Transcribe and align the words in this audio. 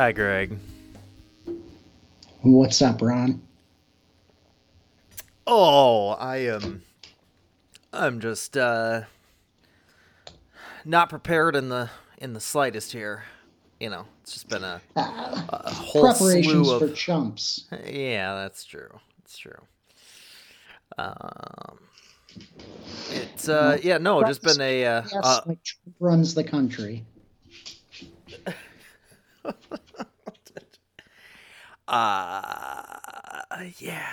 Hi, 0.00 0.12
Greg. 0.12 0.56
What's 2.40 2.80
up, 2.80 3.02
Ron? 3.02 3.42
Oh, 5.46 6.16
I 6.18 6.38
am. 6.38 6.84
I'm 7.92 8.18
just 8.18 8.56
uh, 8.56 9.02
not 10.86 11.10
prepared 11.10 11.54
in 11.54 11.68
the 11.68 11.90
in 12.16 12.32
the 12.32 12.40
slightest 12.40 12.92
here. 12.92 13.24
You 13.78 13.90
know, 13.90 14.06
it's 14.22 14.32
just 14.32 14.48
been 14.48 14.64
a, 14.64 14.80
Uh, 14.96 15.02
a 15.50 15.70
whole 15.70 16.14
preparations 16.14 16.66
slew 16.68 16.78
for 16.78 16.86
of. 16.86 16.94
chumps. 16.94 17.64
Yeah, 17.86 18.36
that's 18.36 18.64
true. 18.64 18.98
That's 19.18 19.36
true. 19.36 19.60
Um, 20.96 21.78
it's 23.10 23.50
uh, 23.50 23.78
yeah, 23.82 23.98
no, 23.98 24.24
just 24.24 24.42
been 24.42 24.62
a 24.62 24.82
uh, 24.86 25.02
Yes, 25.02 25.22
uh 25.22 25.40
like 25.44 25.62
Trump 25.62 25.94
runs 26.00 26.34
the 26.34 26.44
country. 26.44 27.04
Uh, 31.88 32.96
yeah. 33.78 34.06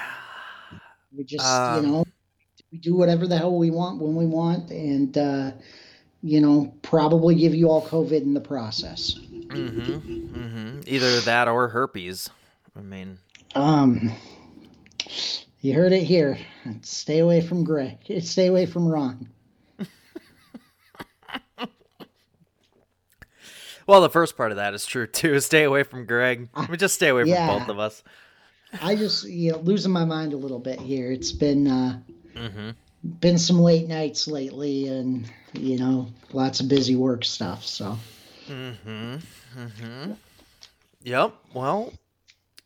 We 1.15 1.23
just, 1.23 1.45
Um, 1.45 1.85
you 1.85 1.91
know, 1.91 2.05
we 2.71 2.77
do 2.77 2.95
whatever 2.95 3.27
the 3.27 3.37
hell 3.37 3.57
we 3.57 3.71
want 3.71 4.01
when 4.01 4.15
we 4.15 4.25
want, 4.25 4.71
and 4.71 5.17
uh, 5.17 5.51
you 6.21 6.41
know, 6.41 6.73
probably 6.81 7.35
give 7.35 7.55
you 7.55 7.69
all 7.69 7.85
COVID 7.85 8.21
in 8.21 8.33
the 8.33 8.41
process. 8.41 9.15
Mm-hmm. 9.15 10.35
Mm-hmm. 10.35 10.79
Either 10.85 11.19
that 11.21 11.47
or 11.47 11.69
herpes. 11.69 12.29
I 12.75 12.81
mean, 12.81 13.17
Um, 13.55 14.11
you 15.61 15.73
heard 15.73 15.93
it 15.93 16.03
here. 16.03 16.37
Stay 16.81 17.19
away 17.19 17.41
from 17.41 17.63
Greg. 17.63 17.97
Stay 18.21 18.47
away 18.47 18.65
from 18.65 18.87
Ron. 18.87 19.29
Well, 23.87 24.01
the 24.01 24.09
first 24.09 24.37
part 24.37 24.51
of 24.51 24.57
that 24.57 24.73
is 24.73 24.85
true 24.85 25.07
too. 25.07 25.39
Stay 25.41 25.63
away 25.63 25.83
from 25.83 26.05
Greg. 26.05 26.49
I 26.53 26.67
mean, 26.67 26.77
just 26.77 26.95
stay 26.95 27.07
away 27.09 27.23
from 27.23 27.59
both 27.59 27.69
of 27.69 27.79
us. 27.79 28.03
I 28.81 28.95
just, 28.95 29.27
you 29.27 29.53
know, 29.53 29.59
losing 29.59 29.91
my 29.91 30.05
mind 30.05 30.33
a 30.33 30.37
little 30.37 30.59
bit 30.59 30.79
here. 30.79 31.11
It's 31.11 31.31
been 31.31 31.67
uh, 31.67 31.99
Mm-hmm. 32.35 32.69
been 33.19 33.37
some 33.39 33.59
late 33.59 33.87
nights 33.87 34.27
lately, 34.27 34.87
and 34.89 35.27
you 35.53 35.79
know, 35.79 36.07
lots 36.33 36.59
of 36.59 36.67
busy 36.67 36.95
work 36.95 37.25
stuff. 37.25 37.65
So. 37.65 37.97
Mm-hmm. 38.47 39.15
Mm-hmm. 39.57 40.11
Yep. 41.03 41.33
Well, 41.53 41.93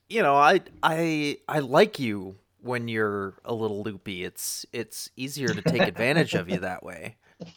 you 0.10 0.22
know, 0.24 0.36
I 0.36 0.62
I 0.84 1.38
I 1.48 1.60
like 1.60 2.00
you 2.00 2.36
when 2.60 2.88
you're 2.90 3.36
a 3.46 3.54
little 3.54 3.82
loopy. 3.84 4.24
It's 4.26 4.66
it's 4.74 5.10
easier 5.16 5.54
to 5.54 5.62
take 5.62 5.82
advantage 5.88 6.34
of 6.34 6.50
you 6.50 6.60
that 6.60 6.84
way. 6.84 7.16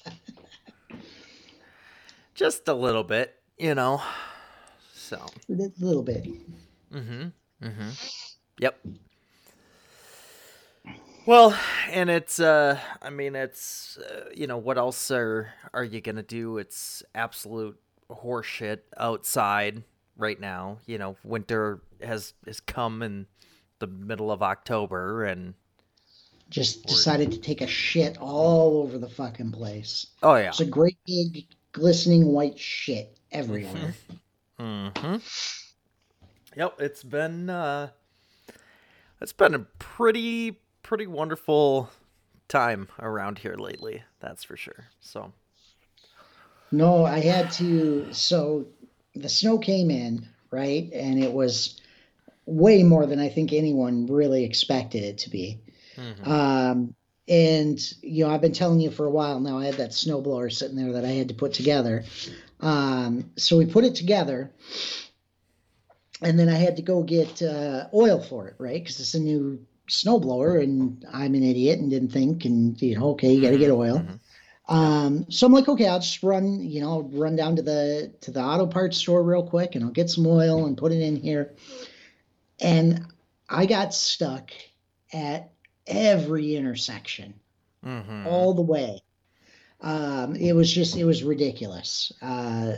Just 2.34 2.66
a 2.68 2.74
little 2.74 3.04
bit, 3.04 3.34
you 3.58 3.74
know. 3.74 4.02
So. 4.94 5.24
A 5.48 5.52
little 5.78 6.02
bit. 6.02 6.26
Mm-hmm. 6.92 7.28
Mm-hmm. 7.62 7.88
Yep. 8.58 8.78
Well, 11.26 11.58
and 11.90 12.10
it's 12.10 12.38
uh 12.38 12.78
I 13.00 13.10
mean 13.10 13.34
it's 13.34 13.96
uh, 13.98 14.26
you 14.34 14.46
know 14.46 14.58
what 14.58 14.76
else 14.76 15.10
are 15.10 15.52
are 15.72 15.84
you 15.84 16.00
going 16.00 16.16
to 16.16 16.22
do? 16.22 16.58
It's 16.58 17.02
absolute 17.14 17.78
horseshit 18.10 18.80
outside 18.98 19.82
right 20.16 20.38
now. 20.38 20.78
You 20.86 20.98
know, 20.98 21.16
winter 21.24 21.80
has 22.02 22.34
has 22.46 22.60
come 22.60 23.02
in 23.02 23.26
the 23.78 23.86
middle 23.86 24.30
of 24.30 24.42
October 24.42 25.24
and 25.24 25.54
Just 26.50 26.86
decided 26.86 27.32
to 27.32 27.38
take 27.38 27.62
a 27.62 27.66
shit 27.66 28.18
all 28.18 28.82
over 28.82 28.98
the 28.98 29.08
fucking 29.08 29.52
place. 29.52 30.06
oh 30.22 30.36
yeah. 30.36 30.48
It's 30.48 30.60
a 30.60 30.66
great 30.66 30.98
big 31.06 31.46
glistening 31.72 32.26
white 32.26 32.58
shit 32.58 33.16
everywhere. 33.34 33.94
Mm-hmm. 34.60 35.16
Yep, 36.56 36.80
it's 36.80 37.02
been 37.02 37.50
uh 37.50 37.90
it's 39.20 39.32
been 39.32 39.54
a 39.54 39.60
pretty 39.60 40.60
pretty 40.82 41.06
wonderful 41.06 41.90
time 42.48 42.88
around 42.98 43.38
here 43.38 43.56
lately, 43.56 44.04
that's 44.20 44.44
for 44.44 44.56
sure. 44.56 44.86
So 45.00 45.32
No, 46.70 47.04
I 47.04 47.20
had 47.20 47.50
to. 47.52 48.12
So 48.12 48.66
the 49.14 49.28
snow 49.28 49.58
came 49.58 49.90
in, 49.90 50.28
right? 50.50 50.90
And 50.92 51.22
it 51.22 51.32
was 51.32 51.80
way 52.46 52.82
more 52.82 53.06
than 53.06 53.20
I 53.20 53.28
think 53.28 53.52
anyone 53.52 54.06
really 54.06 54.44
expected 54.44 55.02
it 55.04 55.18
to 55.18 55.30
be. 55.30 55.60
mhm. 55.96 56.26
Um, 56.26 56.94
and, 57.28 57.80
you 58.02 58.24
know, 58.24 58.30
I've 58.30 58.42
been 58.42 58.52
telling 58.52 58.80
you 58.80 58.90
for 58.90 59.06
a 59.06 59.10
while 59.10 59.40
now, 59.40 59.58
I 59.58 59.66
had 59.66 59.76
that 59.76 59.90
snowblower 59.92 60.52
sitting 60.52 60.76
there 60.76 60.92
that 60.92 61.04
I 61.06 61.10
had 61.12 61.28
to 61.28 61.34
put 61.34 61.54
together. 61.54 62.04
Um, 62.64 63.30
so 63.36 63.58
we 63.58 63.66
put 63.66 63.84
it 63.84 63.94
together. 63.94 64.50
And 66.22 66.38
then 66.38 66.48
I 66.48 66.54
had 66.54 66.76
to 66.76 66.82
go 66.82 67.02
get 67.02 67.42
uh, 67.42 67.88
oil 67.92 68.20
for 68.20 68.48
it, 68.48 68.54
right? 68.58 68.82
Because 68.82 68.98
it's 69.00 69.14
a 69.14 69.20
new 69.20 69.64
snowblower, 69.88 70.62
and 70.62 71.04
I'm 71.12 71.34
an 71.34 71.42
idiot 71.42 71.78
and 71.80 71.90
didn't 71.90 72.08
think, 72.10 72.46
and 72.46 72.80
you 72.80 72.98
know, 72.98 73.10
okay, 73.10 73.32
you 73.32 73.42
got 73.42 73.50
to 73.50 73.58
get 73.58 73.70
oil. 73.70 73.98
Mhm. 73.98 74.20
Um, 74.66 75.26
so 75.28 75.46
I'm 75.46 75.52
like, 75.52 75.68
okay, 75.68 75.86
I'll 75.86 76.00
just 76.00 76.22
run, 76.22 76.60
you 76.60 76.80
know, 76.80 76.90
I'll 76.90 77.02
run 77.02 77.36
down 77.36 77.56
to 77.56 77.62
the 77.62 78.14
to 78.22 78.30
the 78.30 78.40
auto 78.40 78.66
parts 78.66 78.96
store 78.96 79.22
real 79.22 79.46
quick, 79.46 79.74
and 79.74 79.84
I'll 79.84 79.90
get 79.90 80.08
some 80.08 80.26
oil 80.26 80.64
and 80.64 80.78
put 80.78 80.92
it 80.92 81.02
in 81.02 81.16
here. 81.16 81.54
And 82.60 83.04
I 83.50 83.66
got 83.66 83.92
stuck 83.92 84.52
at 85.12 85.50
every 85.86 86.56
intersection 86.56 87.34
Mhm. 87.84 88.26
all 88.26 88.54
the 88.54 88.62
way. 88.62 89.02
Um, 89.80 90.34
it 90.36 90.52
was 90.54 90.72
just, 90.72 90.96
it 90.96 91.04
was 91.04 91.22
ridiculous. 91.22 92.12
Uh, 92.22 92.72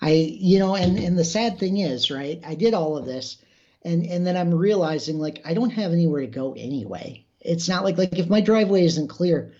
I, 0.00 0.10
you 0.12 0.58
know, 0.58 0.74
and 0.76 0.98
and 0.98 1.18
the 1.18 1.24
sad 1.24 1.58
thing 1.58 1.78
is, 1.78 2.10
right? 2.10 2.40
I 2.46 2.54
did 2.54 2.74
all 2.74 2.96
of 2.96 3.06
this, 3.06 3.38
and 3.82 4.04
and 4.06 4.26
then 4.26 4.36
I'm 4.36 4.52
realizing 4.54 5.18
like 5.18 5.40
I 5.44 5.54
don't 5.54 5.70
have 5.70 5.92
anywhere 5.92 6.20
to 6.20 6.26
go 6.26 6.52
anyway. 6.52 7.24
It's 7.40 7.68
not 7.68 7.84
like 7.84 7.96
like 7.98 8.18
if 8.18 8.28
my 8.28 8.40
driveway 8.40 8.84
isn't 8.84 9.08
clear, 9.08 9.52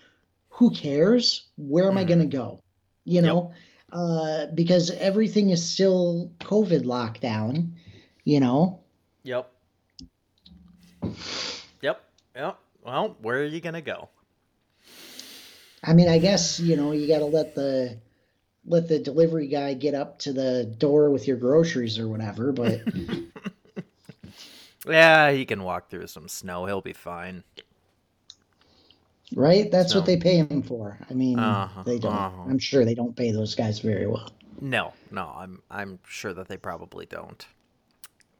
who 0.50 0.71
cares? 0.71 1.47
Where 1.56 1.88
am 1.88 1.97
I 1.99 2.05
Mhm. 2.05 2.09
going 2.09 2.19
to 2.31 2.37
go? 2.37 2.61
You 3.05 3.22
know, 3.22 3.53
uh, 3.93 4.47
because 4.55 4.91
everything 4.91 5.50
is 5.50 5.62
still 5.65 6.31
COVID 6.41 6.84
lockdown. 6.84 7.72
You 8.25 8.41
know, 8.41 8.81
Yep. 9.22 9.50
Yep. 11.81 12.03
Yep. 12.37 12.59
Well, 12.82 13.16
where 13.21 13.38
are 13.38 13.44
you 13.44 13.61
gonna 13.61 13.81
go? 13.81 14.09
I 15.86 15.92
mean, 15.92 16.08
I 16.08 16.18
guess 16.18 16.58
you 16.60 16.76
know 16.76 16.92
you 16.92 17.06
got 17.06 17.18
to 17.18 17.26
let 17.26 17.54
the 17.54 17.98
let 18.66 18.88
the 18.88 18.98
delivery 18.98 19.46
guy 19.48 19.74
get 19.74 19.94
up 19.94 20.18
to 20.20 20.32
the 20.32 20.64
door 20.78 21.10
with 21.10 21.28
your 21.28 21.36
groceries 21.36 21.98
or 21.98 22.08
whatever. 22.08 22.52
But 22.52 22.80
Yeah, 24.86 25.30
he 25.32 25.44
can 25.46 25.62
walk 25.62 25.88
through 25.88 26.06
some 26.08 26.28
snow. 26.28 26.66
He'll 26.66 26.82
be 26.82 26.92
fine. 26.92 27.42
right, 29.34 29.70
that's 29.70 29.92
So- 29.92 29.98
what 30.00 30.06
they 30.06 30.16
pay 30.18 30.36
him 30.38 30.62
for. 30.62 30.98
I 31.10 31.14
mean, 31.14 31.38
Uh-huh, 31.38 31.82
they 31.84 31.98
don't. 31.98 32.12
uh-huh. 32.12 32.42
I'm 32.50 32.58
sure 32.58 32.84
they 32.84 32.94
don't 32.94 33.16
pay 33.16 33.30
those 33.32 33.54
guys 33.54 33.78
very 33.80 34.06
well, 34.06 34.30
No, 34.60 34.92
no, 35.10 35.32
I'm 35.36 35.62
I'm 35.70 35.98
sure 36.06 36.32
that 36.34 36.48
they 36.48 36.56
probably 36.56 37.06
don't. 37.06 37.46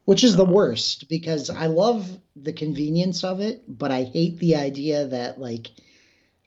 which 0.05 0.23
is 0.23 0.35
the 0.35 0.45
worst 0.45 1.09
because 1.09 1.49
I 1.49 1.65
love 1.65 2.07
the 2.35 2.53
convenience 2.53 3.23
of 3.23 3.39
it, 3.41 3.63
but 3.67 3.89
I 3.91 4.03
hate 4.03 4.37
the 4.37 4.55
idea 4.55 5.07
that 5.07 5.39
like 5.39 5.71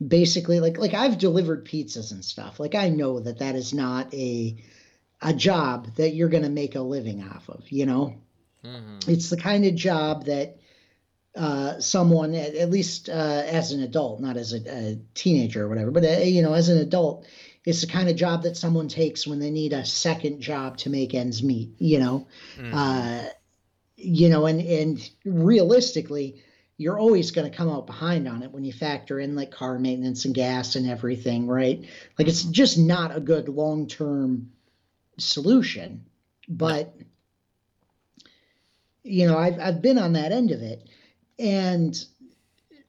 basically 0.06 0.60
like 0.60 0.78
like 0.78 0.94
I've 0.94 1.19
delivered 1.19 1.66
pizzas 1.66 2.12
and 2.12 2.25
stuff. 2.25 2.60
Like 2.60 2.75
I 2.75 2.88
know 2.88 3.20
that 3.20 3.38
that 3.41 3.54
is 3.54 3.75
not 3.75 4.12
a 4.14 4.56
a 5.20 5.32
job 5.34 5.94
that 5.97 6.14
you're 6.14 6.28
going 6.28 6.44
to 6.44 6.48
make 6.48 6.76
a 6.76 6.81
living 6.81 7.22
off 7.25 7.48
of, 7.48 7.64
you 7.70 7.86
know? 7.86 8.14
Mm-hmm. 8.64 9.10
it's 9.10 9.30
the 9.30 9.36
kind 9.36 9.65
of 9.65 9.77
job 9.77 10.24
that 10.27 10.59
uh, 11.36 11.78
someone, 11.78 12.34
at, 12.34 12.56
at 12.56 12.71
least 12.71 13.09
uh, 13.09 13.42
as 13.47 13.71
an 13.71 13.83
adult, 13.83 14.21
not 14.21 14.36
as 14.36 14.53
a, 14.53 14.59
a 14.68 14.98
teenager 15.15 15.65
or 15.65 15.68
whatever, 15.68 15.92
but 15.92 16.04
uh, 16.04 16.18
you 16.22 16.42
know, 16.42 16.53
as 16.54 16.68
an 16.68 16.78
adult, 16.78 17.24
it's 17.65 17.80
the 17.83 17.86
kind 17.86 18.09
of 18.09 18.16
job 18.16 18.42
that 18.42 18.56
someone 18.56 18.89
takes 18.89 19.27
when 19.27 19.39
they 19.39 19.51
need 19.51 19.72
a 19.72 19.84
second 19.84 20.41
job 20.41 20.77
to 20.78 20.91
make 20.91 21.15
ends 21.15 21.42
meet. 21.42 21.71
You 21.78 22.01
know, 22.01 22.27
Mm-hmm. 22.59 22.74
uh, 22.74 23.22
you 23.97 24.28
know, 24.28 24.47
and 24.47 24.60
and 24.60 25.10
realistically, 25.24 26.42
you're 26.78 26.98
always 26.98 27.33
going 27.33 27.51
to 27.51 27.57
come 27.57 27.69
out 27.69 27.86
behind 27.86 28.28
on 28.28 28.45
it 28.45 28.53
when 28.53 28.65
you 28.65 28.72
factor 28.72 29.19
in 29.19 29.34
like 29.34 29.51
car 29.51 29.78
maintenance 29.80 30.25
and 30.25 30.34
gas 30.34 30.77
and 30.77 30.89
everything, 30.89 31.48
right? 31.48 31.84
Like 32.16 32.28
it's 32.28 32.45
just 32.45 32.78
not 32.78 33.15
a 33.15 33.21
good 33.21 33.48
long 33.48 33.89
term 33.89 34.53
solution, 35.19 36.04
but 36.48 36.95
you 39.03 39.27
know, 39.27 39.36
I've 39.36 39.59
I've 39.59 39.83
been 39.83 39.98
on 39.98 40.13
that 40.13 40.33
end 40.33 40.53
of 40.53 40.63
it, 40.63 40.89
and 41.39 41.98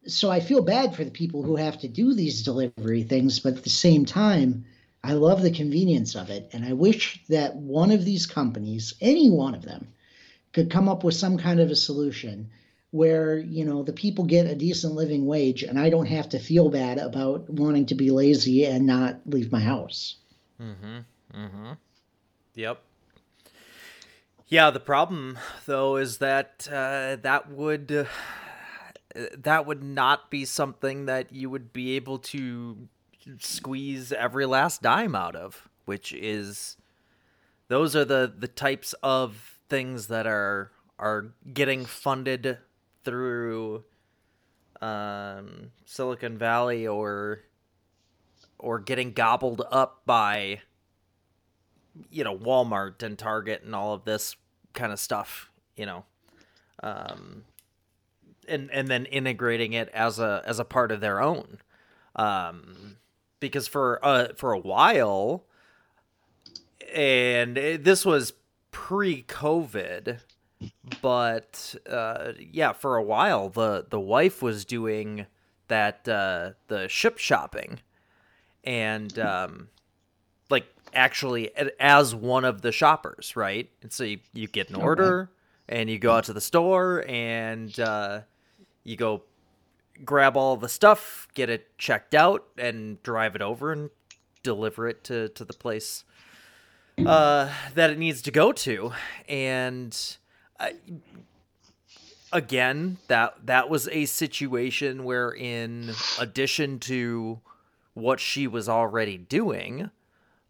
so 0.05 0.29
I 0.29 0.39
feel 0.39 0.61
bad 0.61 0.95
for 0.95 1.03
the 1.03 1.11
people 1.11 1.41
who 1.43 1.55
have 1.55 1.79
to 1.79 1.87
do 1.87 2.13
these 2.13 2.43
delivery 2.43 3.03
things, 3.03 3.39
but 3.39 3.57
at 3.57 3.63
the 3.63 3.69
same 3.69 4.05
time, 4.05 4.65
I 5.03 5.13
love 5.13 5.41
the 5.41 5.51
convenience 5.51 6.15
of 6.15 6.29
it, 6.29 6.49
and 6.53 6.63
I 6.63 6.73
wish 6.73 7.23
that 7.29 7.55
one 7.55 7.91
of 7.91 8.05
these 8.05 8.27
companies, 8.27 8.93
any 9.01 9.29
one 9.29 9.55
of 9.55 9.63
them, 9.63 9.87
could 10.53 10.69
come 10.69 10.89
up 10.89 11.03
with 11.03 11.15
some 11.15 11.37
kind 11.37 11.59
of 11.59 11.71
a 11.71 11.75
solution 11.75 12.49
where 12.91 13.37
you 13.37 13.63
know 13.63 13.83
the 13.83 13.93
people 13.93 14.25
get 14.25 14.47
a 14.47 14.55
decent 14.55 14.93
living 14.93 15.25
wage, 15.25 15.63
and 15.63 15.79
I 15.79 15.89
don't 15.89 16.07
have 16.07 16.29
to 16.29 16.39
feel 16.39 16.69
bad 16.69 16.97
about 16.97 17.49
wanting 17.49 17.85
to 17.87 17.95
be 17.95 18.09
lazy 18.09 18.65
and 18.65 18.85
not 18.85 19.19
leave 19.25 19.51
my 19.51 19.59
house. 19.59 20.15
Mm-hmm. 20.61 20.99
Mm-hmm. 21.35 21.71
Yep. 22.55 22.81
Yeah, 24.47 24.71
the 24.71 24.79
problem 24.79 25.37
though 25.65 25.97
is 25.97 26.17
that 26.17 26.67
uh, 26.71 27.17
that 27.21 27.51
would 27.51 27.91
uh, 27.91 28.05
that 29.37 29.65
would 29.67 29.83
not 29.83 30.31
be 30.31 30.45
something 30.45 31.05
that 31.05 31.31
you 31.31 31.49
would 31.49 31.71
be 31.71 31.95
able 31.95 32.17
to 32.19 32.87
squeeze 33.37 34.11
every 34.11 34.47
last 34.47 34.81
dime 34.81 35.15
out 35.15 35.35
of, 35.35 35.69
which 35.85 36.11
is 36.13 36.77
those 37.67 37.95
are 37.95 38.05
the 38.05 38.33
the 38.35 38.47
types 38.47 38.93
of 39.03 39.59
things 39.69 40.07
that 40.07 40.25
are 40.25 40.71
are 40.97 41.27
getting 41.53 41.85
funded 41.85 42.57
through 43.03 43.83
um, 44.81 45.71
Silicon 45.85 46.37
Valley 46.37 46.87
or 46.87 47.41
or 48.57 48.79
getting 48.79 49.13
gobbled 49.13 49.61
up 49.71 50.01
by 50.05 50.61
you 52.09 52.23
know 52.23 52.37
Walmart 52.37 53.01
and 53.03 53.17
Target 53.17 53.63
and 53.63 53.75
all 53.75 53.93
of 53.93 54.05
this 54.05 54.35
kind 54.73 54.91
of 54.91 54.99
stuff, 54.99 55.51
you 55.75 55.85
know. 55.85 56.05
Um 56.81 57.43
and 58.47 58.69
and 58.71 58.87
then 58.87 59.05
integrating 59.05 59.73
it 59.73 59.89
as 59.89 60.19
a 60.19 60.41
as 60.45 60.59
a 60.59 60.65
part 60.65 60.91
of 60.91 61.01
their 61.01 61.21
own. 61.21 61.59
Um 62.15 62.97
because 63.39 63.67
for 63.67 64.03
uh 64.03 64.29
for 64.35 64.53
a 64.53 64.59
while 64.59 65.45
and 66.93 67.57
it, 67.57 67.83
this 67.83 68.05
was 68.05 68.33
pre-COVID, 68.71 70.21
but 71.01 71.75
uh 71.89 72.33
yeah, 72.51 72.73
for 72.73 72.95
a 72.95 73.03
while 73.03 73.49
the 73.49 73.85
the 73.89 73.99
wife 73.99 74.41
was 74.41 74.65
doing 74.65 75.25
that 75.67 76.07
uh 76.07 76.51
the 76.67 76.87
Shipt 76.87 77.19
shopping 77.19 77.79
and 78.63 79.17
um 79.19 79.69
like 80.49 80.65
actually 80.93 81.51
as 81.79 82.15
one 82.15 82.45
of 82.45 82.61
the 82.61 82.71
shoppers, 82.71 83.35
right? 83.35 83.69
And 83.81 83.91
so 83.91 84.03
you, 84.03 84.19
you 84.33 84.47
get 84.47 84.69
an 84.69 84.75
order 84.75 85.29
okay. 85.69 85.79
and 85.79 85.89
you 85.89 85.99
go 85.99 86.13
out 86.13 86.25
to 86.25 86.33
the 86.33 86.41
store 86.41 87.05
and 87.07 87.77
uh, 87.79 88.21
you 88.83 88.95
go 88.95 89.23
grab 90.03 90.35
all 90.37 90.57
the 90.57 90.69
stuff, 90.69 91.27
get 91.33 91.49
it 91.49 91.77
checked 91.77 92.15
out, 92.15 92.45
and 92.57 93.01
drive 93.03 93.35
it 93.35 93.41
over 93.41 93.71
and 93.71 93.89
deliver 94.43 94.87
it 94.87 95.03
to, 95.05 95.29
to 95.29 95.45
the 95.45 95.53
place 95.53 96.03
uh, 97.05 97.51
that 97.75 97.89
it 97.89 97.97
needs 97.97 98.21
to 98.23 98.31
go 98.31 98.51
to. 98.51 98.91
And 99.27 100.17
I, 100.59 100.73
again, 102.31 102.97
that 103.07 103.45
that 103.45 103.69
was 103.69 103.87
a 103.89 104.05
situation 104.05 105.03
where, 105.03 105.31
in 105.31 105.91
addition 106.19 106.79
to 106.79 107.39
what 107.93 108.19
she 108.19 108.47
was 108.47 108.69
already 108.69 109.17
doing, 109.17 109.89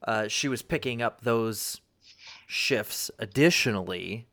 uh, 0.04 0.28
she 0.28 0.48
was 0.48 0.62
picking 0.62 1.02
up 1.02 1.22
those 1.22 1.82
shifts 2.48 3.12
additionally 3.20 4.28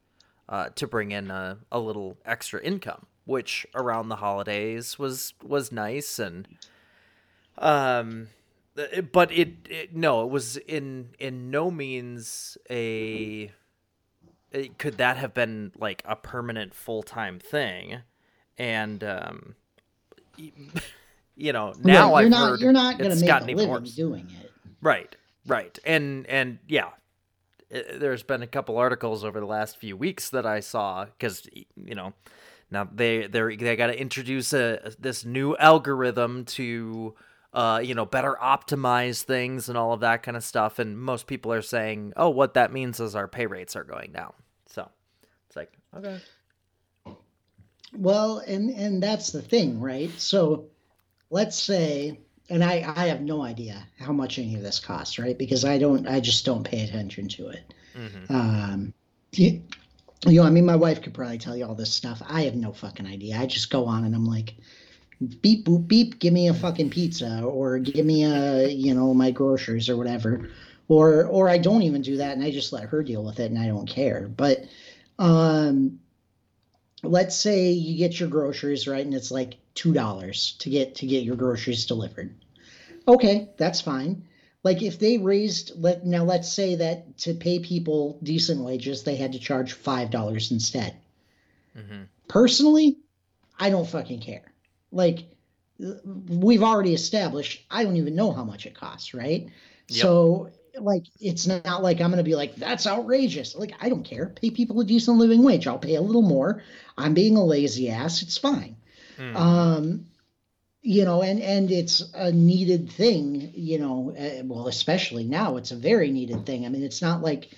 uh, 0.48 0.70
to 0.74 0.86
bring 0.86 1.12
in 1.12 1.30
a, 1.30 1.58
a 1.70 1.78
little 1.78 2.16
extra 2.24 2.60
income, 2.62 3.06
which 3.24 3.66
around 3.74 4.08
the 4.08 4.16
holidays 4.16 4.98
was 4.98 5.34
was 5.42 5.72
nice 5.72 6.18
and 6.18 6.48
um 7.58 8.28
but 9.10 9.32
it, 9.32 9.54
it 9.68 9.96
no 9.96 10.22
it 10.22 10.30
was 10.30 10.58
in 10.58 11.08
in 11.18 11.50
no 11.50 11.70
means 11.70 12.58
a 12.70 13.50
it, 14.52 14.78
could 14.78 14.98
that 14.98 15.16
have 15.16 15.34
been 15.34 15.72
like 15.78 16.02
a 16.04 16.16
permanent 16.16 16.74
full-time 16.74 17.38
thing 17.38 17.98
and 18.58 19.02
um 19.04 19.54
you 21.36 21.52
know 21.52 21.72
now 21.82 22.12
right, 22.12 22.20
you're 22.20 22.26
I've 22.26 22.30
not 22.30 22.50
heard 22.50 22.60
you're 22.60 22.72
not 22.72 22.98
going 22.98 23.10
to 23.10 23.20
make 23.20 23.30
a 23.30 23.44
living 23.44 23.68
worse. 23.68 23.94
doing 23.94 24.28
it 24.42 24.52
right 24.80 25.16
Right. 25.46 25.78
And 25.84 26.26
and 26.26 26.58
yeah, 26.66 26.90
it, 27.70 28.00
there's 28.00 28.22
been 28.22 28.42
a 28.42 28.46
couple 28.46 28.76
articles 28.76 29.24
over 29.24 29.40
the 29.40 29.46
last 29.46 29.78
few 29.78 29.96
weeks 29.96 30.30
that 30.30 30.44
I 30.44 30.60
saw 30.60 31.06
cuz 31.20 31.48
you 31.52 31.94
know, 31.94 32.14
now 32.70 32.88
they 32.92 33.26
they 33.26 33.56
they 33.56 33.76
got 33.76 33.88
to 33.88 33.98
introduce 34.00 34.52
a 34.52 34.92
this 34.98 35.24
new 35.24 35.56
algorithm 35.56 36.44
to 36.46 37.14
uh, 37.56 37.80
you 37.82 37.94
know, 37.94 38.04
better 38.04 38.36
optimize 38.40 39.22
things 39.22 39.68
and 39.68 39.76
all 39.76 39.92
of 39.92 40.00
that 40.00 40.22
kind 40.22 40.36
of 40.36 40.44
stuff. 40.44 40.78
And 40.78 40.98
most 40.98 41.26
people 41.26 41.52
are 41.52 41.62
saying, 41.62 42.12
oh, 42.16 42.28
what 42.28 42.54
that 42.54 42.72
means 42.72 43.00
is 43.00 43.16
our 43.16 43.26
pay 43.26 43.46
rates 43.46 43.74
are 43.74 43.84
going 43.84 44.12
down. 44.12 44.34
So 44.66 44.88
it's 45.46 45.56
like, 45.56 45.72
okay. 45.96 46.20
Well, 47.92 48.38
and 48.46 48.70
and 48.70 49.02
that's 49.02 49.32
the 49.32 49.42
thing, 49.42 49.80
right? 49.80 50.10
So 50.18 50.66
let's 51.30 51.58
say 51.58 52.18
and 52.48 52.62
I, 52.62 52.84
I 52.96 53.06
have 53.06 53.22
no 53.22 53.42
idea 53.42 53.86
how 53.98 54.12
much 54.12 54.38
any 54.38 54.54
of 54.54 54.62
this 54.62 54.78
costs, 54.78 55.18
right? 55.18 55.36
Because 55.36 55.64
I 55.64 55.78
don't, 55.78 56.06
I 56.06 56.20
just 56.20 56.44
don't 56.44 56.62
pay 56.62 56.84
attention 56.84 57.28
to 57.28 57.48
it. 57.48 57.74
Mm-hmm. 57.96 58.34
Um, 58.34 58.94
you, 59.32 59.62
you 60.26 60.40
know, 60.40 60.46
I 60.46 60.50
mean, 60.50 60.64
my 60.64 60.76
wife 60.76 61.02
could 61.02 61.14
probably 61.14 61.38
tell 61.38 61.56
you 61.56 61.66
all 61.66 61.74
this 61.74 61.92
stuff. 61.92 62.22
I 62.28 62.42
have 62.42 62.54
no 62.54 62.72
fucking 62.72 63.06
idea. 63.06 63.36
I 63.36 63.46
just 63.46 63.70
go 63.70 63.86
on 63.86 64.04
and 64.04 64.14
I'm 64.14 64.26
like, 64.26 64.54
beep 65.40 65.66
boop 65.66 65.86
beep, 65.88 66.18
give 66.18 66.32
me 66.32 66.48
a 66.48 66.54
fucking 66.54 66.90
pizza, 66.90 67.42
or 67.42 67.78
give 67.78 68.04
me 68.04 68.24
a, 68.24 68.68
you 68.68 68.94
know, 68.94 69.14
my 69.14 69.30
groceries 69.30 69.88
or 69.88 69.96
whatever, 69.96 70.48
or 70.88 71.26
or 71.26 71.48
I 71.48 71.58
don't 71.58 71.82
even 71.82 72.02
do 72.02 72.16
that 72.18 72.36
and 72.36 72.44
I 72.44 72.50
just 72.50 72.72
let 72.72 72.84
her 72.84 73.02
deal 73.02 73.24
with 73.24 73.40
it 73.40 73.50
and 73.50 73.58
I 73.58 73.66
don't 73.66 73.88
care. 73.88 74.28
But, 74.28 74.64
um, 75.18 76.00
let's 77.02 77.36
say 77.36 77.70
you 77.70 77.96
get 77.96 78.18
your 78.18 78.28
groceries 78.28 78.88
right 78.88 79.04
and 79.04 79.14
it's 79.14 79.30
like 79.30 79.56
two 79.74 79.92
dollars 79.92 80.56
to 80.58 80.70
get 80.70 80.94
to 80.96 81.06
get 81.06 81.24
your 81.24 81.36
groceries 81.36 81.86
delivered. 81.86 82.34
Okay, 83.08 83.48
that's 83.56 83.80
fine. 83.80 84.24
Like 84.62 84.82
if 84.82 84.98
they 84.98 85.18
raised 85.18 85.72
let 85.76 86.04
now 86.04 86.24
let's 86.24 86.52
say 86.52 86.74
that 86.76 87.16
to 87.18 87.34
pay 87.34 87.60
people 87.60 88.18
decent 88.22 88.60
wages 88.60 89.04
they 89.04 89.16
had 89.16 89.32
to 89.32 89.38
charge 89.38 89.72
five 89.72 90.10
dollars 90.10 90.50
instead. 90.50 90.96
Mm-hmm. 91.76 92.02
Personally, 92.28 92.98
I 93.58 93.70
don't 93.70 93.88
fucking 93.88 94.20
care. 94.20 94.52
Like 94.96 95.26
we've 95.78 96.62
already 96.62 96.94
established, 96.94 97.64
I 97.70 97.84
don't 97.84 97.96
even 97.96 98.16
know 98.16 98.32
how 98.32 98.44
much 98.44 98.66
it 98.66 98.74
costs, 98.74 99.14
right? 99.14 99.48
Yep. 99.88 100.02
So 100.02 100.50
like 100.78 101.04
it's 101.20 101.46
not 101.46 101.82
like 101.82 102.00
I'm 102.00 102.10
going 102.10 102.18
to 102.18 102.24
be 102.24 102.34
like 102.34 102.56
that's 102.56 102.86
outrageous. 102.86 103.54
Like 103.54 103.74
I 103.80 103.88
don't 103.88 104.04
care. 104.04 104.26
Pay 104.26 104.50
people 104.50 104.80
a 104.80 104.84
decent 104.84 105.18
living 105.18 105.42
wage. 105.42 105.66
I'll 105.66 105.78
pay 105.78 105.94
a 105.94 106.00
little 106.00 106.22
more. 106.22 106.62
I'm 106.96 107.14
being 107.14 107.36
a 107.36 107.44
lazy 107.44 107.90
ass. 107.90 108.22
It's 108.22 108.38
fine. 108.38 108.76
Mm. 109.18 109.36
Um, 109.36 110.06
you 110.82 111.04
know, 111.04 111.22
and 111.22 111.40
and 111.40 111.70
it's 111.70 112.02
a 112.14 112.32
needed 112.32 112.90
thing. 112.90 113.52
You 113.54 113.78
know, 113.78 114.14
uh, 114.18 114.44
well, 114.44 114.68
especially 114.68 115.24
now, 115.24 115.56
it's 115.56 115.70
a 115.70 115.76
very 115.76 116.10
needed 116.10 116.46
thing. 116.46 116.64
I 116.64 116.68
mean, 116.68 116.82
it's 116.82 117.02
not 117.02 117.22
like, 117.22 117.50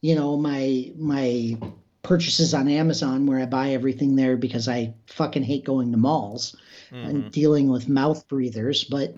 you 0.00 0.14
know, 0.14 0.36
my 0.36 0.92
my 0.96 1.58
purchases 2.02 2.54
on 2.54 2.68
Amazon 2.68 3.26
where 3.26 3.40
I 3.40 3.46
buy 3.46 3.70
everything 3.70 4.16
there 4.16 4.36
because 4.36 4.68
I 4.68 4.94
fucking 5.06 5.42
hate 5.42 5.64
going 5.64 5.92
to 5.92 5.98
malls 5.98 6.56
mm-hmm. 6.90 7.08
and 7.08 7.32
dealing 7.32 7.68
with 7.68 7.88
mouth 7.88 8.26
breathers. 8.28 8.84
But 8.84 9.14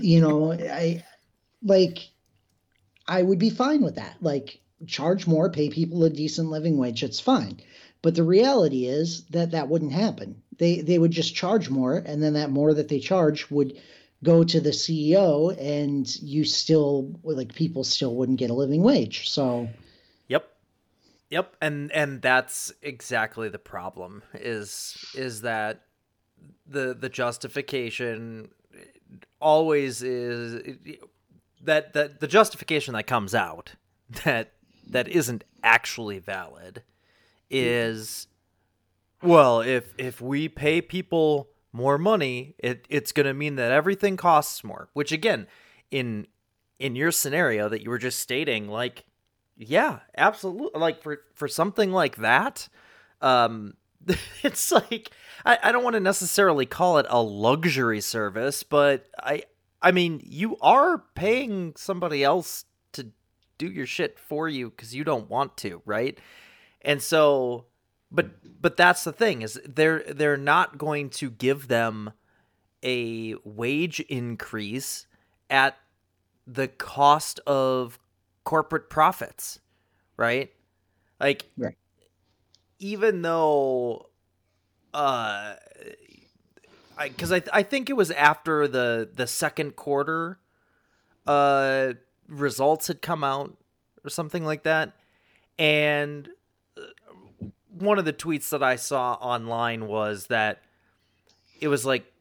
you 0.00 0.20
know, 0.20 0.52
I 0.52 1.04
like 1.62 2.08
I 3.06 3.22
would 3.22 3.38
be 3.38 3.50
fine 3.50 3.82
with 3.82 3.96
that. 3.96 4.16
Like 4.20 4.60
charge 4.86 5.26
more, 5.26 5.50
pay 5.50 5.70
people 5.70 6.04
a 6.04 6.10
decent 6.10 6.48
living 6.48 6.76
wage. 6.76 7.02
It's 7.02 7.20
fine. 7.20 7.60
But 8.02 8.14
the 8.16 8.24
reality 8.24 8.86
is 8.86 9.24
that 9.26 9.52
that 9.52 9.68
wouldn't 9.68 9.92
happen. 9.92 10.42
They 10.58 10.80
they 10.80 10.98
would 10.98 11.12
just 11.12 11.34
charge 11.34 11.70
more, 11.70 11.96
and 11.96 12.22
then 12.22 12.34
that 12.34 12.50
more 12.50 12.74
that 12.74 12.88
they 12.88 12.98
charge 12.98 13.50
would 13.50 13.80
go 14.24 14.44
to 14.44 14.60
the 14.60 14.70
CEO, 14.70 15.56
and 15.58 16.22
you 16.22 16.44
still 16.44 17.20
like 17.22 17.54
people 17.54 17.84
still 17.84 18.14
wouldn't 18.16 18.38
get 18.38 18.50
a 18.50 18.54
living 18.54 18.82
wage. 18.82 19.28
So, 19.28 19.68
yep, 20.28 20.48
yep, 21.30 21.56
and 21.60 21.92
and 21.92 22.20
that's 22.20 22.72
exactly 22.82 23.48
the 23.48 23.58
problem. 23.58 24.22
Is 24.34 24.96
is 25.14 25.42
that 25.42 25.82
the 26.66 26.94
the 26.98 27.08
justification 27.08 28.50
always 29.40 30.02
is 30.02 30.76
that 31.62 31.92
that 31.92 32.20
the 32.20 32.26
justification 32.26 32.94
that 32.94 33.06
comes 33.06 33.34
out 33.34 33.74
that 34.24 34.52
that 34.88 35.08
isn't 35.08 35.44
actually 35.62 36.18
valid 36.18 36.82
is 37.50 38.26
well, 39.22 39.60
if 39.60 39.94
if 39.98 40.20
we 40.20 40.48
pay 40.48 40.80
people 40.80 41.48
more 41.72 41.96
money, 41.96 42.54
it 42.58 42.86
it's 42.88 43.12
going 43.12 43.26
to 43.26 43.34
mean 43.34 43.56
that 43.56 43.70
everything 43.70 44.16
costs 44.16 44.64
more. 44.64 44.88
Which 44.92 45.12
again, 45.12 45.46
in 45.90 46.26
in 46.78 46.96
your 46.96 47.12
scenario 47.12 47.68
that 47.68 47.82
you 47.82 47.90
were 47.90 47.98
just 47.98 48.18
stating, 48.18 48.68
like, 48.68 49.04
yeah, 49.56 50.00
absolutely. 50.16 50.78
Like 50.80 51.02
for 51.02 51.20
for 51.34 51.46
something 51.46 51.92
like 51.92 52.16
that, 52.16 52.68
um, 53.20 53.74
it's 54.42 54.72
like 54.72 55.10
I, 55.44 55.58
I 55.62 55.72
don't 55.72 55.84
want 55.84 55.94
to 55.94 56.00
necessarily 56.00 56.66
call 56.66 56.98
it 56.98 57.06
a 57.08 57.22
luxury 57.22 58.00
service, 58.00 58.62
but 58.62 59.06
I 59.18 59.44
I 59.80 59.92
mean 59.92 60.20
you 60.24 60.56
are 60.60 60.98
paying 61.14 61.74
somebody 61.76 62.22
else 62.24 62.64
to 62.92 63.08
do 63.58 63.66
your 63.66 63.86
shit 63.86 64.18
for 64.18 64.48
you 64.48 64.70
because 64.70 64.94
you 64.94 65.04
don't 65.04 65.28
want 65.30 65.56
to, 65.58 65.82
right? 65.84 66.18
And 66.82 67.02
so 67.02 67.66
but 68.10 68.30
but 68.60 68.76
that's 68.76 69.04
the 69.04 69.12
thing 69.12 69.42
is 69.42 69.60
they're 69.66 70.04
they're 70.08 70.36
not 70.36 70.78
going 70.78 71.10
to 71.10 71.30
give 71.30 71.68
them 71.68 72.12
a 72.82 73.34
wage 73.44 74.00
increase 74.00 75.06
at 75.48 75.76
the 76.46 76.68
cost 76.68 77.40
of 77.46 77.98
corporate 78.44 78.90
profits, 78.90 79.60
right? 80.16 80.52
Like, 81.20 81.44
right. 81.56 81.76
even 82.78 83.22
though, 83.22 84.08
uh, 84.94 85.54
because 87.02 87.32
I, 87.32 87.36
I, 87.36 87.42
I 87.52 87.62
think 87.62 87.90
it 87.90 87.94
was 87.94 88.10
after 88.10 88.68
the 88.68 89.08
the 89.12 89.26
second 89.26 89.76
quarter, 89.76 90.38
uh, 91.26 91.94
results 92.28 92.88
had 92.88 93.02
come 93.02 93.24
out 93.24 93.56
or 94.04 94.10
something 94.10 94.44
like 94.44 94.64
that, 94.64 94.92
and 95.58 96.28
uh, 96.76 97.46
one 97.70 97.98
of 97.98 98.04
the 98.04 98.12
tweets 98.12 98.50
that 98.50 98.62
I 98.62 98.76
saw 98.76 99.14
online 99.14 99.86
was 99.86 100.26
that 100.26 100.62
it 101.60 101.68
was 101.68 101.86
like 101.86 102.12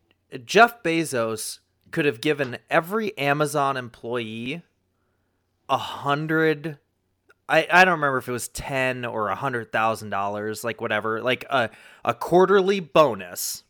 Jeff 0.46 0.82
Bezos 0.84 1.60
could 1.92 2.06
have 2.06 2.22
given 2.22 2.58
every 2.70 3.18
Amazon 3.18 3.76
employee 3.76 4.62
a 5.68 5.78
hundred 5.78 6.78
I, 7.52 7.68
I 7.70 7.84
don't 7.84 7.96
remember 7.96 8.18
if 8.18 8.30
it 8.30 8.32
was 8.32 8.48
ten 8.48 9.04
or 9.04 9.28
a 9.28 9.36
hundred 9.36 9.74
thousand 9.74 10.10
dollars, 10.10 10.64
like 10.64 10.80
whatever, 10.80 11.22
like 11.22 11.46
a 11.50 11.70
a 12.06 12.14
quarterly 12.14 12.80
bonus 12.80 13.64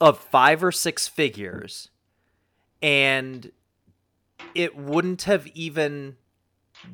of 0.00 0.18
five 0.20 0.62
or 0.62 0.70
six 0.70 1.08
figures, 1.08 1.88
and 2.80 3.50
it 4.54 4.76
wouldn't 4.76 5.22
have 5.22 5.48
even 5.48 6.16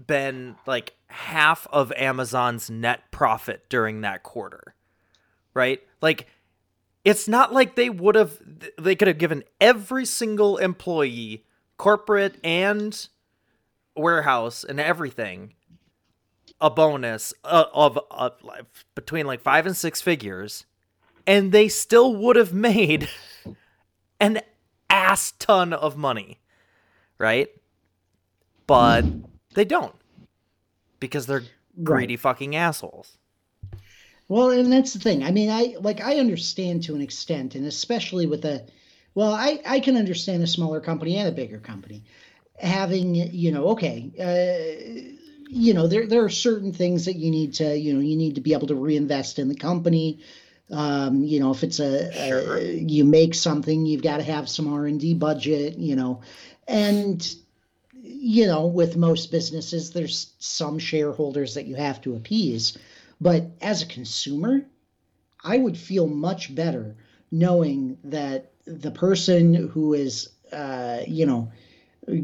been 0.06 0.56
like 0.66 0.94
half 1.08 1.66
of 1.70 1.92
Amazon's 1.92 2.70
net 2.70 3.10
profit 3.10 3.68
during 3.68 4.00
that 4.00 4.22
quarter, 4.22 4.74
right? 5.52 5.82
Like 6.00 6.26
it's 7.04 7.28
not 7.28 7.52
like 7.52 7.74
they 7.74 7.90
would 7.90 8.14
have 8.14 8.38
they 8.78 8.96
could 8.96 9.08
have 9.08 9.18
given 9.18 9.44
every 9.60 10.06
single 10.06 10.56
employee 10.56 11.44
corporate 11.76 12.36
and 12.42 13.08
warehouse 13.94 14.64
and 14.64 14.80
everything 14.80 15.52
a 16.60 16.70
bonus 16.70 17.32
uh, 17.44 17.64
of, 17.72 17.98
of 18.10 18.32
between 18.94 19.26
like 19.26 19.40
five 19.40 19.66
and 19.66 19.76
six 19.76 20.00
figures, 20.00 20.66
and 21.26 21.52
they 21.52 21.68
still 21.68 22.14
would 22.14 22.36
have 22.36 22.52
made 22.52 23.08
an 24.20 24.40
ass 24.90 25.32
ton 25.32 25.72
of 25.72 25.96
money, 25.96 26.38
right? 27.18 27.48
But 28.66 29.04
they 29.54 29.64
don't 29.64 29.94
because 31.00 31.26
they're 31.26 31.44
greedy 31.82 32.14
right. 32.14 32.20
fucking 32.20 32.56
assholes. 32.56 33.16
Well, 34.28 34.50
and 34.50 34.70
that's 34.70 34.92
the 34.92 34.98
thing. 34.98 35.24
I 35.24 35.30
mean, 35.30 35.48
I 35.48 35.76
like 35.80 36.02
I 36.02 36.18
understand 36.18 36.82
to 36.84 36.94
an 36.94 37.00
extent, 37.00 37.54
and 37.54 37.64
especially 37.64 38.26
with 38.26 38.44
a, 38.44 38.66
well, 39.14 39.32
I 39.32 39.60
I 39.64 39.80
can 39.80 39.96
understand 39.96 40.42
a 40.42 40.46
smaller 40.46 40.80
company 40.80 41.16
and 41.16 41.28
a 41.28 41.32
bigger 41.32 41.58
company 41.58 42.04
having 42.58 43.14
you 43.14 43.52
know 43.52 43.68
okay. 43.68 44.10
Uh, 44.18 45.17
you 45.48 45.72
know 45.74 45.86
there 45.86 46.06
there 46.06 46.24
are 46.24 46.28
certain 46.28 46.72
things 46.72 47.06
that 47.06 47.16
you 47.16 47.30
need 47.30 47.54
to 47.54 47.76
you 47.76 47.94
know 47.94 48.00
you 48.00 48.16
need 48.16 48.34
to 48.34 48.40
be 48.40 48.52
able 48.52 48.66
to 48.66 48.74
reinvest 48.74 49.38
in 49.38 49.48
the 49.48 49.54
company. 49.54 50.20
Um, 50.70 51.24
you 51.24 51.40
know 51.40 51.50
if 51.50 51.64
it's 51.64 51.80
a, 51.80 52.12
sure. 52.12 52.56
a 52.58 52.64
you 52.74 53.04
make 53.04 53.34
something 53.34 53.86
you've 53.86 54.02
got 54.02 54.18
to 54.18 54.22
have 54.24 54.48
some 54.48 54.72
r&d 54.72 55.14
budget 55.14 55.78
you 55.78 55.96
know. 55.96 56.20
And 56.66 57.26
you 58.02 58.46
know 58.46 58.66
with 58.66 58.96
most 58.96 59.30
businesses 59.30 59.92
there's 59.92 60.34
some 60.38 60.78
shareholders 60.78 61.54
that 61.54 61.66
you 61.66 61.76
have 61.76 62.02
to 62.02 62.14
appease. 62.14 62.76
But 63.20 63.50
as 63.60 63.82
a 63.82 63.86
consumer 63.86 64.66
i 65.42 65.56
would 65.56 65.78
feel 65.78 66.06
much 66.06 66.54
better 66.54 66.96
knowing 67.30 67.96
that 68.04 68.52
the 68.66 68.90
person 68.90 69.68
who 69.68 69.94
is 69.94 70.28
uh, 70.52 71.00
you 71.06 71.26
know 71.26 71.50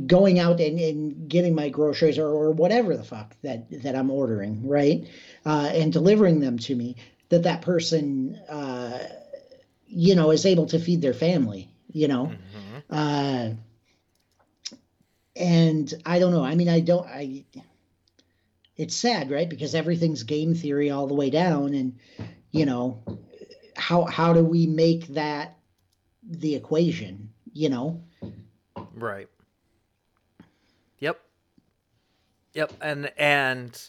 going 0.07 0.39
out 0.39 0.61
and, 0.61 0.79
and 0.79 1.29
getting 1.29 1.55
my 1.55 1.69
groceries 1.69 2.19
or, 2.19 2.27
or 2.27 2.51
whatever 2.51 2.97
the 2.97 3.05
fuck 3.05 3.35
that 3.43 3.83
that 3.83 3.95
I'm 3.95 4.11
ordering, 4.11 4.67
right? 4.67 5.07
Uh, 5.45 5.71
and 5.73 5.93
delivering 5.93 6.41
them 6.41 6.59
to 6.61 6.75
me, 6.75 6.97
that 7.29 7.43
that 7.43 7.63
person, 7.63 8.37
uh, 8.49 8.99
you 9.87 10.15
know, 10.15 10.31
is 10.31 10.47
able 10.47 10.67
to 10.67 10.79
feed 10.79 11.03
their 11.03 11.15
family, 11.15 11.71
you 11.93 12.09
know. 12.09 12.27
Mm-hmm. 12.27 12.79
Uh, 12.91 13.51
and 15.37 15.93
I 16.07 16.19
don't 16.19 16.33
know. 16.33 16.45
I 16.45 16.55
mean, 16.55 16.69
I 16.69 16.81
don't. 16.81 17.07
I. 17.07 17.45
It's 18.77 18.95
sad, 18.95 19.31
right? 19.31 19.49
Because 19.49 19.75
everything's 19.75 20.23
game 20.23 20.55
theory 20.55 20.91
all 20.91 21.07
the 21.07 21.15
way 21.15 21.31
down, 21.31 21.75
and 21.75 21.99
you 22.51 22.67
know, 22.67 23.03
how 23.77 24.05
how 24.05 24.33
do 24.33 24.45
we 24.45 24.67
make 24.67 25.09
that 25.09 25.59
the 26.23 26.55
equation? 26.55 27.31
You 27.53 27.69
know. 27.69 28.05
Right. 28.95 29.29
Yep, 32.55 32.73
and 32.81 33.13
and 33.19 33.89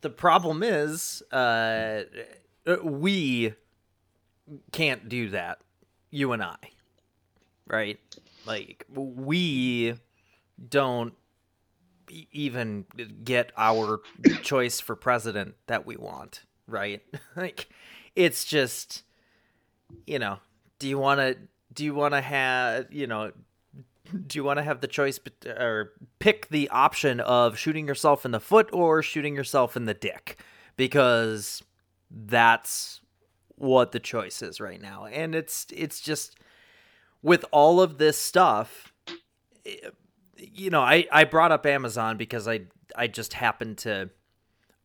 the 0.00 0.10
problem 0.10 0.62
is 0.62 1.22
uh 1.30 2.04
we 2.82 3.54
can't 4.72 5.08
do 5.08 5.30
that. 5.30 5.58
You 6.10 6.32
and 6.32 6.42
I. 6.42 6.56
Right? 7.66 7.98
Like 8.46 8.86
we 8.88 9.94
don't 10.68 11.14
even 12.32 12.84
get 13.24 13.52
our 13.56 14.00
choice 14.42 14.80
for 14.80 14.94
president 14.94 15.54
that 15.66 15.86
we 15.86 15.96
want, 15.96 16.42
right? 16.66 17.02
like 17.36 17.68
it's 18.14 18.44
just 18.44 19.02
you 20.06 20.18
know, 20.18 20.38
do 20.78 20.88
you 20.88 20.98
want 20.98 21.20
to 21.20 21.36
do 21.72 21.84
you 21.84 21.94
want 21.94 22.14
to 22.14 22.20
have, 22.20 22.92
you 22.92 23.06
know, 23.06 23.32
do 24.26 24.38
you 24.38 24.44
want 24.44 24.58
to 24.58 24.62
have 24.62 24.80
the 24.80 24.86
choice 24.86 25.18
or 25.46 25.92
pick 26.18 26.48
the 26.48 26.68
option 26.70 27.20
of 27.20 27.58
shooting 27.58 27.86
yourself 27.86 28.24
in 28.24 28.30
the 28.30 28.40
foot 28.40 28.68
or 28.72 29.02
shooting 29.02 29.34
yourself 29.34 29.76
in 29.76 29.84
the 29.84 29.94
dick? 29.94 30.38
Because 30.76 31.62
that's 32.10 33.00
what 33.56 33.92
the 33.92 34.00
choice 34.00 34.42
is 34.42 34.60
right 34.60 34.80
now. 34.80 35.06
And 35.06 35.34
it's 35.34 35.66
it's 35.74 36.00
just 36.00 36.36
with 37.22 37.44
all 37.52 37.80
of 37.80 37.98
this 37.98 38.18
stuff 38.18 38.92
eh, 39.66 39.76
you 40.36 40.70
know, 40.70 40.82
I 40.82 41.06
I 41.10 41.24
brought 41.24 41.52
up 41.52 41.64
Amazon 41.64 42.16
because 42.16 42.46
I 42.48 42.62
I 42.96 43.06
just 43.06 43.32
happened 43.32 43.78
to 43.78 44.10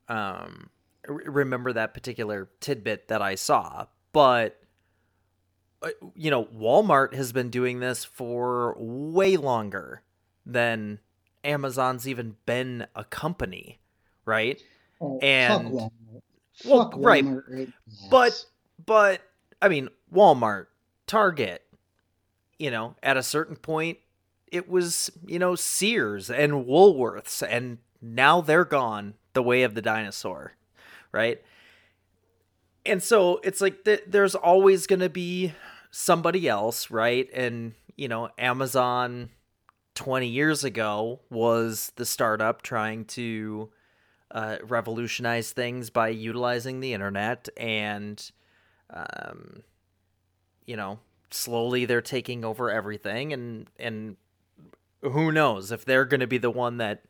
um 0.07 0.69
remember 1.07 1.74
that 1.74 1.93
particular 1.93 2.50
tidbit 2.59 3.07
that 3.07 3.21
I 3.21 3.36
saw, 3.36 3.88
but 4.13 4.62
Uh, 5.81 5.89
you 6.15 6.29
know, 6.29 6.45
Walmart 6.45 7.13
has 7.13 7.31
been 7.31 7.50
doing 7.50 7.79
this 7.79 8.03
for 8.03 8.75
way 8.77 9.38
longer 9.38 10.01
than 10.45 11.00
Amazon's 11.43 12.07
even 12.07 12.36
been 12.45 12.86
a 12.95 13.03
company, 13.05 13.79
right? 14.25 14.62
Oh, 15.00 15.19
and 15.19 15.63
fuck. 15.63 15.91
Well, 16.65 16.83
fuck 16.83 16.93
right. 16.98 17.24
Walmart. 17.24 17.74
But 18.09 18.45
but 18.86 19.21
I 19.62 19.69
mean, 19.69 19.89
Walmart, 20.13 20.67
Target, 21.07 21.63
you 22.57 22.71
know, 22.71 22.95
at 23.01 23.17
a 23.17 23.24
certain 23.24 23.55
point 23.55 24.00
it 24.51 24.69
was, 24.69 25.12
you 25.25 25.39
know, 25.39 25.55
Sears 25.55 26.29
and 26.29 26.65
Woolworths 26.65 27.45
and 27.48 27.77
now 28.01 28.41
they're 28.41 28.65
gone 28.65 29.13
the 29.33 29.43
way 29.43 29.63
of 29.63 29.75
the 29.75 29.81
dinosaur, 29.81 30.55
right? 31.12 31.41
And 32.86 33.03
so 33.03 33.39
it's 33.43 33.62
like 33.62 33.83
th- 33.83 34.03
there's 34.07 34.36
always 34.36 34.88
going 34.88 35.01
to 35.01 35.09
be 35.09 35.53
somebody 35.91 36.48
else, 36.48 36.91
right? 36.91 37.29
And, 37.34 37.74
you 37.96 38.08
know, 38.08 38.29
Amazon 38.38 39.29
20 39.96 40.27
years 40.27 40.63
ago 40.63 41.19
was 41.29 41.91
the 41.96 42.05
startup 42.05 42.62
trying 42.62 43.05
to 43.05 43.69
uh, 44.31 44.58
revolutionize 44.63 45.51
things 45.51 45.89
by 45.89 46.10
utilizing 46.10 46.79
the 46.79 46.93
internet. 46.93 47.50
And, 47.58 48.31
um, 48.91 49.63
you 50.65 50.75
know, 50.75 51.00
slowly 51.31 51.86
they're 51.86 52.01
taking 52.01 52.46
over 52.46 52.69
everything. 52.69 53.34
And, 53.34 53.67
and 53.77 54.17
who 55.01 55.31
knows 55.31 55.72
if 55.72 55.86
they're 55.86 56.05
going 56.05 56.19
to 56.19 56.27
be 56.27 56.38
the 56.38 56.51
one 56.51 56.77
that 56.77 57.03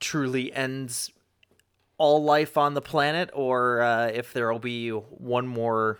truly 0.00 0.52
ends 0.52 1.10
all 1.96 2.22
life 2.22 2.58
on 2.58 2.74
the 2.74 2.82
planet 2.82 3.30
or 3.32 3.80
uh, 3.80 4.08
if 4.08 4.32
there 4.32 4.52
will 4.52 4.58
be 4.58 4.90
one 4.90 5.46
more 5.46 5.98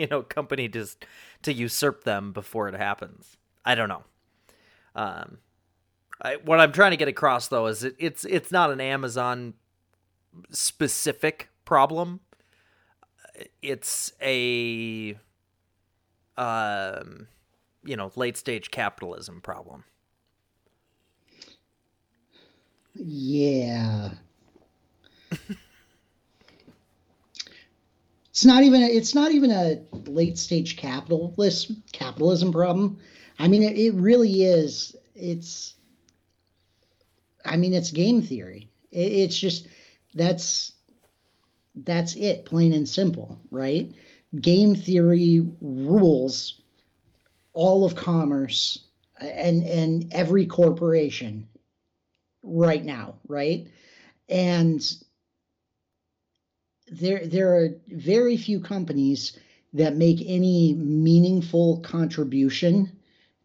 you 0.00 0.06
know 0.08 0.22
company 0.22 0.68
just 0.68 1.04
to 1.42 1.52
usurp 1.52 2.04
them 2.04 2.32
before 2.32 2.68
it 2.68 2.74
happens. 2.74 3.36
I 3.64 3.74
don't 3.74 3.88
know. 3.88 4.04
Um, 4.94 5.38
I, 6.22 6.36
what 6.36 6.60
I'm 6.60 6.72
trying 6.72 6.90
to 6.90 6.96
get 6.96 7.08
across 7.08 7.48
though 7.48 7.66
is 7.66 7.84
it, 7.84 7.96
it's 7.98 8.24
it's 8.24 8.50
not 8.50 8.70
an 8.70 8.80
Amazon 8.80 9.54
specific 10.50 11.48
problem. 11.64 12.20
It's 13.62 14.12
a 14.20 15.16
um, 16.36 17.28
you 17.84 17.96
know 17.96 18.10
late 18.16 18.36
stage 18.36 18.70
capitalism 18.70 19.40
problem. 19.40 19.84
Yeah. 22.94 24.10
It's 28.40 28.46
not 28.46 28.62
even 28.62 28.82
a, 28.82 28.86
it's 28.86 29.14
not 29.14 29.32
even 29.32 29.50
a 29.50 29.82
late 30.08 30.38
stage 30.38 30.78
capitalist 30.78 31.72
capitalism 31.92 32.50
problem. 32.52 32.96
I 33.38 33.48
mean, 33.48 33.62
it, 33.62 33.76
it 33.76 33.92
really 33.92 34.44
is. 34.44 34.96
It's 35.14 35.74
I 37.44 37.58
mean, 37.58 37.74
it's 37.74 37.90
game 37.90 38.22
theory. 38.22 38.70
It, 38.90 39.12
it's 39.12 39.38
just 39.38 39.68
that's 40.14 40.72
that's 41.74 42.16
it, 42.16 42.46
plain 42.46 42.72
and 42.72 42.88
simple, 42.88 43.38
right? 43.50 43.92
Game 44.40 44.74
theory 44.74 45.46
rules 45.60 46.62
all 47.52 47.84
of 47.84 47.94
commerce 47.94 48.86
and 49.20 49.62
and 49.64 50.10
every 50.14 50.46
corporation 50.46 51.46
right 52.42 52.86
now, 52.86 53.16
right? 53.28 53.68
And 54.30 54.82
there 56.90 57.26
there 57.26 57.54
are 57.54 57.68
very 57.88 58.36
few 58.36 58.60
companies 58.60 59.38
that 59.72 59.96
make 59.96 60.18
any 60.26 60.74
meaningful 60.74 61.78
contribution 61.80 62.90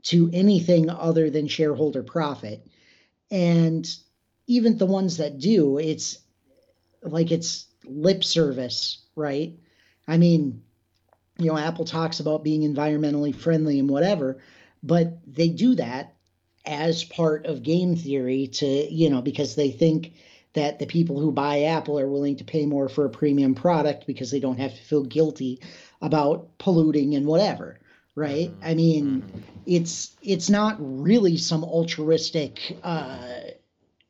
to 0.03 0.29
anything 0.33 0.89
other 0.89 1.29
than 1.29 1.47
shareholder 1.47 2.03
profit. 2.03 2.65
And 3.29 3.87
even 4.47 4.77
the 4.77 4.85
ones 4.85 5.17
that 5.17 5.39
do, 5.39 5.77
it's 5.77 6.19
like 7.03 7.31
it's 7.31 7.67
lip 7.83 8.23
service, 8.23 8.99
right? 9.15 9.57
I 10.07 10.17
mean, 10.17 10.63
you 11.37 11.47
know, 11.47 11.57
Apple 11.57 11.85
talks 11.85 12.19
about 12.19 12.43
being 12.43 12.61
environmentally 12.61 13.35
friendly 13.35 13.79
and 13.79 13.89
whatever, 13.89 14.41
but 14.81 15.19
they 15.27 15.49
do 15.49 15.75
that 15.75 16.15
as 16.65 17.03
part 17.03 17.45
of 17.45 17.63
game 17.63 17.95
theory 17.95 18.47
to, 18.47 18.65
you 18.65 19.09
know, 19.09 19.21
because 19.21 19.55
they 19.55 19.71
think 19.71 20.13
that 20.55 20.79
the 20.79 20.85
people 20.85 21.19
who 21.19 21.31
buy 21.31 21.63
Apple 21.63 21.99
are 21.99 22.09
willing 22.09 22.37
to 22.37 22.43
pay 22.43 22.65
more 22.65 22.89
for 22.89 23.05
a 23.05 23.09
premium 23.09 23.55
product 23.55 24.07
because 24.07 24.31
they 24.31 24.39
don't 24.39 24.59
have 24.59 24.73
to 24.73 24.81
feel 24.81 25.03
guilty 25.03 25.61
about 26.01 26.57
polluting 26.57 27.15
and 27.15 27.25
whatever 27.25 27.79
right? 28.17 28.49
Mm-hmm. 28.49 28.65
i 28.65 28.73
mean 28.73 29.21
mm-hmm. 29.21 29.39
it's 29.65 30.15
it's 30.21 30.49
not 30.49 30.77
really 30.79 31.35
some 31.35 31.65
altruistic 31.65 32.77
uh 32.81 33.41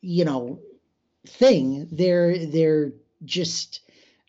you 0.02 0.25
know 0.25 0.60
thing. 1.28 1.88
They're 1.92 2.46
they're 2.46 2.94
just 3.24 3.82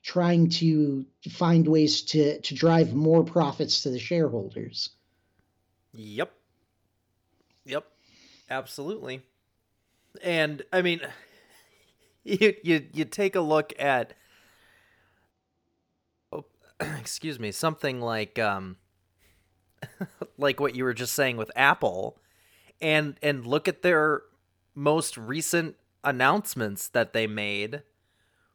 trying 0.02 0.50
to 0.50 1.04
find 1.30 1.66
ways 1.66 2.02
to 2.02 2.40
to 2.40 2.54
drive 2.54 2.94
more 2.94 3.24
profits 3.24 3.82
to 3.82 3.90
the 3.90 3.98
shareholders. 3.98 4.90
Yep. 5.92 6.32
Yep. 7.64 7.84
Absolutely. 8.50 9.22
And 10.22 10.62
i 10.72 10.80
mean 10.80 11.00
you 12.26 12.54
you 12.62 12.86
you 12.92 13.04
take 13.04 13.36
a 13.36 13.40
look 13.40 13.72
at 13.78 14.14
oh, 16.32 16.44
excuse 16.80 17.38
me 17.38 17.52
something 17.52 18.00
like 18.00 18.38
um 18.38 18.76
like 20.38 20.58
what 20.58 20.74
you 20.74 20.84
were 20.84 20.94
just 20.94 21.14
saying 21.14 21.36
with 21.36 21.50
Apple 21.54 22.18
and 22.80 23.16
and 23.22 23.46
look 23.46 23.68
at 23.68 23.82
their 23.82 24.22
most 24.74 25.16
recent 25.16 25.76
announcements 26.02 26.88
that 26.88 27.12
they 27.12 27.26
made 27.26 27.82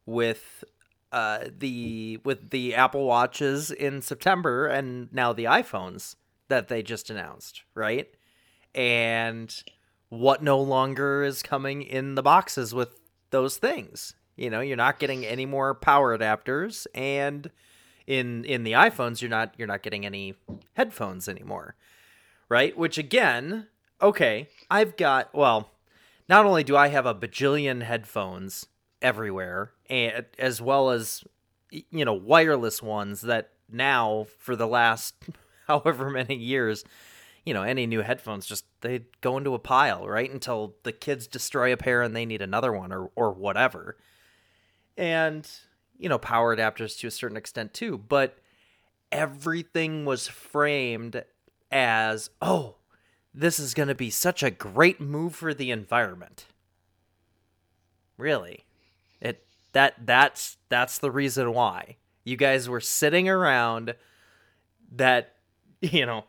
with 0.06 0.64
uh 1.12 1.46
the 1.58 2.20
with 2.26 2.50
the 2.50 2.76
Apple 2.76 3.06
Watches 3.06 3.72
in 3.72 4.02
September 4.02 4.68
and 4.68 5.12
now 5.14 5.32
the 5.32 5.46
iPhones 5.46 6.16
that 6.50 6.68
they 6.68 6.84
just 6.84 7.10
announced, 7.10 7.64
right? 7.74 8.10
And 8.76 9.54
what 10.10 10.44
no 10.44 10.60
longer 10.60 11.24
is 11.24 11.42
coming 11.42 11.82
in 11.82 12.16
the 12.16 12.22
boxes 12.22 12.74
with 12.74 13.01
those 13.32 13.58
things. 13.58 14.16
You 14.36 14.50
know, 14.50 14.62
you're 14.62 14.78
not 14.78 15.00
getting 15.00 15.26
any 15.26 15.46
more 15.46 15.74
power 15.74 16.18
adapters 16.18 16.88
and 16.96 17.50
in 18.08 18.44
in 18.46 18.64
the 18.64 18.72
iPhones 18.74 19.22
you're 19.22 19.30
not 19.30 19.54
you're 19.58 19.68
not 19.68 19.84
getting 19.84 20.06
any 20.06 20.36
headphones 20.74 21.28
anymore. 21.28 21.76
Right? 22.50 22.78
Which 22.78 22.98
again, 22.98 23.68
okay, 24.02 24.50
I've 24.70 24.98
got 24.98 25.34
well, 25.34 25.72
not 26.28 26.46
only 26.46 26.64
do 26.64 26.76
I 26.76 26.88
have 26.88 27.06
a 27.06 27.16
bajillion 27.16 27.84
headphones 27.84 28.68
everywhere 29.02 29.72
and 29.90 30.26
as 30.38 30.62
well 30.62 30.90
as 30.92 31.24
you 31.90 32.04
know, 32.04 32.14
wireless 32.14 32.82
ones 32.84 33.22
that 33.22 33.52
now 33.72 34.28
for 34.38 34.56
the 34.56 34.68
last 34.68 35.16
however 35.68 36.10
many 36.10 36.36
years 36.36 36.84
you 37.46 37.54
know, 37.54 37.64
any 37.64 37.88
new 37.88 38.02
headphones 38.02 38.46
just 38.46 38.66
they 38.82 39.06
go 39.22 39.38
into 39.38 39.54
a 39.54 39.60
pile, 39.60 40.08
right? 40.08 40.32
Until 40.32 40.76
the 40.84 40.92
kids 40.92 41.28
destroy 41.28 41.74
a 41.74 41.78
pair 41.78 42.02
and 42.02 42.16
they 42.16 42.26
need 42.26 42.42
another 42.42 42.72
one 42.72 42.92
or 42.92 43.12
or 43.16 43.32
whatever. 43.32 43.98
And 44.98 45.50
you 45.98 46.10
know, 46.10 46.18
power 46.18 46.56
adapters 46.56 46.98
to 47.00 47.08
a 47.08 47.12
certain 47.12 47.38
extent 47.38 47.74
too, 47.74 47.98
but 47.98 48.38
everything 49.12 50.06
was 50.06 50.28
framed 50.28 51.24
as, 51.72 52.30
"Oh, 52.42 52.76
this 53.34 53.60
is 53.60 53.74
going 53.74 53.90
to 53.90 53.96
be 53.96 54.10
such 54.10 54.44
a 54.44 54.52
great 54.52 55.00
move 55.00 55.36
for 55.36 55.54
the 55.54 55.72
environment." 55.72 56.46
Really? 58.18 58.66
It 59.20 59.46
that 59.74 60.06
that's 60.06 60.58
that's 60.70 61.00
the 61.00 61.12
reason 61.12 61.54
why. 61.54 61.98
You 62.24 62.38
guys 62.38 62.70
were 62.70 62.80
sitting 62.82 63.28
around 63.28 63.96
that, 64.92 65.36
you 65.82 66.06
know, 66.06 66.26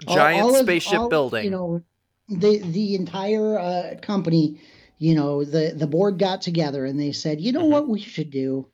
giant 0.00 0.42
all, 0.42 0.56
all 0.56 0.62
spaceship 0.62 0.94
of, 0.94 1.00
all, 1.02 1.08
building. 1.08 1.44
You 1.44 1.50
know, 1.50 1.82
the 2.28 2.58
the 2.58 2.94
entire 2.94 3.58
uh, 3.58 3.94
company, 4.00 4.60
you 4.98 5.14
know, 5.14 5.44
the 5.44 5.72
the 5.76 5.86
board 5.86 6.18
got 6.18 6.42
together 6.42 6.84
and 6.84 6.98
they 6.98 7.12
said, 7.12 7.40
you 7.40 7.52
know 7.52 7.62
mm-hmm. 7.62 7.72
what 7.72 7.88
we 7.88 8.00
should 8.00 8.30
do? 8.30 8.68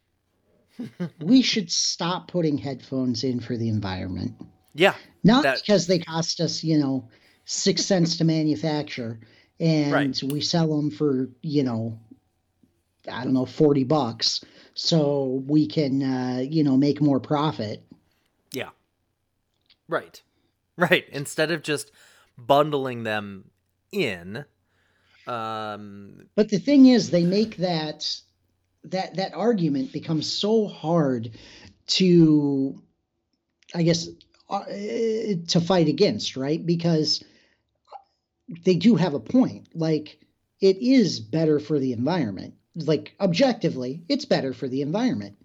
we 1.20 1.42
should 1.42 1.70
stop 1.70 2.28
putting 2.28 2.58
headphones 2.58 3.24
in 3.24 3.40
for 3.40 3.56
the 3.56 3.68
environment. 3.68 4.34
Yeah. 4.74 4.94
Not 5.22 5.42
that... 5.42 5.60
because 5.60 5.86
they 5.86 5.98
cost 5.98 6.40
us, 6.40 6.64
you 6.64 6.78
know, 6.78 7.08
six 7.44 7.84
cents 7.86 8.18
to 8.18 8.24
manufacture 8.24 9.20
and 9.58 9.92
right. 9.92 10.22
we 10.22 10.40
sell 10.40 10.74
them 10.74 10.90
for, 10.90 11.28
you 11.42 11.62
know, 11.62 11.98
I 13.10 13.24
don't 13.24 13.34
know, 13.34 13.46
40 13.46 13.84
bucks. 13.84 14.42
So 14.74 15.42
we 15.46 15.66
can, 15.66 16.02
uh, 16.02 16.38
you 16.48 16.64
know, 16.64 16.76
make 16.76 17.00
more 17.00 17.20
profit. 17.20 17.84
Yeah. 18.52 18.70
Right. 19.88 20.22
Right. 20.76 21.04
Instead 21.10 21.50
of 21.50 21.62
just 21.62 21.90
bundling 22.38 23.02
them 23.02 23.50
in. 23.92 24.44
Um, 25.26 26.26
but 26.34 26.48
the 26.48 26.58
thing 26.58 26.86
is, 26.86 27.10
they 27.10 27.24
make 27.24 27.56
that 27.58 28.08
that 28.84 29.16
that 29.16 29.34
argument 29.34 29.92
becomes 29.92 30.30
so 30.30 30.66
hard 30.66 31.32
to, 31.86 32.80
I 33.74 33.82
guess, 33.82 34.08
uh, 34.48 34.64
to 35.48 35.60
fight 35.60 35.88
against, 35.88 36.36
right? 36.36 36.64
Because 36.64 37.22
they 38.64 38.74
do 38.74 38.96
have 38.96 39.14
a 39.14 39.20
point. 39.20 39.68
Like 39.74 40.18
it 40.60 40.78
is 40.78 41.20
better 41.20 41.58
for 41.60 41.78
the 41.78 41.92
environment. 41.92 42.54
Like 42.74 43.14
objectively, 43.20 44.02
it's 44.08 44.24
better 44.24 44.52
for 44.52 44.68
the 44.68 44.82
environment. 44.82 45.36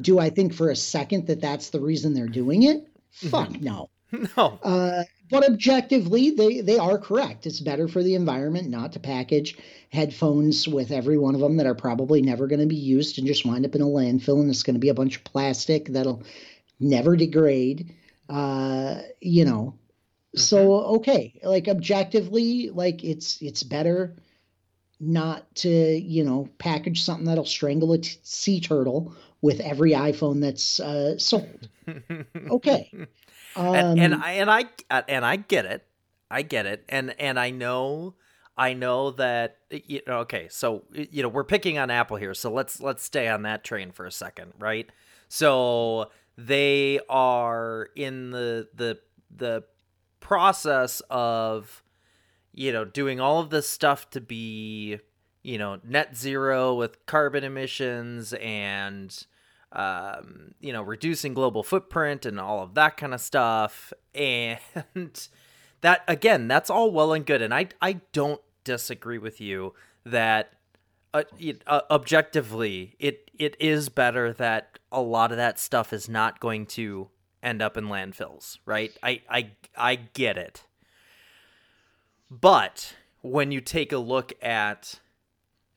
Do 0.00 0.18
I 0.18 0.30
think 0.30 0.54
for 0.54 0.70
a 0.70 0.76
second 0.76 1.26
that 1.26 1.40
that's 1.40 1.70
the 1.70 1.80
reason 1.80 2.14
they're 2.14 2.28
doing 2.28 2.62
it? 2.62 2.86
Mm-hmm. 2.86 3.28
Fuck 3.28 3.60
no. 3.60 3.90
No. 4.36 4.58
Uh, 4.62 5.04
but 5.30 5.46
objectively, 5.46 6.30
they, 6.30 6.62
they 6.62 6.78
are 6.78 6.98
correct. 6.98 7.46
It's 7.46 7.60
better 7.60 7.88
for 7.88 8.02
the 8.02 8.14
environment 8.14 8.70
not 8.70 8.92
to 8.92 9.00
package 9.00 9.58
headphones 9.90 10.66
with 10.66 10.90
every 10.90 11.18
one 11.18 11.34
of 11.34 11.40
them 11.40 11.58
that 11.58 11.66
are 11.66 11.74
probably 11.74 12.22
never 12.22 12.46
going 12.46 12.60
to 12.60 12.66
be 12.66 12.76
used 12.76 13.18
and 13.18 13.26
just 13.26 13.44
wind 13.44 13.66
up 13.66 13.74
in 13.74 13.82
a 13.82 13.86
landfill, 13.86 14.40
and 14.40 14.50
it's 14.50 14.62
going 14.62 14.74
to 14.74 14.80
be 14.80 14.88
a 14.88 14.94
bunch 14.94 15.16
of 15.16 15.24
plastic 15.24 15.88
that'll 15.88 16.22
never 16.80 17.16
degrade. 17.16 17.94
Uh, 18.28 19.02
you 19.20 19.44
know, 19.44 19.74
mm-hmm. 19.74 20.38
so 20.38 20.72
okay, 20.96 21.38
like 21.42 21.68
objectively, 21.68 22.70
like 22.70 23.04
it's 23.04 23.40
it's 23.42 23.62
better 23.62 24.16
not 25.00 25.54
to 25.56 25.68
you 25.68 26.24
know 26.24 26.48
package 26.58 27.02
something 27.02 27.26
that'll 27.26 27.44
strangle 27.44 27.92
a 27.92 27.98
t- 27.98 28.18
sea 28.22 28.60
turtle 28.60 29.14
with 29.40 29.60
every 29.60 29.92
iPhone 29.92 30.40
that's 30.40 30.80
uh, 30.80 31.18
sold. 31.18 31.68
okay, 32.50 32.90
um, 33.58 33.74
and, 33.74 33.98
and 33.98 34.14
I 34.14 34.32
and 34.32 34.50
I 34.50 34.64
and 35.08 35.24
I 35.24 35.36
get 35.36 35.64
it, 35.64 35.86
I 36.30 36.42
get 36.42 36.66
it, 36.66 36.84
and 36.88 37.14
and 37.18 37.38
I 37.38 37.50
know, 37.50 38.14
I 38.56 38.72
know 38.72 39.10
that 39.12 39.58
you 39.70 40.00
know. 40.06 40.18
Okay, 40.20 40.48
so 40.50 40.84
you 40.92 41.22
know 41.22 41.28
we're 41.28 41.44
picking 41.44 41.78
on 41.78 41.90
Apple 41.90 42.16
here, 42.16 42.34
so 42.34 42.52
let's 42.52 42.80
let's 42.80 43.02
stay 43.02 43.28
on 43.28 43.42
that 43.42 43.64
train 43.64 43.90
for 43.92 44.06
a 44.06 44.12
second, 44.12 44.52
right? 44.58 44.90
So 45.28 46.10
they 46.36 47.00
are 47.08 47.88
in 47.96 48.30
the 48.30 48.68
the 48.74 48.98
the 49.34 49.64
process 50.20 51.02
of 51.10 51.82
you 52.52 52.72
know 52.72 52.84
doing 52.84 53.20
all 53.20 53.40
of 53.40 53.50
this 53.50 53.68
stuff 53.68 54.10
to 54.10 54.20
be 54.20 54.98
you 55.42 55.58
know 55.58 55.78
net 55.84 56.16
zero 56.16 56.74
with 56.74 57.04
carbon 57.06 57.44
emissions 57.44 58.32
and 58.34 59.26
um, 59.72 60.54
you 60.60 60.72
know, 60.72 60.82
reducing 60.82 61.34
global 61.34 61.62
footprint 61.62 62.24
and 62.24 62.40
all 62.40 62.62
of 62.62 62.74
that 62.74 62.96
kind 62.96 63.12
of 63.14 63.20
stuff. 63.20 63.92
And 64.14 64.58
that 65.80 66.04
again, 66.08 66.48
that's 66.48 66.70
all 66.70 66.90
well 66.90 67.12
and 67.12 67.26
good, 67.26 67.42
and 67.42 67.54
I 67.54 67.68
I 67.80 68.00
don't 68.12 68.40
disagree 68.64 69.18
with 69.18 69.40
you 69.40 69.74
that 70.04 70.52
uh, 71.14 71.22
it, 71.38 71.62
uh, 71.66 71.82
objectively 71.90 72.96
it 72.98 73.30
it 73.38 73.56
is 73.58 73.88
better 73.88 74.32
that 74.34 74.78
a 74.90 75.00
lot 75.00 75.30
of 75.30 75.36
that 75.36 75.58
stuff 75.58 75.92
is 75.92 76.08
not 76.08 76.40
going 76.40 76.66
to 76.66 77.08
end 77.42 77.62
up 77.62 77.76
in 77.76 77.86
landfills, 77.86 78.58
right? 78.64 78.96
I 79.02 79.22
I 79.28 79.50
I 79.76 79.94
get 79.96 80.36
it. 80.36 80.64
But 82.30 82.94
when 83.22 83.52
you 83.52 83.60
take 83.60 83.92
a 83.92 83.98
look 83.98 84.32
at 84.42 85.00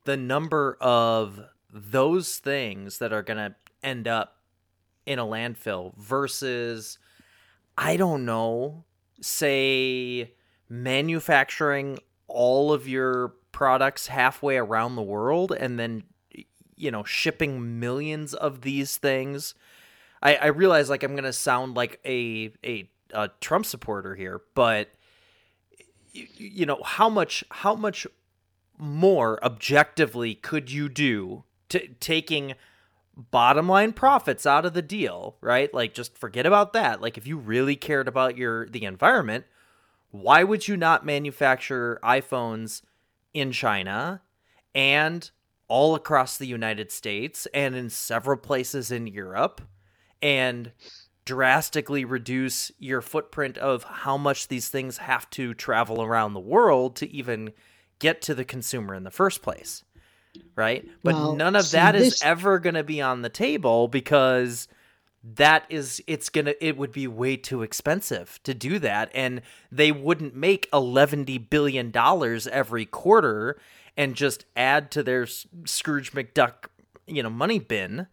the 0.04 0.18
number 0.18 0.78
of 0.82 1.42
those 1.72 2.38
things 2.38 2.98
that 2.98 3.14
are 3.14 3.24
going 3.24 3.38
to 3.38 3.56
end 3.84 4.08
up 4.08 4.38
in 5.06 5.20
a 5.20 5.26
landfill 5.26 5.96
versus 5.98 6.98
I 7.78 7.98
don't 7.98 8.26
know, 8.26 8.84
say 9.22 10.34
manufacturing 10.70 12.00
all 12.28 12.72
of 12.72 12.88
your 12.88 13.34
products 13.52 14.08
halfway 14.08 14.58
around 14.58 14.96
the 14.96 15.02
world 15.02 15.52
and 15.52 15.78
then 15.78 16.04
you 16.76 16.90
know 16.90 17.04
shipping 17.04 17.80
millions 17.80 18.34
of 18.34 18.62
these 18.62 18.98
things. 18.98 19.54
I 20.24 20.36
i 20.36 20.46
realize 20.48 20.90
like 20.90 21.04
i'm 21.04 21.16
gonna 21.16 21.34
sound 21.34 21.76
like 21.76 22.00
a 22.06 22.52
a, 22.64 22.90
a 23.14 23.30
trump 23.42 23.66
supporter 23.66 24.16
here 24.16 24.42
but 24.54 24.90
you, 26.12 26.28
you 26.38 26.66
know 26.66 26.82
how 26.84 27.10
much 27.10 27.44
how 27.50 27.76
much 27.76 28.06
more 28.78 29.44
objectively 29.44 30.36
could 30.36 30.72
you 30.72 30.90
do 30.90 31.44
to 31.70 31.88
taking 32.00 32.54
bottom 33.16 33.68
line 33.68 33.92
profits 33.92 34.46
out 34.46 34.66
of 34.66 34.74
the 34.74 34.82
deal 34.82 35.36
right 35.42 35.74
like 35.74 35.94
just 35.94 36.18
forget 36.18 36.46
about 36.46 36.74
that 36.74 37.02
like 37.02 37.18
if 37.18 37.28
you 37.28 37.38
really 37.38 37.76
cared 37.76 38.08
about 38.08 38.38
your 38.38 38.68
the 38.70 38.86
environment 38.86 39.46
why 40.12 40.44
would 40.44 40.68
you 40.68 40.78
not 40.78 41.06
manufacture 41.06 42.00
iPhones 42.04 42.82
in 43.34 43.52
China 43.52 44.22
and 44.76 45.32
all 45.68 45.96
across 45.96 46.38
the 46.38 46.48
United 46.48 46.92
States 46.92 47.48
and 47.54 47.76
in 47.76 47.90
several 47.90 48.38
places 48.38 48.92
in 48.92 49.08
Europe 49.08 49.62
and 50.22 50.72
drastically 51.24 52.04
reduce 52.04 52.72
your 52.78 53.02
footprint 53.02 53.58
of 53.58 53.84
how 53.84 54.18
much 54.18 54.50
these 54.50 54.68
things 54.68 54.98
have 54.98 55.30
to 55.30 55.54
travel 55.54 56.02
around 56.02 56.34
the 56.34 56.40
world 56.40 56.96
to 56.98 57.10
even 57.10 57.54
get 58.00 58.22
to 58.22 58.36
the 58.36 58.44
consumer 58.44 58.94
in 58.94 59.04
the 59.04 59.12
first 59.12 59.42
place? 59.42 59.84
Right? 60.56 60.88
But 61.04 61.16
Well, 61.16 61.36
none 61.36 61.56
of 61.56 61.72
that 61.72 61.96
is 61.96 62.12
this- 62.12 62.24
ever 62.24 62.60
going 62.60 62.76
to 62.76 62.84
be 62.84 63.02
on 63.02 63.22
the 63.22 63.30
table 63.30 63.88
because 63.88 64.68
that 65.24 65.66
is 65.70 66.04
it's 66.08 66.30
gonna 66.30 66.56
it 66.60 66.76
would 66.78 66.92
be 66.92 67.06
way 67.06 67.38
too 67.38 67.62
expensive 67.62 68.40
to 68.44 68.56
do 68.56 68.80
that 68.80 69.12
and 69.14 69.42
they 69.72 69.92
wouldn't 69.92 70.36
make 70.36 70.68
11 70.74 71.26
billion 71.48 71.92
dollars 71.92 72.48
every 72.48 72.88
quarter 72.88 73.60
and 73.96 74.16
just 74.16 74.46
add 74.56 74.90
to 74.90 75.04
their 75.04 75.28
scrooge 75.66 76.12
mcduck 76.14 76.70
you 77.06 77.22
know 77.22 77.30
money 77.30 77.60
bin 77.60 78.08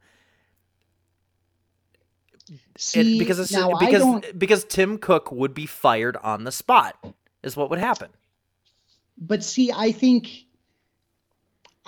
See, 2.77 3.17
it, 3.17 3.19
because 3.19 3.39
it's 3.39 3.53
now 3.53 3.73
I 3.73 3.87
because 3.87 4.33
because 4.37 4.65
tim 4.65 4.99
cook 4.99 5.33
would 5.33 5.55
be 5.55 5.65
fired 5.65 6.19
on 6.19 6.45
the 6.45 6.53
spot 6.53 7.03
is 7.43 7.57
what 7.57 7.71
would 7.71 7.79
happen 7.79 8.11
but 9.21 9.43
see, 9.43 9.73
I 9.73 9.93
think, 9.93 10.47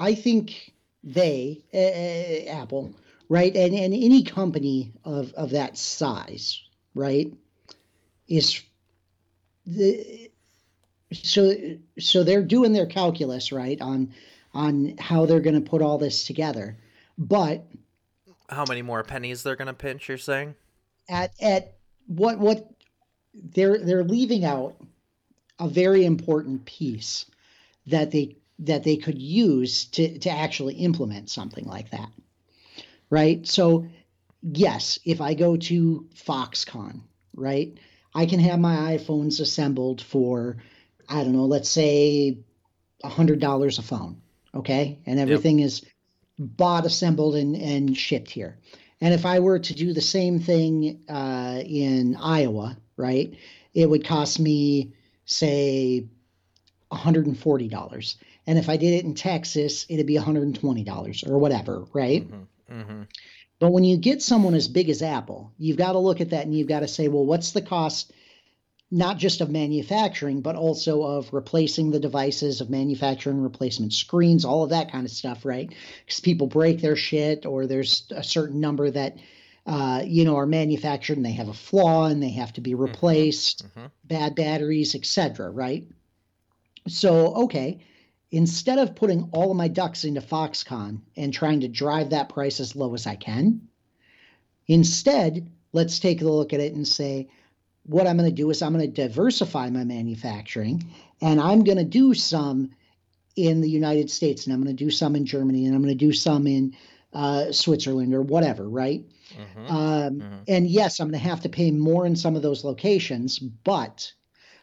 I 0.01 0.15
think 0.15 0.73
they, 1.05 1.63
uh, 1.75 2.51
Apple, 2.51 2.95
right, 3.29 3.55
and 3.55 3.75
and 3.75 3.93
any 3.95 4.25
company 4.25 4.93
of 5.05 5.33
of 5.35 5.51
that 5.51 5.77
size, 5.77 6.63
right, 6.95 7.33
is 8.27 8.63
the 9.67 10.31
so 11.13 11.55
so 11.99 12.25
they're 12.25 12.43
doing 12.43 12.73
their 12.73 12.87
calculus 12.87 13.53
right 13.53 13.81
on 13.81 14.15
on 14.55 14.97
how 14.99 15.27
they're 15.27 15.41
going 15.41 15.63
to 15.63 15.71
put 15.71 15.83
all 15.83 15.99
this 15.99 16.25
together, 16.25 16.79
but 17.19 17.67
how 18.49 18.65
many 18.67 18.83
more 18.83 19.03
pennies 19.05 19.43
they're 19.43 19.57
gonna 19.57 19.75
pinch 19.75 20.09
you're 20.09 20.19
saying? 20.19 20.55
At 21.09 21.33
at 21.41 21.77
what 22.07 22.39
what 22.39 22.69
they're 23.35 23.79
they're 23.79 24.05
leaving 24.05 24.45
out 24.45 24.77
a 25.59 25.69
very 25.69 26.05
important 26.05 26.65
piece 26.65 27.27
that 27.87 28.11
they 28.11 28.37
that 28.61 28.85
they 28.85 28.97
could 28.97 29.21
use 29.21 29.87
to 29.87 30.19
to 30.19 30.31
actually 30.31 30.75
implement 30.75 31.31
something 31.31 31.65
like 31.65 31.91
that 31.91 32.11
right? 33.11 33.47
So 33.47 33.87
yes 34.43 34.99
if 35.05 35.21
i 35.21 35.35
go 35.35 35.55
to 35.55 36.09
foxconn 36.15 37.03
right 37.37 37.77
i 38.15 38.25
can 38.25 38.41
have 38.41 38.59
my 38.59 38.97
iphones 38.97 39.39
assembled 39.39 40.01
for 40.01 40.57
i 41.11 41.23
don't 41.23 41.35
know 41.35 41.45
let's 41.45 41.69
say 41.69 42.39
a 43.05 43.09
hundred 43.11 43.39
dollars 43.39 43.79
a 43.79 43.83
phone 43.83 44.17
okay? 44.55 44.99
And 45.07 45.19
everything 45.19 45.61
is 45.61 45.85
bought 46.39 46.87
assembled 46.87 47.37
and, 47.37 47.57
and 47.57 47.97
shipped 47.97 48.31
here. 48.31 48.59
And 49.01 49.15
if 49.15 49.25
I 49.25 49.41
were 49.41 49.59
to 49.59 49.75
do 49.75 49.93
the 49.93 50.01
same 50.01 50.41
thing 50.41 51.03
uh, 51.09 51.63
in 51.65 52.17
Iowa, 52.17 52.77
right, 52.97 53.35
it 53.73 53.89
would 53.89 54.05
cost 54.05 54.39
me, 54.41 54.93
say, 55.25 56.07
$140. 56.93 58.15
And 58.51 58.59
if 58.59 58.69
I 58.69 58.77
did 58.79 58.95
it 58.95 59.05
in 59.05 59.15
Texas, 59.15 59.87
it'd 59.89 60.09
be 60.09 60.17
$120 60.17 61.31
or 61.31 61.39
whatever, 61.39 61.85
right? 61.93 62.29
mm-hmm. 62.29 62.81
Mm-hmm. 62.81 63.03
But 63.61 63.71
when 63.71 63.85
you 63.85 63.97
get 63.97 64.23
someone 64.23 64.55
as 64.55 64.67
big 64.67 64.91
as 64.91 65.03
Apple, 65.03 65.53
you've 65.57 65.77
got 65.77 65.93
to 65.93 66.01
look 66.01 66.21
at 66.21 66.31
that 66.31 66.47
and 66.47 66.55
you've 66.57 66.67
got 66.67 66.81
to 66.81 66.89
say, 66.89 67.07
well, 67.07 67.25
what's 67.25 67.53
the 67.53 67.63
cost, 67.63 68.13
not 68.91 69.19
just 69.19 69.41
of 69.41 69.51
manufacturing, 69.51 70.41
but 70.41 70.57
also 70.57 71.05
of 71.05 71.33
replacing 71.33 71.93
the 71.93 72.01
devices, 72.01 72.61
of 72.61 72.71
manufacturing 72.71 73.41
replacement 73.41 73.93
screens, 73.93 74.45
all 74.45 74.65
of 74.65 74.71
that 74.71 74.91
kind 74.91 75.07
of 75.07 75.13
stuff, 75.13 75.45
right? 75.45 75.73
Because 76.05 76.19
people 76.19 76.49
break 76.49 76.81
their 76.81 76.97
shit, 76.97 77.47
or 77.47 77.69
there's 77.69 78.11
a 78.11 78.25
certain 78.25 78.59
number 78.59 78.91
that, 78.91 79.17
uh, 79.65 80.03
you 80.05 80.25
know, 80.25 80.39
are 80.39 80.47
manufactured 80.47 81.19
and 81.19 81.25
they 81.25 81.31
have 81.35 81.49
a 81.49 81.55
flaw 81.55 82.07
and 82.07 82.21
they 82.21 82.31
have 82.31 82.53
to 82.55 82.61
be 82.61 82.75
replaced, 82.75 83.65
Mm-hmm. 83.69 83.87
bad 84.03 84.35
batteries, 84.35 84.97
etc., 84.97 85.51
right? 85.51 85.87
So, 86.89 87.35
okay, 87.45 87.85
instead 88.31 88.79
of 88.79 88.95
putting 88.95 89.29
all 89.33 89.51
of 89.51 89.57
my 89.57 89.69
ducks 89.69 90.05
into 90.05 90.21
Foxconn 90.21 91.01
and 91.17 91.33
trying 91.33 91.61
to 91.61 91.69
drive 91.69 92.11
that 92.11 92.29
price 92.29 92.61
as 92.61 92.77
low 92.77 92.95
as 92.95 93.07
I 93.07 93.17
can, 93.17 93.69
instead, 94.67 95.51
let's 95.73 95.99
take 95.99 96.23
a 96.23 96.25
look 96.25 96.53
at 96.53 96.61
it 96.61 96.75
and 96.75 96.87
say, 96.87 97.29
what 97.85 98.07
I'm 98.07 98.17
going 98.17 98.29
to 98.29 98.35
do 98.35 98.51
is 98.51 98.63
I'm 98.63 98.73
going 98.73 98.93
to 98.93 99.03
diversify 99.09 99.71
my 99.71 99.85
manufacturing 99.85 100.85
and 101.21 101.41
I'm 101.41 101.65
going 101.65 101.79
to 101.79 101.85
do 101.85 102.15
some 102.15 102.71
in 103.37 103.61
the 103.63 103.71
United 103.71 104.11
States 104.11 104.47
and 104.47 104.55
I'm 104.55 104.63
going 104.63 104.77
to 104.77 104.85
do 104.85 104.91
some 104.91 105.17
in 105.17 105.25
Germany 105.25 105.67
and 105.67 105.75
I'm 105.75 105.83
going 105.83 105.97
to 105.97 106.07
do 106.07 106.13
some 106.13 106.47
in 106.47 106.77
uh, 107.13 107.51
Switzerland 107.51 108.15
or 108.15 108.23
whatever, 108.23 108.69
right? 108.69 109.05
Mm-hmm. 109.33 109.67
Um, 109.75 110.21
Mhm. 110.21 110.41
And 110.49 110.67
yes, 110.69 111.01
I'm 111.01 111.09
going 111.09 111.21
to 111.21 111.29
have 111.29 111.41
to 111.41 111.49
pay 111.49 111.71
more 111.71 112.07
in 112.07 112.15
some 112.17 112.37
of 112.37 112.43
those 112.43 112.65
locations, 112.65 113.39
but 113.39 114.13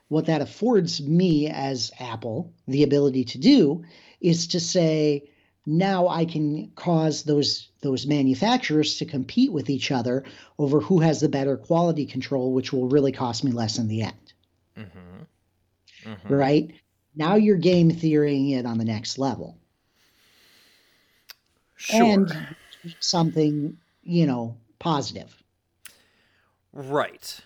what 0.09 0.25
that 0.27 0.41
affords 0.41 1.01
me 1.01 1.47
as 1.47 1.91
Apple 1.99 2.53
the 2.67 2.83
ability 2.83 3.23
to 3.25 3.37
do 3.37 3.83
is 4.21 4.47
to 4.47 4.59
say, 4.59 5.29
now 5.65 6.07
I 6.07 6.25
can 6.25 6.71
cause 6.75 7.23
those 7.23 7.69
those 7.81 8.07
manufacturers 8.07 8.97
to 8.97 9.05
compete 9.05 9.51
with 9.51 9.69
each 9.69 9.91
other 9.91 10.23
over 10.57 10.79
who 10.79 10.99
has 10.99 11.19
the 11.19 11.29
better 11.29 11.57
quality 11.57 12.05
control, 12.05 12.53
which 12.53 12.71
will 12.73 12.87
really 12.87 13.11
cost 13.11 13.43
me 13.43 13.51
less 13.51 13.77
in 13.77 13.87
the 13.87 14.01
end, 14.03 14.33
Mm-hmm. 14.77 16.09
Mm-hmm. 16.09 16.33
right? 16.33 16.71
Now 17.15 17.35
you're 17.35 17.57
game 17.57 17.91
theorying 17.91 18.49
it 18.51 18.65
on 18.65 18.77
the 18.77 18.85
next 18.85 19.17
level. 19.17 19.57
Sure. 21.75 22.03
And 22.03 22.55
something, 22.99 23.77
you 24.03 24.25
know, 24.25 24.57
positive. 24.79 25.35
right. 26.73 27.39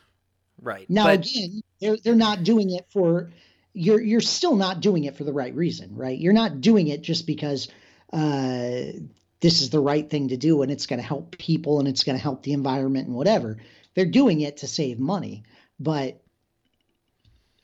Right. 0.61 0.87
Now 0.89 1.05
But- 1.05 1.25
again, 1.25 1.61
they're 1.81 1.97
they're 2.03 2.15
not 2.15 2.43
doing 2.43 2.69
it 2.71 2.85
for 2.91 3.31
you're 3.73 4.01
you're 4.01 4.21
still 4.21 4.55
not 4.55 4.81
doing 4.81 5.05
it 5.05 5.17
for 5.17 5.23
the 5.23 5.33
right 5.33 5.55
reason, 5.55 5.95
right? 5.95 6.17
You're 6.17 6.33
not 6.33 6.61
doing 6.61 6.87
it 6.87 7.01
just 7.01 7.25
because 7.25 7.67
uh, 8.13 8.91
this 9.39 9.61
is 9.61 9.69
the 9.69 9.79
right 9.79 10.09
thing 10.09 10.29
to 10.29 10.37
do 10.37 10.61
and 10.61 10.71
it's 10.71 10.85
going 10.85 10.99
to 10.99 11.05
help 11.05 11.37
people 11.37 11.79
and 11.79 11.87
it's 11.87 12.03
going 12.03 12.17
to 12.17 12.21
help 12.21 12.43
the 12.43 12.53
environment 12.53 13.07
and 13.07 13.15
whatever. 13.15 13.57
They're 13.95 14.05
doing 14.05 14.41
it 14.41 14.57
to 14.57 14.67
save 14.67 14.99
money, 14.99 15.43
but 15.79 16.21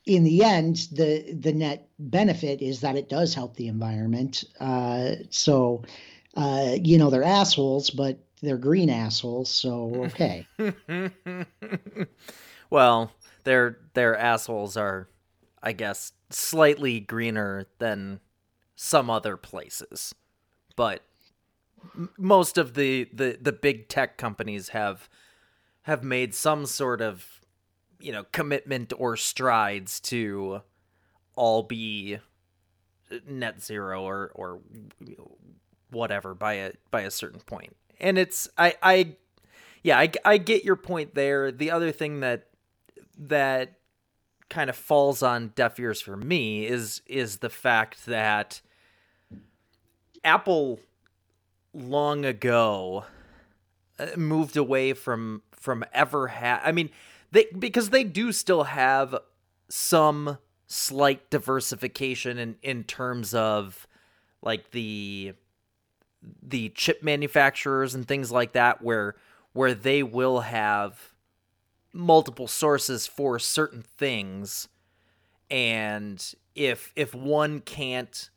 in 0.06 0.24
the 0.24 0.44
end, 0.44 0.88
the 0.92 1.34
the 1.34 1.54
net 1.54 1.90
benefit 2.00 2.62
is 2.62 2.82
that 2.82 2.96
it 2.96 3.10
does 3.10 3.34
help 3.34 3.56
the 3.56 3.68
environment. 3.68 4.46
Uh, 4.60 5.16
so, 5.30 5.84
uh, 6.36 6.76
you 6.82 6.98
know, 6.98 7.10
they're 7.10 7.24
assholes, 7.24 7.90
but 7.90 8.20
they're 8.42 8.58
green 8.58 8.90
assholes. 8.90 9.50
So 9.50 10.06
okay. 10.06 10.48
well, 12.70 13.12
their 13.48 13.78
their 13.94 14.16
assholes 14.18 14.76
are, 14.76 15.08
I 15.64 15.72
guess, 15.72 16.12
slightly 16.30 17.00
greener 17.00 17.66
than 17.80 18.20
some 18.76 19.10
other 19.10 19.38
places, 19.38 20.14
but 20.76 21.02
most 22.18 22.58
of 22.58 22.74
the, 22.74 23.08
the, 23.14 23.38
the 23.40 23.54
big 23.54 23.88
tech 23.88 24.18
companies 24.18 24.70
have 24.70 25.10
have 25.84 26.04
made 26.04 26.36
some 26.36 26.66
sort 26.66 27.02
of 27.02 27.40
you 28.00 28.12
know 28.12 28.26
commitment 28.34 28.92
or 28.98 29.16
strides 29.16 30.02
to 30.02 30.62
all 31.36 31.64
be 31.64 32.18
net 33.26 33.64
zero 33.64 34.04
or 34.04 34.32
or 34.36 34.60
whatever 35.90 36.36
by 36.36 36.54
a 36.54 36.72
by 36.92 37.02
a 37.02 37.12
certain 37.12 37.40
point. 37.40 37.76
And 38.00 38.18
it's 38.18 38.50
i 38.58 38.76
i 38.84 39.16
yeah 39.84 39.98
i, 39.98 40.12
I 40.26 40.38
get 40.38 40.66
your 40.66 40.76
point 40.76 41.16
there. 41.16 41.50
The 41.50 41.72
other 41.72 41.94
thing 41.94 42.20
that 42.20 42.47
that 43.18 43.80
kind 44.50 44.70
of 44.70 44.76
falls 44.76 45.22
on 45.22 45.50
deaf 45.56 45.80
ears 45.80 46.02
for 46.02 46.16
me 46.16 46.66
is 46.66 47.02
is 47.06 47.38
the 47.38 47.50
fact 47.50 48.06
that 48.06 48.62
Apple 50.24 50.80
long 51.74 52.26
ago 52.26 53.06
uh, 54.00 54.08
moved 54.16 54.58
away 54.58 54.94
from 54.94 55.42
from 55.52 55.84
ever 55.94 56.28
ha 56.28 56.62
I 56.64 56.72
mean, 56.72 56.90
they 57.32 57.48
because 57.58 57.90
they 57.90 58.04
do 58.04 58.32
still 58.32 58.64
have 58.64 59.16
some 59.70 60.38
slight 60.68 61.30
diversification 61.30 62.38
in 62.38 62.56
in 62.62 62.84
terms 62.84 63.34
of 63.34 63.88
like 64.42 64.72
the 64.72 65.34
the 66.42 66.70
chip 66.70 67.04
manufacturers 67.04 67.96
and 67.96 68.08
things 68.08 68.32
like 68.32 68.54
that 68.54 68.82
where 68.82 69.16
where 69.54 69.74
they 69.74 70.04
will 70.04 70.42
have 70.42 71.14
multiple 71.98 72.48
sources 72.48 73.08
for 73.08 73.40
certain 73.40 73.82
things 73.82 74.68
and 75.50 76.34
if 76.56 76.92
if 76.96 77.16
one 77.16 77.60
can't 77.60 78.30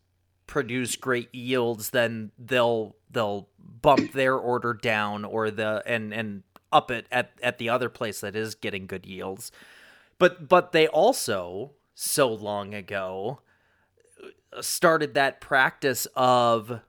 produce 0.46 0.96
great 0.96 1.33
yields 1.35 1.90
then 1.90 2.33
they'll 2.38 2.96
they'll 3.11 3.49
bump 3.59 4.12
their 4.12 4.37
order 4.37 4.75
down 4.75 5.25
or 5.25 5.51
the 5.51 5.83
and 5.87 6.12
and 6.12 6.42
up 6.73 6.90
it 6.90 7.07
at 7.11 7.33
at 7.42 7.59
the 7.59 7.68
other 7.68 7.88
place 7.88 8.20
that 8.20 8.37
is 8.37 8.55
getting 8.55 8.87
good 8.87 9.07
yields. 9.07 9.51
But 10.18 10.49
but 10.49 10.73
they 10.73 10.87
also 10.88 11.73
so 11.94 12.29
long 12.33 12.75
ago 12.75 13.40
started 14.61 15.14
that 15.14 15.40
practice 15.40 16.07
of 16.14 16.81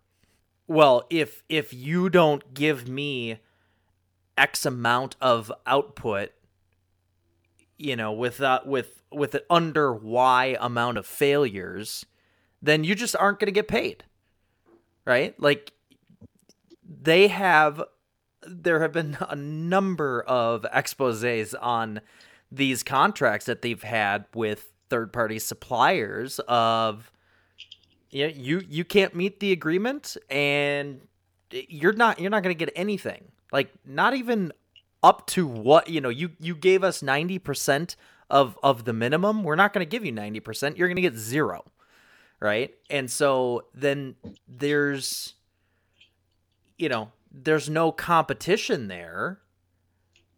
well 0.68 1.06
if 1.10 1.44
if 1.50 1.74
you 1.74 2.10
don't 2.10 2.54
give 2.54 2.88
me 2.88 3.40
x 4.38 4.66
amount 4.66 5.16
of 5.22 5.52
output 5.68 6.32
you 7.82 7.96
know 7.96 8.12
with 8.12 8.42
uh, 8.42 8.60
with 8.66 9.02
with 9.12 9.36
an 9.36 9.42
under 9.50 9.94
y 9.94 10.56
amount 10.60 10.98
of 10.98 11.06
failures 11.06 12.06
then 12.62 12.84
you 12.84 12.96
just 12.96 13.16
aren't 13.16 13.40
going 13.40 13.48
to 13.48 13.52
get 13.52 13.68
paid 13.68 14.04
right 15.06 15.40
like 15.40 15.74
they 16.86 17.28
have 17.28 17.84
there 18.48 18.82
have 18.82 18.92
been 18.92 19.18
a 19.30 19.36
number 19.36 20.22
of 20.22 20.66
exposés 20.74 21.54
on 21.62 22.02
these 22.52 22.84
contracts 22.84 23.46
that 23.46 23.62
they've 23.62 23.84
had 23.84 24.26
with 24.34 24.72
third 24.90 25.14
party 25.14 25.40
suppliers 25.40 26.40
of 26.48 27.12
you 28.10 28.28
know, 28.28 28.34
you 28.36 28.62
you 28.68 28.84
can't 28.84 29.16
meet 29.16 29.40
the 29.40 29.52
agreement 29.52 30.18
and 30.30 31.02
you're 31.50 31.94
not 31.94 32.20
you're 32.20 32.30
not 32.30 32.44
going 32.44 32.56
to 32.56 32.66
get 32.66 32.74
anything. 32.76 33.32
Like 33.52 33.72
not 33.86 34.14
even 34.14 34.52
up 35.04 35.28
to 35.28 35.48
what, 35.48 35.90
you 35.90 36.02
know, 36.02 36.10
you 36.10 36.32
you 36.40 36.56
gave 36.56 36.84
us 36.84 37.02
90% 37.02 37.96
of 38.30 38.58
of 38.64 38.86
the 38.86 38.94
minimum. 38.94 39.44
We're 39.44 39.56
not 39.56 39.74
going 39.74 39.86
to 39.86 39.90
give 39.90 40.06
you 40.06 40.12
90%. 40.12 40.78
You're 40.78 40.88
going 40.88 40.96
to 40.96 41.02
get 41.02 41.16
0. 41.16 41.66
Right? 42.40 42.74
And 42.90 43.10
so 43.10 43.66
then 43.74 44.16
there's 44.48 45.36
you 46.78 46.90
know, 46.90 47.12
there's 47.32 47.70
no 47.70 47.92
competition 47.92 48.88
there. 48.88 49.40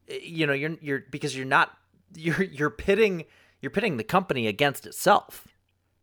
Eh, 0.10 0.20
you 0.22 0.46
know, 0.46 0.54
you're 0.54 0.78
you're 0.82 1.04
because 1.10 1.36
you're 1.36 1.46
not 1.46 1.78
you're 2.16 2.44
you're 2.44 2.70
pitting 2.70 3.26
you're 3.62 3.72
pitting 3.72 3.98
the 3.98 4.04
company 4.04 4.48
against 4.48 4.86
itself 4.86 5.48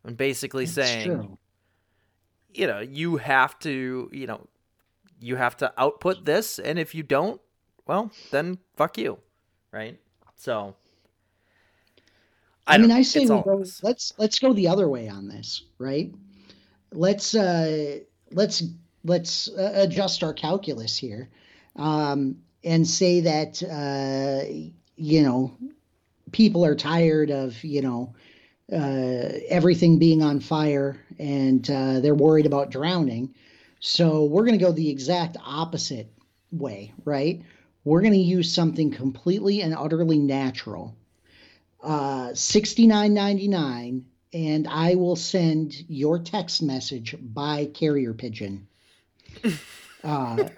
and 0.03 0.17
basically 0.17 0.65
That's 0.65 0.89
saying 0.89 1.05
true 1.07 1.37
you 2.53 2.67
know, 2.67 2.79
you 2.79 3.17
have 3.17 3.57
to, 3.59 4.09
you 4.11 4.27
know, 4.27 4.47
you 5.19 5.35
have 5.35 5.57
to 5.57 5.71
output 5.77 6.25
this, 6.25 6.59
and 6.59 6.79
if 6.79 6.95
you 6.95 7.03
don't, 7.03 7.39
well, 7.91 8.09
then 8.31 8.57
fuck 8.77 8.97
you, 8.97 9.17
right? 9.73 9.99
So, 10.37 10.75
I, 12.65 12.75
I 12.75 12.77
mean, 12.77 12.89
I 12.89 13.01
say 13.01 13.21
we 13.21 13.25
go. 13.25 13.65
Let's 13.83 14.13
let's 14.17 14.39
go 14.39 14.53
the 14.53 14.69
other 14.69 14.87
way 14.87 15.09
on 15.09 15.27
this, 15.27 15.63
right? 15.77 16.09
Let's 16.93 17.35
uh, 17.35 17.99
let's 18.31 18.63
let's 19.03 19.49
uh, 19.49 19.73
adjust 19.75 20.23
our 20.23 20.31
calculus 20.31 20.97
here, 20.97 21.27
um, 21.75 22.37
and 22.63 22.87
say 22.87 23.19
that 23.19 23.61
uh, 23.61 24.49
you 24.95 25.23
know 25.23 25.51
people 26.31 26.63
are 26.63 26.75
tired 26.75 27.29
of 27.29 27.61
you 27.61 27.81
know 27.81 28.15
uh, 28.71 29.33
everything 29.49 29.99
being 29.99 30.23
on 30.23 30.39
fire 30.39 30.97
and 31.19 31.69
uh, 31.69 31.99
they're 31.99 32.15
worried 32.15 32.45
about 32.45 32.71
drowning. 32.71 33.35
So 33.81 34.23
we're 34.23 34.45
going 34.45 34.57
to 34.57 34.63
go 34.63 34.71
the 34.71 34.89
exact 34.89 35.35
opposite 35.43 36.07
way, 36.53 36.93
right? 37.03 37.41
We're 37.83 38.01
going 38.01 38.13
to 38.13 38.19
use 38.19 38.53
something 38.53 38.91
completely 38.91 39.61
and 39.61 39.73
utterly 39.73 40.19
natural. 40.19 40.95
Uh, 41.81 42.29
$69.99, 42.29 44.03
and 44.33 44.67
I 44.67 44.95
will 44.95 45.15
send 45.15 45.73
your 45.89 46.19
text 46.19 46.61
message 46.61 47.15
by 47.19 47.65
carrier 47.65 48.13
pigeon. 48.13 48.67
Uh, 50.03 50.49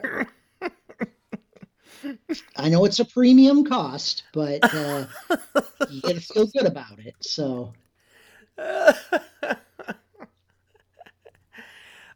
I 2.56 2.70
know 2.70 2.86
it's 2.86 3.00
a 3.00 3.06
premium 3.06 3.66
cost, 3.66 4.24
but 4.34 4.62
uh, 4.74 5.06
you 5.90 6.02
got 6.02 6.16
to 6.16 6.22
feel 6.22 6.48
good 6.48 6.66
about 6.66 7.00
it. 7.00 7.16
So 7.20 7.74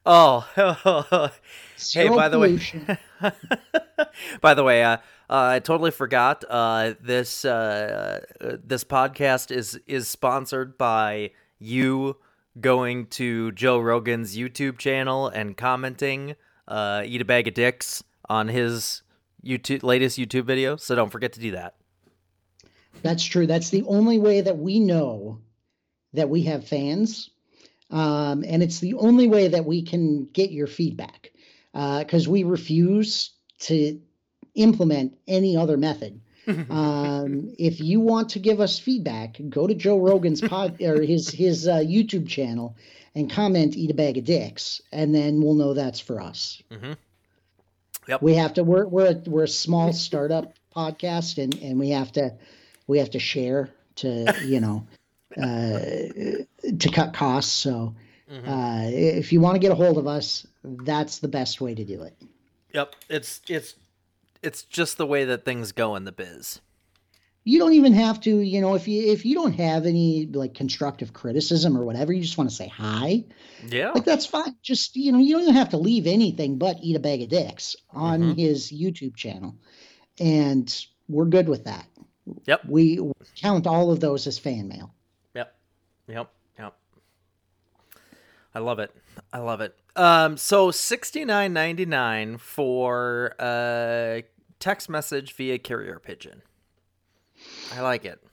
oh, 0.07 0.47
hey, 1.91 2.09
by 2.09 2.29
the 2.29 2.39
way, 2.39 2.59
by 4.41 4.53
the 4.53 4.63
way, 4.63 4.83
uh, 4.83 4.93
uh, 4.93 4.99
I 5.29 5.59
totally 5.59 5.91
forgot. 5.91 6.43
Uh, 6.49 6.93
this 7.01 7.45
uh, 7.45 8.21
this 8.39 8.83
podcast 8.83 9.51
is 9.51 9.79
is 9.85 10.07
sponsored 10.07 10.77
by 10.77 11.31
you 11.59 12.17
going 12.59 13.07
to 13.07 13.51
Joe 13.51 13.79
Rogan's 13.79 14.35
YouTube 14.35 14.77
channel 14.77 15.27
and 15.27 15.57
commenting 15.57 16.35
uh, 16.67 17.03
"Eat 17.05 17.21
a 17.21 17.25
bag 17.25 17.47
of 17.47 17.53
dicks" 17.53 18.03
on 18.29 18.47
his 18.47 19.03
YouTube 19.45 19.83
latest 19.83 20.17
YouTube 20.17 20.45
video. 20.45 20.77
So 20.77 20.95
don't 20.95 21.11
forget 21.11 21.33
to 21.33 21.39
do 21.39 21.51
that. 21.51 21.75
That's 23.03 23.23
true. 23.23 23.45
That's 23.45 23.69
the 23.69 23.83
only 23.83 24.17
way 24.17 24.41
that 24.41 24.57
we 24.57 24.79
know 24.79 25.39
that 26.13 26.29
we 26.29 26.43
have 26.43 26.67
fans. 26.67 27.29
Um, 27.89 28.43
and 28.45 28.61
it's 28.61 28.79
the 28.79 28.95
only 28.95 29.27
way 29.27 29.47
that 29.49 29.65
we 29.65 29.81
can 29.81 30.25
get 30.25 30.51
your 30.51 30.67
feedback 30.67 31.31
because 31.73 32.27
uh, 32.27 32.31
we 32.31 32.43
refuse 32.43 33.31
to 33.59 34.01
implement 34.55 35.17
any 35.27 35.55
other 35.55 35.77
method. 35.77 36.21
um, 36.69 37.53
if 37.59 37.81
you 37.81 37.99
want 37.99 38.29
to 38.29 38.39
give 38.39 38.61
us 38.61 38.79
feedback, 38.79 39.37
go 39.49 39.67
to 39.67 39.75
Joe 39.75 39.99
Rogan's 39.99 40.41
pod 40.41 40.81
or 40.81 41.01
his 41.01 41.29
his 41.29 41.67
uh, 41.67 41.77
YouTube 41.77 42.27
channel 42.27 42.77
and 43.15 43.29
comment 43.29 43.75
"Eat 43.75 43.91
a 43.91 43.93
bag 43.93 44.17
of 44.17 44.23
dicks," 44.23 44.81
and 44.91 45.13
then 45.13 45.41
we'll 45.41 45.55
know 45.55 45.73
that's 45.73 45.99
for 45.99 46.21
us. 46.21 46.61
Mm-hmm. 46.71 46.93
Yep. 48.07 48.21
We 48.21 48.35
have 48.35 48.53
to. 48.53 48.63
We're 48.63 48.85
we're 48.87 49.11
a, 49.11 49.29
we're 49.29 49.43
a 49.43 49.49
small 49.49 49.91
startup 49.91 50.53
podcast, 50.75 51.41
and 51.41 51.53
and 51.55 51.79
we 51.79 51.89
have 51.89 52.13
to 52.13 52.33
we 52.87 52.99
have 52.99 53.11
to 53.11 53.19
share 53.19 53.69
to 53.95 54.33
you 54.45 54.61
know 54.61 54.87
to 55.35 56.89
cut 56.91 57.13
costs. 57.13 57.51
So 57.51 57.95
mm-hmm. 58.31 58.49
uh, 58.49 58.83
if 58.85 59.31
you 59.31 59.41
want 59.41 59.55
to 59.55 59.59
get 59.59 59.71
a 59.71 59.75
hold 59.75 59.97
of 59.97 60.07
us, 60.07 60.45
that's 60.63 61.19
the 61.19 61.27
best 61.27 61.61
way 61.61 61.75
to 61.75 61.83
do 61.83 62.03
it. 62.03 62.15
Yep, 62.73 62.95
it's 63.09 63.41
it's 63.47 63.75
it's 64.43 64.63
just 64.63 64.97
the 64.97 65.05
way 65.05 65.25
that 65.25 65.45
things 65.45 65.71
go 65.71 65.95
in 65.95 66.05
the 66.05 66.11
biz. 66.11 66.61
You 67.43 67.59
don't 67.59 67.73
even 67.73 67.93
have 67.93 68.19
to, 68.21 68.39
you 68.39 68.59
know, 68.59 68.75
if 68.75 68.89
you 68.89 69.09
if 69.09 69.25
you 69.25 69.33
don't 69.33 69.53
have 69.53 69.85
any 69.85 70.25
like 70.25 70.53
constructive 70.53 71.13
criticism 71.13 71.77
or 71.77 71.85
whatever, 71.85 72.11
you 72.11 72.21
just 72.21 72.37
want 72.37 72.49
to 72.49 72.55
say 72.55 72.67
hi. 72.67 73.23
Yeah, 73.67 73.91
like 73.91 74.03
that's 74.03 74.25
fine. 74.25 74.55
Just 74.61 74.95
you 74.97 75.11
know, 75.11 75.19
you 75.19 75.33
don't 75.33 75.43
even 75.43 75.55
have 75.55 75.69
to 75.69 75.77
leave 75.77 76.07
anything 76.07 76.57
but 76.57 76.77
eat 76.81 76.97
a 76.97 76.99
bag 76.99 77.21
of 77.21 77.29
dicks 77.29 77.75
on 77.91 78.19
mm-hmm. 78.21 78.39
his 78.39 78.71
YouTube 78.71 79.15
channel, 79.15 79.55
and 80.19 80.85
we're 81.07 81.25
good 81.25 81.47
with 81.47 81.63
that. 81.63 81.87
Yep, 82.45 82.65
we 82.67 82.99
count 83.37 83.65
all 83.65 83.91
of 83.91 84.01
those 84.01 84.27
as 84.27 84.37
fan 84.37 84.67
mail. 84.67 84.93
Yep. 86.07 86.29
Yep. 86.59 86.73
I 88.55 88.59
love 88.59 88.79
it. 88.79 88.95
I 89.33 89.39
love 89.39 89.61
it. 89.61 89.75
Um, 89.95 90.37
so 90.37 90.71
sixty 90.71 91.25
nine 91.25 91.53
ninety 91.53 91.85
nine 91.85 92.37
for 92.37 93.33
a 93.39 94.23
text 94.59 94.89
message 94.89 95.33
via 95.33 95.57
carrier 95.57 95.99
pigeon. 95.99 96.41
I 97.73 97.81
like 97.81 98.05
it. 98.05 98.23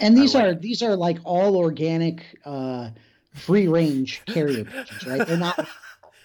And 0.00 0.16
these 0.16 0.34
like 0.34 0.44
are 0.44 0.48
it. 0.50 0.62
these 0.62 0.82
are 0.82 0.96
like 0.96 1.18
all 1.24 1.56
organic, 1.56 2.24
uh, 2.44 2.90
free 3.34 3.68
range 3.68 4.22
carrier 4.26 4.64
pigeons, 4.64 5.06
right? 5.06 5.26
They're 5.26 5.36
not. 5.36 5.68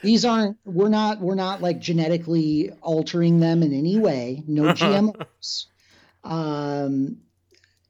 these 0.02 0.24
aren't. 0.26 0.58
We're 0.65 0.89
not. 0.89 1.20
We're 1.20 1.36
not 1.36 1.62
like 1.62 1.80
genetically 1.80 2.72
altering 2.82 3.39
them 3.39 3.62
in 3.63 3.74
any 3.74 3.98
way. 4.00 4.44
No 4.48 4.63
GMOs. 4.74 5.65
um, 6.24 7.18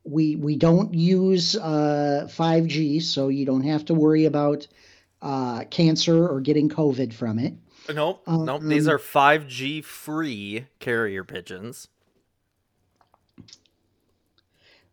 we 0.06 0.36
we 0.36 0.56
don't 0.56 0.94
use 0.94 1.56
uh, 1.56 2.28
5G, 2.30 3.02
so 3.02 3.28
you 3.28 3.46
don't 3.46 3.64
have 3.64 3.86
to 3.86 3.94
worry 3.94 4.26
about 4.26 4.68
uh, 5.22 5.64
cancer 5.66 6.28
or 6.28 6.40
getting 6.42 6.70
COVID 6.70 7.14
from 7.14 7.40
it. 7.40 7.54
Nope, 7.94 8.24
um, 8.28 8.46
nope. 8.46 8.62
These 8.64 8.88
are 8.88 9.00
5G 9.00 9.84
free 9.84 10.68
carrier 10.80 11.24
pigeons. 11.24 11.88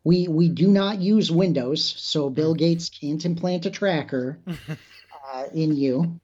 We 0.05 0.27
we 0.29 0.49
do 0.49 0.69
not 0.69 1.01
use 1.01 1.31
Windows, 1.31 1.85
so 1.85 2.29
Bill 2.29 2.55
Gates 2.55 2.89
can't 2.89 3.25
implant 3.25 3.67
a 3.67 3.71
tracker. 3.71 4.39
uh, 5.33 5.45
in 5.55 5.75
you. 5.77 6.21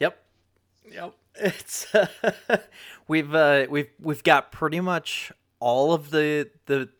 Yep, 0.00 0.24
yep. 0.90 1.14
It's 1.36 1.92
we've 3.08 3.34
uh, 3.34 3.66
we've 3.68 3.90
we've 4.00 4.22
got 4.22 4.52
pretty 4.52 4.78
much 4.80 5.32
all 5.64 5.92
of 5.94 6.10
the 6.10 6.50
the 6.66 6.90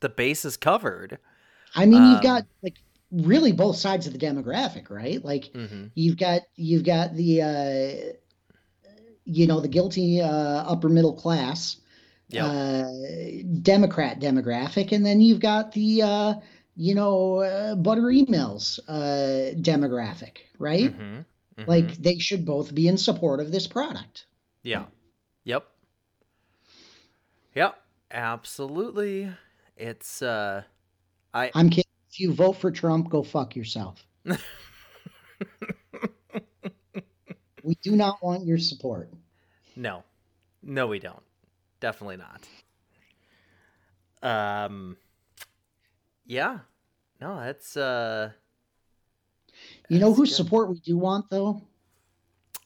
the 0.00 0.08
bases 0.08 0.56
covered. 0.56 1.18
I 1.74 1.86
mean, 1.86 2.04
you've 2.04 2.20
Um, 2.20 2.22
got 2.22 2.44
like 2.62 2.76
really 3.10 3.52
both 3.52 3.76
sides 3.76 4.06
of 4.06 4.12
the 4.12 4.18
demographic, 4.18 4.90
right? 4.90 5.22
Like 5.24 5.54
Mm-hmm. 5.54 5.86
you've 5.94 6.16
got 6.16 6.42
you've 6.56 6.84
got 6.84 7.14
the 7.14 7.42
uh, 7.42 8.12
you 9.24 9.46
know 9.46 9.60
the 9.60 9.68
guilty 9.68 10.20
uh, 10.20 10.28
upper 10.28 10.88
middle 10.88 11.14
class 11.14 11.76
Yep. 12.28 12.56
uh, 12.56 12.84
Democrat 13.62 14.20
demographic, 14.20 14.92
and 14.92 15.04
then 15.06 15.20
you've 15.20 15.40
got 15.40 15.72
the 15.72 16.02
uh, 16.02 16.34
you 16.76 16.94
know 16.94 17.36
uh, 17.38 17.74
butter 17.76 18.02
emails 18.04 18.78
uh, 18.88 19.54
demographic, 19.60 20.38
right? 20.58 20.96
Mhm, 20.96 21.24
mhm. 21.58 21.66
Like 21.66 21.96
they 21.98 22.18
should 22.18 22.44
both 22.46 22.74
be 22.74 22.88
in 22.88 22.98
support 22.98 23.40
of 23.40 23.52
this 23.52 23.66
product. 23.66 24.26
Yeah. 24.62 24.86
Yep. 25.44 25.66
Yep. 27.54 27.76
Absolutely. 28.10 29.30
It's 29.76 30.22
uh 30.22 30.62
I 31.34 31.50
I'm 31.54 31.68
kidding. 31.70 31.84
If 32.10 32.20
you 32.20 32.32
vote 32.32 32.54
for 32.54 32.70
Trump, 32.70 33.10
go 33.10 33.22
fuck 33.22 33.56
yourself. 33.56 34.06
we 37.62 37.74
do 37.82 37.96
not 37.96 38.22
want 38.22 38.44
your 38.46 38.58
support. 38.58 39.10
no. 39.76 40.02
No 40.62 40.86
we 40.88 40.98
don't. 40.98 41.22
Definitely 41.80 42.16
not. 42.16 42.48
Um 44.66 44.96
Yeah. 46.24 46.60
No, 47.20 47.38
that's 47.40 47.76
uh 47.76 48.32
You 49.88 49.98
know 49.98 50.12
whose 50.12 50.30
good. 50.30 50.36
support 50.36 50.70
we 50.70 50.80
do 50.80 50.96
want, 50.96 51.28
though? 51.30 51.62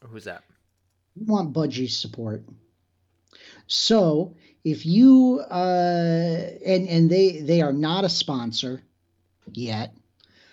who's 0.08 0.24
that? 0.24 0.44
We 1.14 1.26
want 1.26 1.52
Bungie's 1.52 1.94
support. 1.96 2.42
So 3.66 4.34
if 4.64 4.84
you 4.86 5.40
uh, 5.50 6.40
and 6.66 6.88
and 6.88 7.10
they 7.10 7.40
they 7.40 7.60
are 7.62 7.72
not 7.72 8.04
a 8.04 8.08
sponsor 8.08 8.82
yet. 9.52 9.94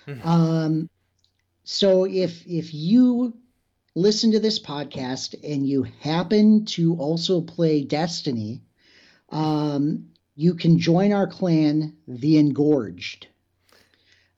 Mhm. 0.07 0.25
Um, 0.25 0.89
so 1.63 2.05
if 2.05 2.45
if 2.47 2.73
you 2.73 3.33
listen 3.95 4.31
to 4.31 4.39
this 4.39 4.59
podcast 4.59 5.35
and 5.43 5.67
you 5.67 5.83
happen 5.83 6.65
to 6.65 6.95
also 6.95 7.41
play 7.41 7.83
Destiny, 7.83 8.61
um, 9.29 10.09
you 10.35 10.53
can 10.53 10.77
join 10.79 11.11
our 11.11 11.27
clan, 11.27 11.97
the 12.07 12.37
Engorged. 12.37 13.27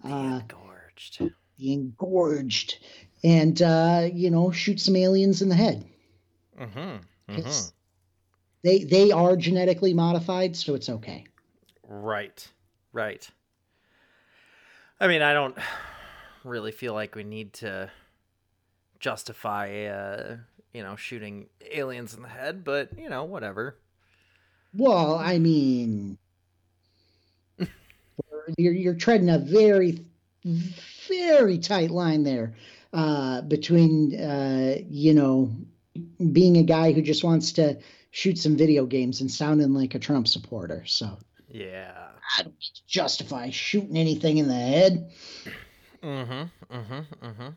Uh, 0.03 0.39
Engorged. 0.41 1.31
the 1.57 1.73
Engorged, 1.73 2.79
and 3.23 3.61
uh, 3.61 4.09
you 4.11 4.31
know 4.31 4.49
shoot 4.51 4.79
some 4.79 4.95
aliens 4.95 5.41
in 5.41 5.49
the 5.49 5.55
head. 5.55 5.85
Mhm. 6.59 7.01
It's- 7.37 7.67
Mhm. 7.69 7.73
They 8.63 8.83
they 8.83 9.11
are 9.11 9.35
genetically 9.35 9.93
modified, 9.93 10.55
so 10.55 10.75
it's 10.75 10.89
okay. 10.89 11.25
Right. 11.87 12.47
Right. 12.91 13.27
I 14.99 15.07
mean, 15.07 15.21
I 15.21 15.33
don't 15.33 15.57
really 16.43 16.71
feel 16.71 16.93
like 16.93 17.15
we 17.15 17.23
need 17.23 17.53
to 17.53 17.89
justify 18.99 19.85
uh, 19.85 20.37
you 20.73 20.83
know, 20.83 20.95
shooting 20.95 21.47
aliens 21.71 22.13
in 22.13 22.21
the 22.21 22.27
head, 22.27 22.63
but, 22.63 22.89
you 22.97 23.09
know, 23.09 23.23
whatever. 23.23 23.75
Well, 24.73 25.15
I 25.15 25.39
mean, 25.39 26.17
you're 28.57 28.73
you're 28.73 28.93
treading 28.93 29.29
a 29.29 29.39
very 29.39 30.05
very 31.07 31.57
tight 31.57 31.89
line 31.89 32.23
there 32.23 32.53
uh, 32.93 33.41
between 33.41 34.15
uh, 34.19 34.75
you 34.87 35.15
know 35.15 35.51
being 36.31 36.57
a 36.57 36.63
guy 36.63 36.91
who 36.91 37.01
just 37.01 37.23
wants 37.23 37.53
to 37.53 37.79
shoot 38.11 38.37
some 38.37 38.55
video 38.57 38.85
games 38.85 39.21
and 39.21 39.29
sounding 39.31 39.73
like 39.73 39.95
a 39.95 39.99
Trump 39.99 40.27
supporter. 40.27 40.83
So 40.85 41.17
Yeah. 41.47 41.93
I 42.37 42.43
don't 42.43 42.53
need 42.53 42.71
to 42.75 42.81
justify 42.87 43.49
shooting 43.49 43.97
anything 43.97 44.37
in 44.37 44.47
the 44.47 44.53
head. 44.53 45.11
Mm-hmm. 46.03 46.75
Mm-hmm. 46.75 47.25
Mm-hmm. 47.25 47.49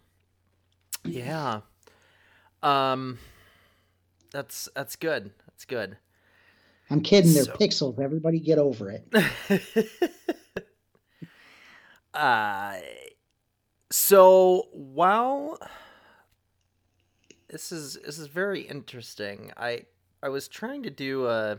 Yeah. 1.05 1.61
Um 2.62 3.19
that's 4.31 4.69
that's 4.75 4.97
good. 4.97 5.31
That's 5.47 5.65
good. 5.65 5.97
I'm 6.91 7.01
kidding. 7.03 7.33
They're 7.35 7.45
So- 7.45 7.55
pixels. 7.57 8.01
Everybody 8.01 8.38
get 8.41 8.59
over 8.59 8.91
it. 8.91 9.07
uh 12.15 12.75
so 13.91 14.69
while 14.73 15.59
this 17.49 17.73
is 17.73 17.99
this 18.05 18.19
is 18.19 18.27
very 18.29 18.62
interesting. 18.62 19.53
I 19.57 19.83
I 20.22 20.28
was 20.28 20.46
trying 20.46 20.82
to 20.85 20.90
do 20.90 21.26
a 21.26 21.58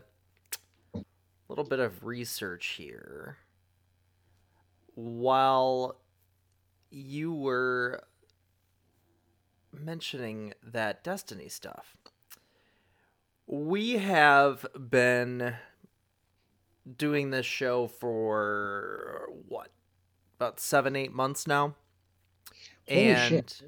little 1.50 1.66
bit 1.66 1.80
of 1.80 2.04
research 2.06 2.66
here 2.78 3.38
while 4.96 5.98
you 6.90 7.34
were 7.34 8.04
mentioning 9.72 10.54
that 10.64 11.04
Destiny 11.04 11.50
stuff. 11.50 11.98
We 13.48 13.98
have 13.98 14.66
been 14.90 15.56
doing 16.98 17.32
this 17.32 17.46
show 17.46 17.88
for 17.88 19.30
what 19.48 19.70
about 20.38 20.60
seven 20.60 20.96
eight 20.96 21.14
months 21.14 21.48
now 21.48 21.76
Holy 22.90 23.08
and 23.12 23.30
shit. 23.30 23.62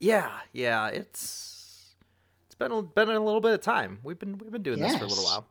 yeah 0.00 0.30
yeah 0.52 0.88
it's 0.88 1.63
it's 2.54 2.58
been 2.58 2.72
a, 2.72 2.82
been 2.82 3.08
a 3.08 3.20
little 3.20 3.40
bit 3.40 3.52
of 3.52 3.60
time 3.60 3.98
we've 4.02 4.18
been 4.18 4.38
we've 4.38 4.52
been 4.52 4.62
doing 4.62 4.80
this 4.80 4.96
for 4.96 5.04
a 5.04 5.08
little 5.08 5.24
while 5.24 5.46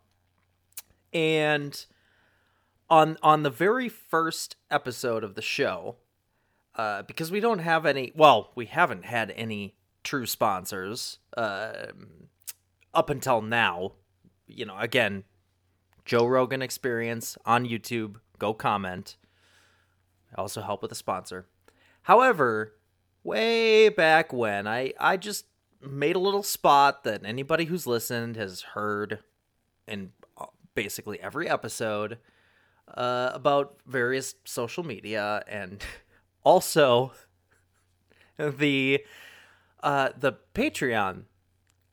and 1.13 1.85
on 2.89 3.17
on 3.21 3.43
the 3.43 3.49
very 3.49 3.89
first 3.89 4.55
episode 4.71 5.23
of 5.23 5.35
the 5.35 5.41
show 5.41 5.97
uh 6.75 7.01
because 7.03 7.31
we 7.31 7.39
don't 7.39 7.59
have 7.59 7.85
any 7.85 8.11
well 8.15 8.51
we 8.55 8.65
haven't 8.65 9.05
had 9.05 9.31
any 9.35 9.75
true 10.03 10.25
sponsors 10.25 11.19
um 11.37 12.27
up 12.93 13.09
until 13.09 13.41
now 13.41 13.91
you 14.47 14.65
know 14.65 14.77
again 14.77 15.23
Joe 16.05 16.25
Rogan 16.25 16.61
Experience 16.61 17.37
on 17.45 17.65
YouTube. 17.65 18.15
Go 18.39 18.53
comment. 18.53 19.17
Also 20.35 20.61
help 20.61 20.81
with 20.81 20.91
a 20.91 20.95
sponsor. 20.95 21.45
However, 22.03 22.73
way 23.23 23.89
back 23.89 24.33
when, 24.33 24.67
I, 24.67 24.93
I 24.99 25.17
just 25.17 25.45
made 25.85 26.15
a 26.15 26.19
little 26.19 26.43
spot 26.43 27.03
that 27.03 27.21
anybody 27.25 27.65
who's 27.65 27.85
listened 27.87 28.35
has 28.35 28.61
heard 28.61 29.19
in 29.87 30.11
uh, 30.37 30.45
basically 30.75 31.19
every 31.19 31.49
episode 31.49 32.17
uh, 32.95 33.31
about 33.33 33.77
various 33.85 34.35
social 34.45 34.83
media 34.83 35.43
and 35.47 35.83
also 36.43 37.11
the 38.37 39.03
uh, 39.81 40.09
the 40.17 40.33
Patreon 40.53 41.23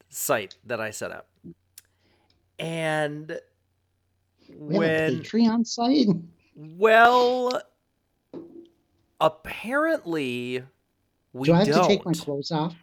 site 0.09 0.57
that 0.65 0.81
I 0.81 0.91
set 0.91 1.11
up. 1.11 1.29
And 2.59 3.41
We 4.57 4.79
when 4.79 5.21
Patreon 5.21 5.67
site. 5.67 6.09
well 6.55 7.61
apparently 9.21 10.63
we 11.33 11.47
Do 11.47 11.55
I 11.55 11.59
have 11.59 11.69
don't 11.69 11.83
to 11.83 11.89
take 11.89 12.05
my 12.05 12.13
clothes 12.13 12.51
off? 12.51 12.75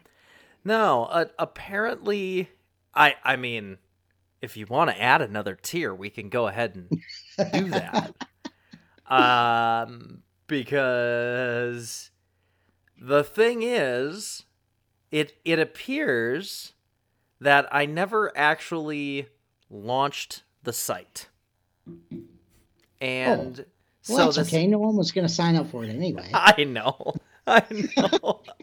No 0.68 1.04
uh, 1.04 1.24
apparently 1.38 2.50
i 2.94 3.14
i 3.24 3.36
mean 3.36 3.78
if 4.40 4.56
you 4.56 4.66
want 4.66 4.90
to 4.90 5.02
add 5.02 5.22
another 5.22 5.54
tier 5.54 5.94
we 5.94 6.10
can 6.10 6.28
go 6.28 6.46
ahead 6.46 6.74
and 6.74 7.52
do 7.52 7.68
that 7.70 8.14
um 9.10 10.22
because 10.46 12.10
the 13.00 13.24
thing 13.24 13.62
is 13.62 14.44
it 15.10 15.34
it 15.44 15.58
appears 15.58 16.74
that 17.40 17.66
i 17.72 17.86
never 17.86 18.36
actually 18.36 19.28
launched 19.70 20.42
the 20.62 20.72
site 20.72 21.28
and 23.00 23.64
Well, 24.08 24.16
so 24.16 24.16
that's 24.16 24.36
this 24.36 24.48
okay. 24.48 24.66
No 24.66 24.78
one 24.78 24.96
was 24.96 25.12
going 25.12 25.26
to 25.26 25.32
sign 25.32 25.56
up 25.56 25.70
for 25.70 25.84
it 25.84 25.90
anyway. 25.90 26.30
I 26.34 26.64
know. 26.64 27.14
I 27.46 27.62
know. 27.96 28.42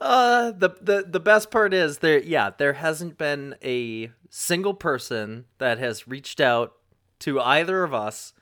uh 0.00 0.52
the, 0.52 0.70
the 0.80 1.04
the 1.08 1.20
best 1.20 1.50
part 1.50 1.74
is 1.74 1.98
there 1.98 2.20
yeah, 2.20 2.50
there 2.56 2.74
hasn't 2.74 3.18
been 3.18 3.56
a 3.62 4.10
single 4.30 4.74
person 4.74 5.46
that 5.58 5.78
has 5.78 6.06
reached 6.06 6.40
out 6.40 6.74
to 7.20 7.40
either 7.40 7.82
of 7.82 7.92
us 7.92 8.32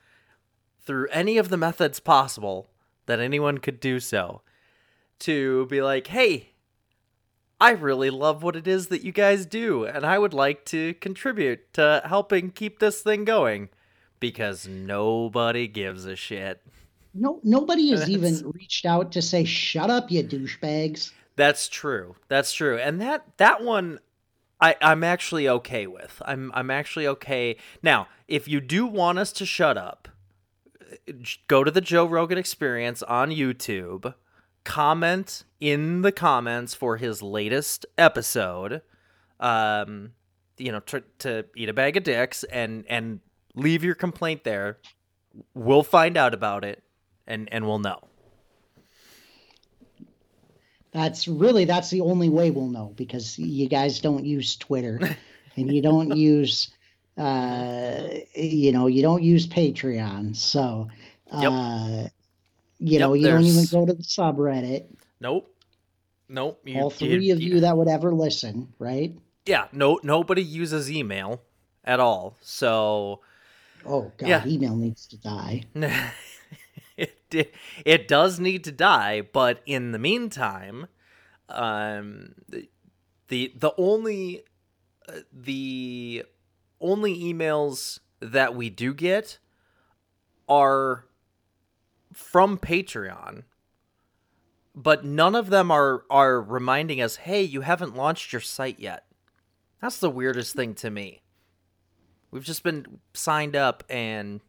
through 0.84 1.09
any 1.09 1.38
of 1.38 1.48
the 1.48 1.57
methods 1.57 1.98
possible 1.98 2.68
that 3.07 3.20
anyone 3.20 3.59
could 3.59 3.80
do 3.80 4.00
so 4.00 4.42
to 5.20 5.66
be 5.66 5.80
like, 5.80 6.09
"Hey, 6.09 6.50
I 7.59 7.70
really 7.70 8.11
love 8.11 8.42
what 8.42 8.57
it 8.57 8.68
is 8.68 8.88
that 8.88 9.02
you 9.02 9.12
guys 9.12 9.46
do 9.46 9.86
and 9.86 10.04
I 10.04 10.18
would 10.18 10.34
like 10.34 10.64
to 10.66 10.94
contribute 10.94 11.72
to 11.74 12.02
helping 12.04 12.50
keep 12.50 12.78
this 12.78 13.00
thing 13.00 13.24
going." 13.24 13.70
Because 14.18 14.66
nobody 14.66 15.68
gives 15.68 16.07
a 16.07 16.16
shit. 16.16 16.62
No, 17.14 17.40
nobody 17.42 17.90
has 17.90 18.09
even 18.11 18.50
reached 18.50 18.84
out 18.84 19.12
to 19.12 19.22
say, 19.22 19.44
"Shut 19.44 19.90
up, 19.90 20.11
you 20.11 20.22
douchebags." 20.22 21.12
That's 21.37 21.68
true. 21.68 22.16
That's 22.28 22.53
true. 22.53 22.78
And 22.78 23.01
that 23.01 23.26
that 23.37 23.62
one 23.62 24.01
I, 24.61 24.74
I'm 24.80 25.05
actually 25.05 25.49
okay 25.49 25.87
with. 25.87 26.20
I'm 26.24 26.51
I'm 26.55 26.70
actually 26.70 27.07
okay. 27.09 27.57
Now, 27.82 28.09
if 28.26 28.49
you 28.49 28.61
do 28.61 28.87
want 28.87 29.18
us 29.18 29.32
to 29.32 29.47
shut 29.47 29.76
up, 29.76 30.09
go 31.49 31.62
to 31.62 31.70
the 31.70 31.80
Joe 31.80 32.07
Rogan 32.07 32.39
Experience 32.39 33.03
on 33.03 33.30
YouTube, 33.30 34.14
comment 34.64 35.45
in 35.61 36.03
the 36.03 36.12
comments 36.12 36.74
for 36.74 36.97
his 36.97 37.22
latest 37.22 37.84
episode. 37.99 38.80
Um, 39.39 40.12
you 40.57 40.72
know, 40.72 40.80
to, 40.80 41.03
to 41.18 41.45
eat 41.55 41.68
a 41.68 41.74
bag 41.74 41.99
of 41.99 42.05
dicks 42.05 42.43
and 42.45 42.84
and 42.89 43.20
leave 43.55 43.84
your 43.84 43.95
complaint 43.95 44.45
there. 44.45 44.78
We'll 45.53 45.82
find 45.82 46.16
out 46.16 46.32
about 46.32 46.64
it, 46.64 46.82
and 47.26 47.47
and 47.53 47.66
we'll 47.66 47.78
know. 47.78 48.05
That's 50.97 51.28
really 51.28 51.66
that's 51.66 51.90
the 51.90 52.01
only 52.01 52.30
way 52.30 52.51
we'll 52.51 52.68
know 52.68 52.94
because 52.97 53.38
you 53.38 53.68
guys 53.68 54.01
don't 54.01 54.24
use 54.24 54.57
Twitter 54.57 54.99
and 55.55 55.70
you 55.70 55.82
don't 55.82 56.16
use 56.16 56.70
uh 57.18 58.09
you 58.34 58.72
know 58.72 58.86
you 58.86 59.03
don't 59.03 59.22
use 59.22 59.47
Patreon 59.47 60.34
so 60.34 60.88
uh 61.30 61.40
yep. 61.42 62.12
you 62.78 62.92
yep, 62.92 63.01
know 63.01 63.12
you 63.12 63.24
there's... 63.24 63.42
don't 63.42 63.44
even 63.44 63.66
go 63.66 63.84
to 63.84 63.92
the 63.92 64.03
subreddit. 64.03 64.86
Nope. 65.20 65.55
Nope. 66.30 66.62
You, 66.64 66.80
All 66.80 66.88
three 66.88 67.26
you, 67.26 67.34
of 67.34 67.42
you, 67.42 67.57
you 67.57 67.61
that 67.61 67.76
would 67.76 67.88
ever 67.88 68.11
listen, 68.11 68.72
right? 68.78 69.14
Yeah, 69.44 69.66
no 69.72 70.01
nobody 70.03 70.42
uses 70.42 70.90
email 70.90 71.42
at 71.84 72.01
all. 72.01 72.38
So 72.40 73.20
Oh 73.84 74.11
god, 74.16 74.28
yeah. 74.28 74.47
email 74.47 74.74
needs 74.74 75.07
to 75.09 75.18
die. 75.18 75.64
it, 77.31 78.09
does 78.09 78.39
need 78.39 78.64
to 78.64 78.72
die, 78.72 79.20
but 79.20 79.61
in 79.66 79.93
the 79.93 79.99
meantime, 79.99 80.87
um, 81.49 82.35
the 83.29 83.53
the 83.57 83.72
only 83.77 84.43
uh, 85.09 85.20
the 85.33 86.24
only 86.81 87.18
emails 87.18 88.01
that 88.20 88.55
we 88.55 88.70
do 88.70 88.95
get 88.95 89.39
are 90.49 91.07
from 92.12 92.59
Patreon, 92.59 93.45
but 94.74 95.05
none 95.05 95.35
of 95.35 95.51
them 95.51 95.70
are 95.70 96.05
are 96.11 96.41
reminding 96.41 97.01
us, 97.01 97.16
"Hey, 97.16 97.43
you 97.43 97.62
haven't 97.62 97.97
launched 97.97 98.33
your 98.33 98.41
site 98.41 98.81
yet." 98.81 99.07
That's 99.81 99.99
the 99.99 100.11
weirdest 100.11 100.55
thing 100.55 100.74
to 100.77 100.91
me. 100.91 101.22
We've 102.31 102.45
just 102.45 102.62
been 102.62 103.01
signed 103.14 103.55
up 103.55 103.85
and 103.89 104.41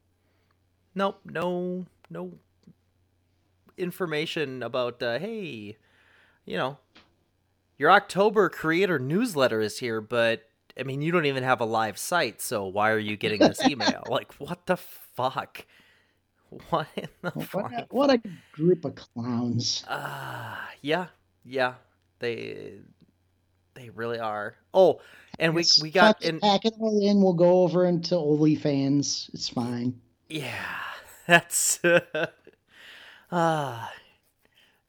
nope, 0.96 1.22
no 1.26 1.86
no 2.10 2.34
information 3.78 4.64
about 4.64 5.02
uh, 5.02 5.20
hey, 5.20 5.78
you 6.46 6.58
know, 6.58 6.78
your 7.78 7.92
October 7.92 8.50
creator 8.50 9.00
newsletter 9.00 9.62
is 9.62 9.80
here, 9.80 10.02
but 10.02 10.44
I 10.80 10.84
mean, 10.84 11.02
you 11.02 11.12
don't 11.12 11.26
even 11.26 11.44
have 11.44 11.62
a 11.62 11.66
live 11.66 11.98
site, 11.98 12.42
so 12.42 12.66
why 12.66 12.92
are 12.92 13.00
you 13.00 13.18
getting 13.18 13.40
this 13.40 13.66
email? 13.68 14.04
like, 14.10 14.34
what 14.36 14.66
the 14.66 14.78
fuck? 14.78 15.66
What 16.70 16.88
in 16.96 17.10
the 17.22 17.32
what 17.32 17.48
fuck? 17.48 17.72
A, 17.74 17.88
what 17.90 18.10
a 18.10 18.22
group 18.54 18.86
of 18.86 18.96
clowns. 18.96 19.84
Uh, 19.88 20.56
yeah, 20.82 21.08
yeah, 21.44 21.74
they 22.20 22.76
they 23.74 23.90
really 23.90 24.20
are. 24.20 24.56
Oh, 24.74 25.02
and 25.40 25.54
we 25.54 25.66
we 25.82 25.92
got 25.92 26.24
and 26.24 26.42
pack 26.42 26.66
it 26.66 26.74
all 26.80 27.06
in. 27.06 27.22
We'll 27.22 27.34
go 27.34 27.64
over 27.64 27.86
into 27.86 28.16
OnlyFans. 28.16 29.30
It's 29.34 29.50
fine. 29.50 30.00
Yeah, 30.30 30.78
that's 31.28 31.80
uh, 33.32 33.36
uh 33.36 33.88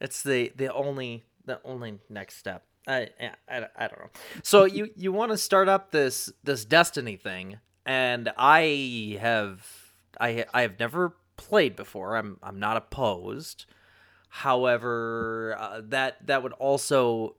it's 0.01 0.23
the 0.23 0.53
the 0.57 0.73
only 0.73 1.25
the 1.45 1.61
only 1.65 1.99
next 2.09 2.37
step. 2.37 2.65
I, 2.87 3.11
I, 3.49 3.67
I 3.77 3.89
don't 3.89 3.99
know. 3.99 4.11
So 4.43 4.65
you 4.77 4.91
you 4.97 5.13
want 5.13 5.33
to 5.33 5.39
start 5.39 5.69
up 5.69 5.91
this 5.91 6.33
this 6.45 6.65
Destiny 6.65 7.17
thing, 7.17 7.59
and 7.85 8.31
I 8.37 9.19
have 9.21 9.67
I 10.21 10.45
I 10.55 10.63
have 10.63 10.79
never 10.79 11.17
played 11.37 11.77
before. 11.77 12.17
I'm 12.17 12.39
I'm 12.43 12.59
not 12.59 12.77
opposed. 12.77 13.67
However, 14.31 15.57
uh, 15.59 15.81
that 15.85 16.27
that 16.27 16.43
would 16.43 16.53
also 16.53 17.37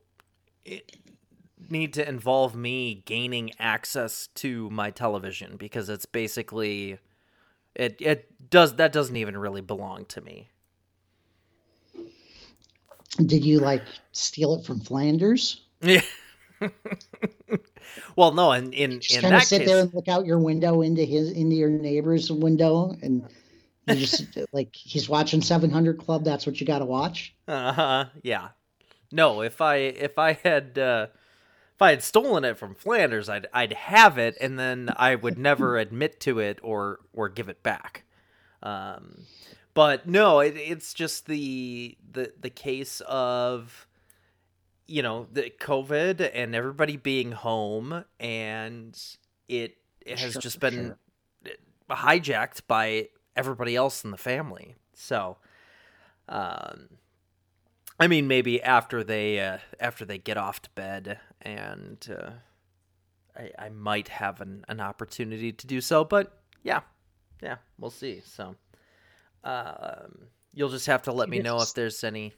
need 1.69 1.93
to 1.93 2.07
involve 2.07 2.55
me 2.55 3.03
gaining 3.05 3.51
access 3.59 4.27
to 4.27 4.69
my 4.69 4.89
television 4.89 5.55
because 5.57 5.89
it's 5.89 6.05
basically 6.05 6.97
it 7.75 7.95
it 7.99 8.49
does 8.49 8.75
that 8.75 8.91
doesn't 8.91 9.15
even 9.15 9.37
really 9.37 9.61
belong 9.61 10.05
to 10.05 10.21
me. 10.21 10.49
Did 13.17 13.43
you 13.43 13.59
like 13.59 13.83
steal 14.11 14.55
it 14.55 14.65
from 14.65 14.79
Flanders? 14.79 15.65
Yeah. 15.81 16.01
well, 18.15 18.33
no, 18.33 18.51
and 18.51 18.73
in 18.73 18.93
in, 18.93 18.99
just 18.99 19.15
in 19.15 19.21
kind 19.21 19.35
of 19.35 19.43
sit 19.43 19.59
case... 19.59 19.67
there 19.67 19.79
and 19.81 19.93
look 19.93 20.07
out 20.07 20.25
your 20.25 20.39
window 20.39 20.81
into 20.81 21.03
his 21.03 21.31
into 21.31 21.55
your 21.55 21.69
neighbor's 21.69 22.31
window, 22.31 22.95
and 23.01 23.27
you 23.87 23.95
just 23.95 24.37
like 24.51 24.75
he's 24.75 25.09
watching 25.09 25.41
Seven 25.41 25.69
Hundred 25.69 25.97
Club. 25.97 26.23
That's 26.23 26.45
what 26.45 26.59
you 26.59 26.67
got 26.67 26.79
to 26.79 26.85
watch. 26.85 27.35
Uh 27.47 27.71
huh. 27.71 28.05
Yeah. 28.23 28.49
No, 29.11 29.41
if 29.41 29.61
I 29.61 29.75
if 29.75 30.19
I 30.19 30.33
had 30.33 30.77
uh, 30.77 31.07
if 31.75 31.81
I 31.81 31.89
had 31.91 32.03
stolen 32.03 32.43
it 32.45 32.57
from 32.57 32.75
Flanders, 32.75 33.29
I'd 33.29 33.47
I'd 33.53 33.73
have 33.73 34.17
it, 34.17 34.37
and 34.39 34.59
then 34.59 34.89
I 34.95 35.15
would 35.15 35.37
never 35.37 35.77
admit 35.79 36.19
to 36.21 36.39
it 36.39 36.59
or 36.61 36.99
or 37.13 37.29
give 37.29 37.49
it 37.49 37.63
back. 37.63 38.03
Um, 38.61 39.23
but 39.79 40.05
no, 40.05 40.41
it, 40.41 40.57
it's 40.57 40.93
just 40.93 41.25
the 41.25 41.97
the 42.11 42.33
the 42.37 42.49
case 42.49 43.01
of 43.07 43.87
you 44.87 45.01
know 45.01 45.27
the 45.31 45.53
COVID 45.57 46.29
and 46.33 46.53
everybody 46.53 46.97
being 46.97 47.31
home, 47.31 48.03
and 48.19 49.01
it 49.47 49.77
it 50.01 50.19
has 50.19 50.33
sure, 50.33 50.41
just 50.41 50.59
been 50.59 50.95
sure. 51.45 51.55
hijacked 51.89 52.63
by 52.67 53.07
everybody 53.37 53.77
else 53.77 54.03
in 54.03 54.11
the 54.11 54.17
family. 54.17 54.75
So, 54.91 55.37
um, 56.27 56.89
I 58.01 58.07
mean, 58.07 58.27
maybe 58.27 58.61
after 58.61 59.01
they 59.01 59.39
uh, 59.39 59.59
after 59.79 60.03
they 60.03 60.17
get 60.17 60.35
off 60.35 60.61
to 60.63 60.69
bed, 60.71 61.21
and 61.41 62.05
uh, 62.11 62.31
I, 63.33 63.51
I 63.57 63.69
might 63.69 64.09
have 64.09 64.41
an, 64.41 64.65
an 64.67 64.81
opportunity 64.81 65.53
to 65.53 65.65
do 65.65 65.79
so. 65.79 66.03
But 66.03 66.37
yeah, 66.63 66.81
yeah, 67.41 67.59
we'll 67.77 67.91
see. 67.91 68.21
So. 68.25 68.57
Um, 69.43 70.27
you'll 70.53 70.69
just 70.69 70.87
have 70.87 71.03
to 71.03 71.13
let 71.13 71.29
me 71.29 71.39
know 71.39 71.61
if 71.61 71.73
there's 71.73 72.03
any. 72.03 72.33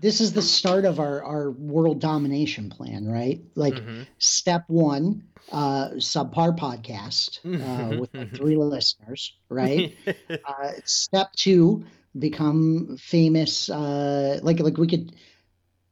This 0.00 0.20
is 0.20 0.32
the 0.32 0.42
start 0.42 0.84
of 0.84 0.98
our, 0.98 1.22
our 1.22 1.50
world 1.50 2.00
domination 2.00 2.70
plan, 2.70 3.06
right? 3.06 3.40
Like 3.54 3.74
mm-hmm. 3.74 4.02
step 4.18 4.64
one, 4.66 5.24
uh, 5.52 5.90
subpar 5.96 6.58
podcast 6.58 7.38
uh, 7.44 7.96
with 8.00 8.14
like 8.14 8.34
three 8.34 8.56
listeners, 8.56 9.36
right? 9.48 9.96
uh, 10.30 10.72
step 10.84 11.32
two, 11.36 11.84
become 12.18 12.96
famous. 12.98 13.68
Uh, 13.70 14.40
like 14.42 14.60
like 14.60 14.76
we 14.76 14.86
could 14.86 15.14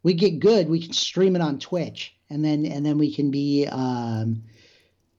we 0.02 0.14
get 0.14 0.40
good, 0.40 0.68
we 0.68 0.80
can 0.80 0.92
stream 0.92 1.36
it 1.36 1.42
on 1.42 1.58
Twitch, 1.58 2.14
and 2.28 2.44
then 2.44 2.66
and 2.66 2.84
then 2.84 2.98
we 2.98 3.14
can 3.14 3.30
be 3.30 3.66
um, 3.66 4.42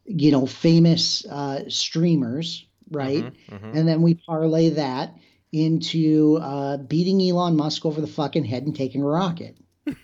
you 0.06 0.32
know 0.32 0.46
famous 0.46 1.26
uh, 1.26 1.64
streamers, 1.70 2.66
right? 2.92 3.24
Mm-hmm, 3.24 3.56
mm-hmm. 3.56 3.78
And 3.78 3.88
then 3.88 4.02
we 4.02 4.16
parlay 4.16 4.70
that 4.70 5.16
into 5.52 6.38
uh, 6.42 6.78
beating 6.78 7.22
Elon 7.22 7.56
Musk 7.56 7.86
over 7.86 8.02
the 8.02 8.08
fucking 8.08 8.46
head 8.46 8.64
and 8.64 8.76
taking 8.76 9.02
a 9.02 9.06
rocket. 9.06 9.58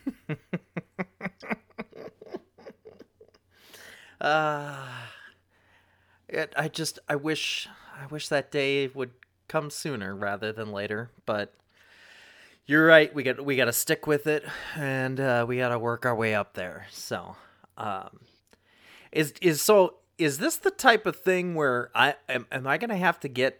uh, 4.22 4.88
it, 6.28 6.54
I 6.58 6.68
just 6.68 7.00
I 7.08 7.16
wish 7.16 7.68
I 7.96 8.08
wish 8.08 8.28
that 8.30 8.52
day 8.52 8.88
would 8.88 9.12
come 9.48 9.70
sooner 9.70 10.16
rather 10.16 10.52
than 10.52 10.72
later, 10.72 11.12
but 11.26 11.54
you're 12.66 12.86
right. 12.86 13.14
We 13.14 13.24
got 13.24 13.44
we 13.44 13.56
got 13.56 13.66
to 13.66 13.74
stick 13.74 14.08
with 14.08 14.28
it, 14.28 14.44
and 14.76 15.20
uh, 15.20 15.46
we 15.48 15.58
got 15.58 15.70
to 15.70 15.80
work 15.80 16.06
our 16.06 16.16
way 16.16 16.36
up 16.36 16.54
there. 16.54 16.88
So, 16.92 17.36
um, 17.78 18.20
is 19.12 19.34
is 19.42 19.62
so 19.62 19.96
is 20.18 20.38
this 20.40 20.58
the 20.58 20.72
type 20.72 21.06
of 21.06 21.18
thing 21.18 21.56
where 21.56 21.92
I 21.94 22.16
am, 22.28 22.48
am 22.52 22.68
I 22.68 22.78
gonna 22.78 22.98
have 22.98 23.20
to 23.22 23.28
get 23.28 23.60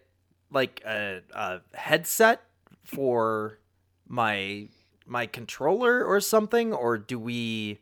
like 0.52 0.82
a, 0.86 1.22
a 1.34 1.62
headset 1.74 2.42
for 2.84 3.60
my 4.08 4.68
my 5.06 5.26
controller 5.26 6.04
or 6.04 6.20
something, 6.20 6.74
or 6.74 6.98
do 6.98 7.20
we 7.20 7.80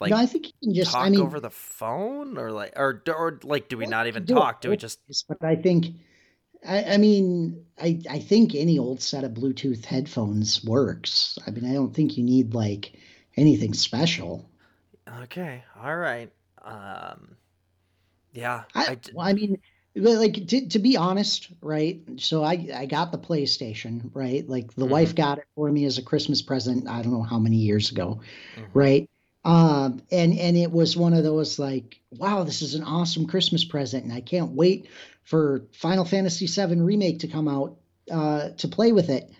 like? 0.00 0.10
No, 0.10 0.16
I 0.16 0.26
think 0.26 0.46
you 0.46 0.52
can 0.62 0.74
just 0.74 0.92
talk 0.92 1.06
I 1.06 1.10
mean, 1.10 1.20
over 1.20 1.40
the 1.40 1.50
phone, 1.50 2.38
or 2.38 2.50
like, 2.50 2.72
or 2.76 3.02
or 3.08 3.40
like, 3.42 3.68
do 3.68 3.76
we 3.76 3.86
not 3.86 4.06
even 4.06 4.24
do 4.24 4.34
talk? 4.34 4.60
Do 4.60 4.70
we 4.70 4.76
just? 4.76 5.00
But 5.28 5.42
I 5.42 5.56
think, 5.56 5.86
I, 6.66 6.94
I 6.94 6.96
mean, 6.96 7.64
I 7.80 8.00
I 8.10 8.18
think 8.18 8.54
any 8.54 8.78
old 8.78 9.00
set 9.00 9.24
of 9.24 9.32
Bluetooth 9.32 9.84
headphones 9.84 10.64
works. 10.64 11.38
I 11.46 11.50
mean, 11.50 11.64
I 11.70 11.74
don't 11.74 11.94
think 11.94 12.16
you 12.16 12.24
need 12.24 12.54
like 12.54 12.94
anything 13.36 13.74
special. 13.74 14.48
Okay, 15.22 15.62
all 15.82 15.96
right. 15.96 16.30
Um, 16.62 17.36
yeah, 18.32 18.62
I, 18.74 18.82
I, 18.82 18.98
well, 19.12 19.26
I 19.26 19.32
mean, 19.34 19.58
like 19.94 20.46
to, 20.48 20.68
to 20.68 20.78
be 20.78 20.96
honest, 20.96 21.48
right? 21.60 22.00
So 22.16 22.42
I 22.42 22.66
I 22.74 22.86
got 22.86 23.12
the 23.12 23.18
PlayStation, 23.18 24.10
right? 24.14 24.48
Like 24.48 24.74
the 24.74 24.82
mm-hmm. 24.82 24.92
wife 24.92 25.14
got 25.14 25.38
it 25.38 25.44
for 25.54 25.70
me 25.70 25.84
as 25.84 25.98
a 25.98 26.02
Christmas 26.02 26.40
present. 26.40 26.88
I 26.88 27.02
don't 27.02 27.12
know 27.12 27.22
how 27.22 27.38
many 27.38 27.56
years 27.56 27.90
ago, 27.90 28.20
mm-hmm. 28.56 28.78
right? 28.78 29.10
Um, 29.44 30.02
and 30.10 30.38
and 30.38 30.56
it 30.56 30.70
was 30.70 30.96
one 30.96 31.12
of 31.12 31.24
those 31.24 31.58
like, 31.58 32.00
wow, 32.10 32.44
this 32.44 32.62
is 32.62 32.74
an 32.74 32.84
awesome 32.84 33.26
Christmas 33.26 33.64
present, 33.64 34.04
and 34.04 34.12
I 34.12 34.22
can't 34.22 34.52
wait 34.52 34.88
for 35.24 35.66
Final 35.72 36.04
Fantasy 36.04 36.46
VII 36.46 36.80
remake 36.80 37.20
to 37.20 37.28
come 37.28 37.48
out 37.48 37.76
uh, 38.10 38.50
to 38.50 38.68
play 38.68 38.92
with 38.92 39.10
it. 39.10 39.30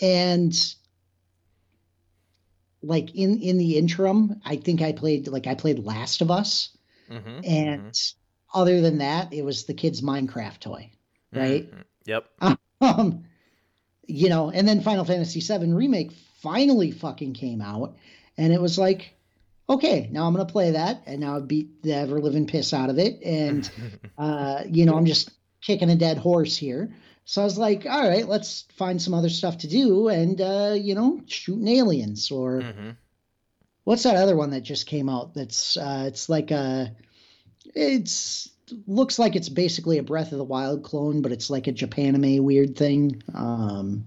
And 0.00 0.54
like 2.80 3.12
in 3.16 3.40
in 3.40 3.58
the 3.58 3.76
interim, 3.76 4.40
I 4.44 4.54
think 4.56 4.82
I 4.82 4.92
played 4.92 5.26
like 5.26 5.48
I 5.48 5.56
played 5.56 5.80
Last 5.80 6.20
of 6.20 6.30
Us, 6.30 6.76
mm-hmm. 7.10 7.40
and 7.44 7.82
mm-hmm 7.82 8.20
other 8.56 8.80
than 8.80 8.98
that, 8.98 9.32
it 9.34 9.44
was 9.44 9.64
the 9.64 9.74
kid's 9.74 10.00
Minecraft 10.00 10.58
toy, 10.60 10.90
right? 11.32 11.70
Mm-hmm. 11.70 11.80
Yep. 12.06 12.26
Um, 12.78 13.24
you 14.06 14.28
know, 14.28 14.50
and 14.50 14.68
then 14.68 14.82
Final 14.82 15.06
Fantasy 15.06 15.40
VII 15.40 15.72
remake 15.72 16.12
finally 16.42 16.90
fucking 16.90 17.32
came 17.32 17.62
out, 17.62 17.96
and 18.36 18.52
it 18.52 18.60
was 18.60 18.78
like, 18.78 19.14
okay, 19.66 20.10
now 20.12 20.26
I'm 20.26 20.34
gonna 20.34 20.44
play 20.44 20.72
that, 20.72 21.04
and 21.06 21.20
now 21.22 21.38
I 21.38 21.40
beat 21.40 21.82
the 21.82 21.94
ever 21.94 22.20
living 22.20 22.46
piss 22.46 22.74
out 22.74 22.90
of 22.90 22.98
it, 22.98 23.22
and 23.24 23.68
uh, 24.18 24.62
you 24.68 24.84
know, 24.84 24.94
I'm 24.94 25.06
just 25.06 25.30
kicking 25.62 25.88
a 25.88 25.96
dead 25.96 26.18
horse 26.18 26.54
here. 26.54 26.94
So 27.24 27.40
I 27.40 27.44
was 27.44 27.56
like, 27.56 27.86
all 27.86 28.06
right, 28.06 28.28
let's 28.28 28.66
find 28.76 29.00
some 29.00 29.14
other 29.14 29.30
stuff 29.30 29.56
to 29.58 29.68
do, 29.68 30.08
and 30.08 30.38
uh, 30.38 30.76
you 30.78 30.94
know, 30.94 31.22
shooting 31.26 31.68
aliens 31.68 32.30
or. 32.30 32.60
Mm-hmm. 32.60 32.90
What's 33.84 34.02
that 34.02 34.16
other 34.16 34.36
one 34.36 34.50
that 34.50 34.62
just 34.62 34.88
came 34.88 35.08
out? 35.08 35.32
That's 35.32 35.76
uh, 35.76 36.06
it's 36.08 36.28
like 36.28 36.50
a 36.50 36.92
it's 37.74 38.50
looks 38.86 39.18
like 39.18 39.36
it's 39.36 39.48
basically 39.48 39.98
a 39.98 40.02
Breath 40.02 40.32
of 40.32 40.38
the 40.38 40.44
Wild 40.44 40.82
clone, 40.82 41.22
but 41.22 41.32
it's 41.32 41.50
like 41.50 41.66
a 41.66 41.72
Japanime 41.72 42.40
weird 42.40 42.76
thing. 42.76 43.22
Um, 43.34 44.06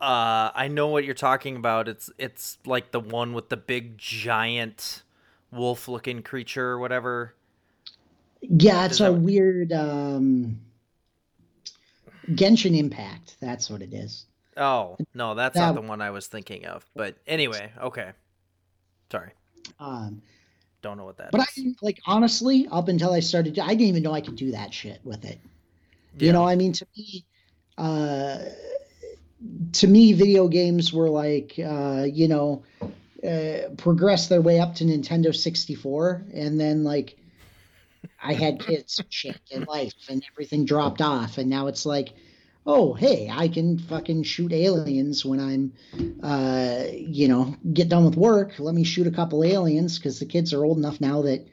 uh, 0.00 0.50
I 0.54 0.68
know 0.68 0.88
what 0.88 1.04
you're 1.04 1.14
talking 1.14 1.56
about. 1.56 1.88
It's 1.88 2.10
it's 2.18 2.58
like 2.66 2.90
the 2.90 3.00
one 3.00 3.32
with 3.32 3.48
the 3.48 3.56
big 3.56 3.96
giant 3.96 5.02
wolf-looking 5.52 6.22
creature 6.22 6.70
or 6.70 6.78
whatever. 6.78 7.34
Yeah, 8.42 8.84
it's 8.84 9.00
a 9.00 9.04
that... 9.04 9.12
weird 9.12 9.72
um, 9.72 10.60
Genshin 12.30 12.76
Impact. 12.76 13.36
That's 13.40 13.70
what 13.70 13.80
it 13.80 13.94
is. 13.94 14.26
Oh 14.56 14.96
no, 15.14 15.34
that's 15.34 15.56
that... 15.56 15.66
not 15.66 15.74
the 15.74 15.88
one 15.88 16.02
I 16.02 16.10
was 16.10 16.26
thinking 16.26 16.66
of. 16.66 16.84
But 16.94 17.16
anyway, 17.26 17.72
okay. 17.80 18.10
Sorry. 19.10 19.30
Um, 19.78 20.22
don't 20.84 20.98
know 20.98 21.04
what 21.04 21.16
that 21.16 21.32
but 21.32 21.40
is. 21.56 21.64
I 21.66 21.74
like 21.82 22.00
honestly, 22.06 22.68
up 22.70 22.88
until 22.88 23.12
I 23.12 23.20
started, 23.20 23.58
I 23.58 23.68
didn't 23.68 23.88
even 23.88 24.02
know 24.04 24.12
I 24.12 24.20
could 24.20 24.36
do 24.36 24.52
that 24.52 24.72
shit 24.72 25.00
with 25.02 25.24
it. 25.24 25.40
Yeah. 26.18 26.26
You 26.26 26.32
know, 26.32 26.46
I 26.46 26.54
mean, 26.54 26.72
to 26.74 26.86
me, 26.96 27.24
uh, 27.76 28.38
to 29.72 29.86
me, 29.88 30.12
video 30.12 30.46
games 30.46 30.92
were 30.92 31.10
like, 31.10 31.58
uh, 31.58 32.06
you 32.08 32.28
know, 32.28 32.62
uh, 33.26 33.70
progress 33.78 34.28
their 34.28 34.42
way 34.42 34.60
up 34.60 34.74
to 34.76 34.84
Nintendo 34.84 35.34
64, 35.34 36.26
and 36.32 36.60
then 36.60 36.84
like 36.84 37.16
I 38.22 38.34
had 38.34 38.60
kids 38.60 38.98
and 38.98 39.12
shit 39.12 39.40
and 39.52 39.66
life, 39.66 39.94
and 40.08 40.22
everything 40.32 40.64
dropped 40.66 41.00
off, 41.00 41.38
and 41.38 41.48
now 41.50 41.66
it's 41.66 41.86
like 41.86 42.12
oh, 42.66 42.94
hey, 42.94 43.30
I 43.30 43.48
can 43.48 43.78
fucking 43.78 44.22
shoot 44.22 44.52
aliens 44.52 45.24
when 45.24 45.40
I'm, 45.40 45.72
uh, 46.22 46.84
you 46.90 47.28
know, 47.28 47.54
get 47.72 47.88
done 47.88 48.04
with 48.04 48.16
work. 48.16 48.58
Let 48.58 48.74
me 48.74 48.84
shoot 48.84 49.06
a 49.06 49.10
couple 49.10 49.44
aliens 49.44 49.98
because 49.98 50.18
the 50.18 50.26
kids 50.26 50.52
are 50.52 50.64
old 50.64 50.78
enough 50.78 51.00
now 51.00 51.22
that 51.22 51.46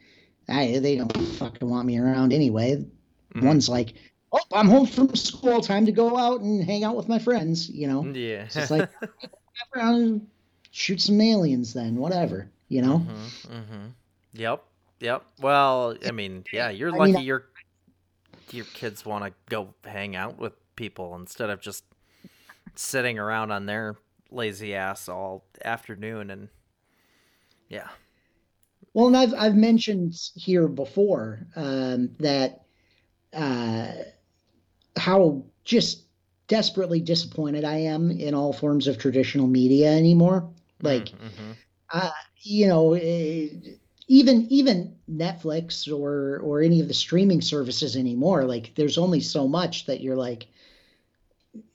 I, 0.48 0.80
they 0.80 0.96
don't 0.96 1.16
fucking 1.16 1.68
want 1.68 1.86
me 1.86 2.00
around 2.00 2.34
anyway. 2.34 2.86
Mm-hmm. 3.34 3.46
One's 3.46 3.68
like, 3.68 3.94
oh, 4.32 4.40
I'm 4.54 4.68
home 4.68 4.86
from 4.86 5.16
school. 5.16 5.62
Time 5.62 5.86
to 5.86 5.92
go 5.92 6.18
out 6.18 6.42
and 6.42 6.64
hang 6.64 6.84
out 6.84 6.96
with 6.96 7.10
my 7.10 7.20
friends. 7.20 7.70
You 7.70 7.88
know, 7.88 8.06
yeah. 8.06 8.48
so 8.48 8.60
it's 8.62 8.72
like, 8.72 8.90
around 9.76 10.28
shoot 10.72 11.02
some 11.02 11.20
aliens 11.20 11.74
then, 11.74 11.96
whatever. 11.96 12.50
You 12.70 12.82
know. 12.82 13.00
Mm-hmm, 13.00 13.54
mm-hmm. 13.54 13.86
Yep. 14.34 14.64
Yep. 15.02 15.24
Well, 15.42 15.98
I 16.06 16.12
mean, 16.12 16.46
yeah, 16.54 16.70
you're 16.70 16.94
I 16.94 16.98
lucky. 16.98 17.14
Mean, 17.14 17.24
your 17.24 17.46
your 18.52 18.66
kids 18.66 19.06
want 19.06 19.26
to 19.26 19.34
go 19.50 19.74
hang 19.84 20.16
out 20.16 20.38
with 20.38 20.54
people 20.82 21.16
instead 21.16 21.52
of 21.52 21.62
just 21.62 21.84
sitting 22.74 23.20
around 23.20 23.52
on 23.52 23.68
their 23.68 23.96
lazy 24.32 24.74
ass 24.74 25.08
all 25.08 25.46
afternoon 25.64 26.32
and 26.32 26.50
yeah 27.70 27.88
well 28.96 29.06
and 29.06 29.16
i've 29.16 29.32
i've 29.38 29.56
mentioned 29.56 30.16
here 30.34 30.68
before 30.68 31.46
um, 31.56 32.10
that 32.20 32.62
uh, 33.34 33.92
how 34.98 35.44
just 35.66 36.06
desperately 36.48 37.00
disappointed 37.00 37.64
i 37.64 37.76
am 37.76 38.10
in 38.10 38.34
all 38.34 38.52
forms 38.52 38.88
of 38.88 38.98
traditional 38.98 39.46
media 39.46 39.92
anymore 39.92 40.50
like 40.82 41.10
mm-hmm. 41.10 41.52
uh, 41.94 42.10
you 42.38 42.66
know 42.66 42.94
it, 42.94 43.04
eh, 43.04 43.70
even 44.08 44.48
even 44.50 44.96
netflix 45.08 45.88
or 45.88 46.40
or 46.40 46.60
any 46.60 46.82
of 46.82 46.88
the 46.88 46.94
streaming 46.94 47.40
services 47.40 47.96
anymore 47.96 48.46
like 48.46 48.74
there's 48.74 48.98
only 48.98 49.20
so 49.20 49.48
much 49.48 49.86
that 49.86 50.02
you're 50.02 50.18
like 50.18 50.48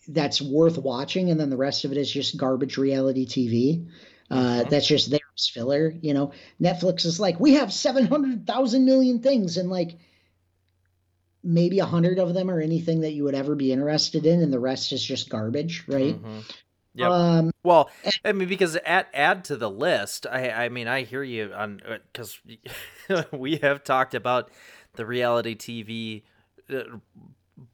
that's 0.09 0.41
worth 0.41 0.79
watching, 0.79 1.31
and 1.31 1.39
then 1.39 1.51
the 1.51 1.57
rest 1.57 1.85
of 1.85 1.93
it 1.93 1.99
is 1.99 2.11
just 2.11 2.37
garbage 2.37 2.77
reality 2.77 3.27
TV. 3.27 3.89
Uh, 4.31 4.37
mm-hmm. 4.37 4.69
That's 4.71 4.87
just 4.87 5.11
there 5.11 5.21
as 5.37 5.49
filler. 5.49 5.95
You 6.01 6.15
know, 6.15 6.33
Netflix 6.61 7.05
is 7.05 7.21
like, 7.21 7.39
we 7.39 7.55
have 7.55 7.73
seven 7.73 8.07
hundred 8.07 8.47
thousand 8.47 8.85
million 8.85 9.21
things, 9.21 9.57
and 9.57 9.71
like 9.71 9.99
maybe 11.43 11.79
a 11.79 11.87
hundred 11.87 12.19
of 12.19 12.35
them 12.35 12.51
are 12.51 12.61
anything 12.61 13.01
that 13.01 13.13
you 13.13 13.25
would 13.25 13.35
ever 13.35 13.55
be 13.55 13.73
interested 13.73 14.27
in, 14.27 14.43
and 14.43 14.53
the 14.53 14.59
rest 14.59 14.93
is 14.93 15.05
just 15.05 15.31
garbage, 15.31 15.85
right? 15.89 16.17
Mm-hmm. 16.17 16.41
Yep. 16.95 17.11
Um, 17.11 17.51
well, 17.63 17.91
I 18.25 18.33
mean, 18.33 18.49
because 18.49 18.79
add 18.85 19.07
add 19.13 19.45
to 19.45 19.57
the 19.57 19.71
list. 19.71 20.27
I 20.27 20.51
I 20.51 20.69
mean, 20.71 20.89
I 20.89 21.03
hear 21.03 21.23
you 21.23 21.53
on 21.53 21.83
because 22.13 22.41
uh, 23.11 23.25
we 23.33 23.57
have 23.59 23.85
talked 23.85 24.15
about 24.15 24.51
the 24.95 25.05
reality 25.05 25.55
TV 25.55 26.23
uh, 26.75 26.97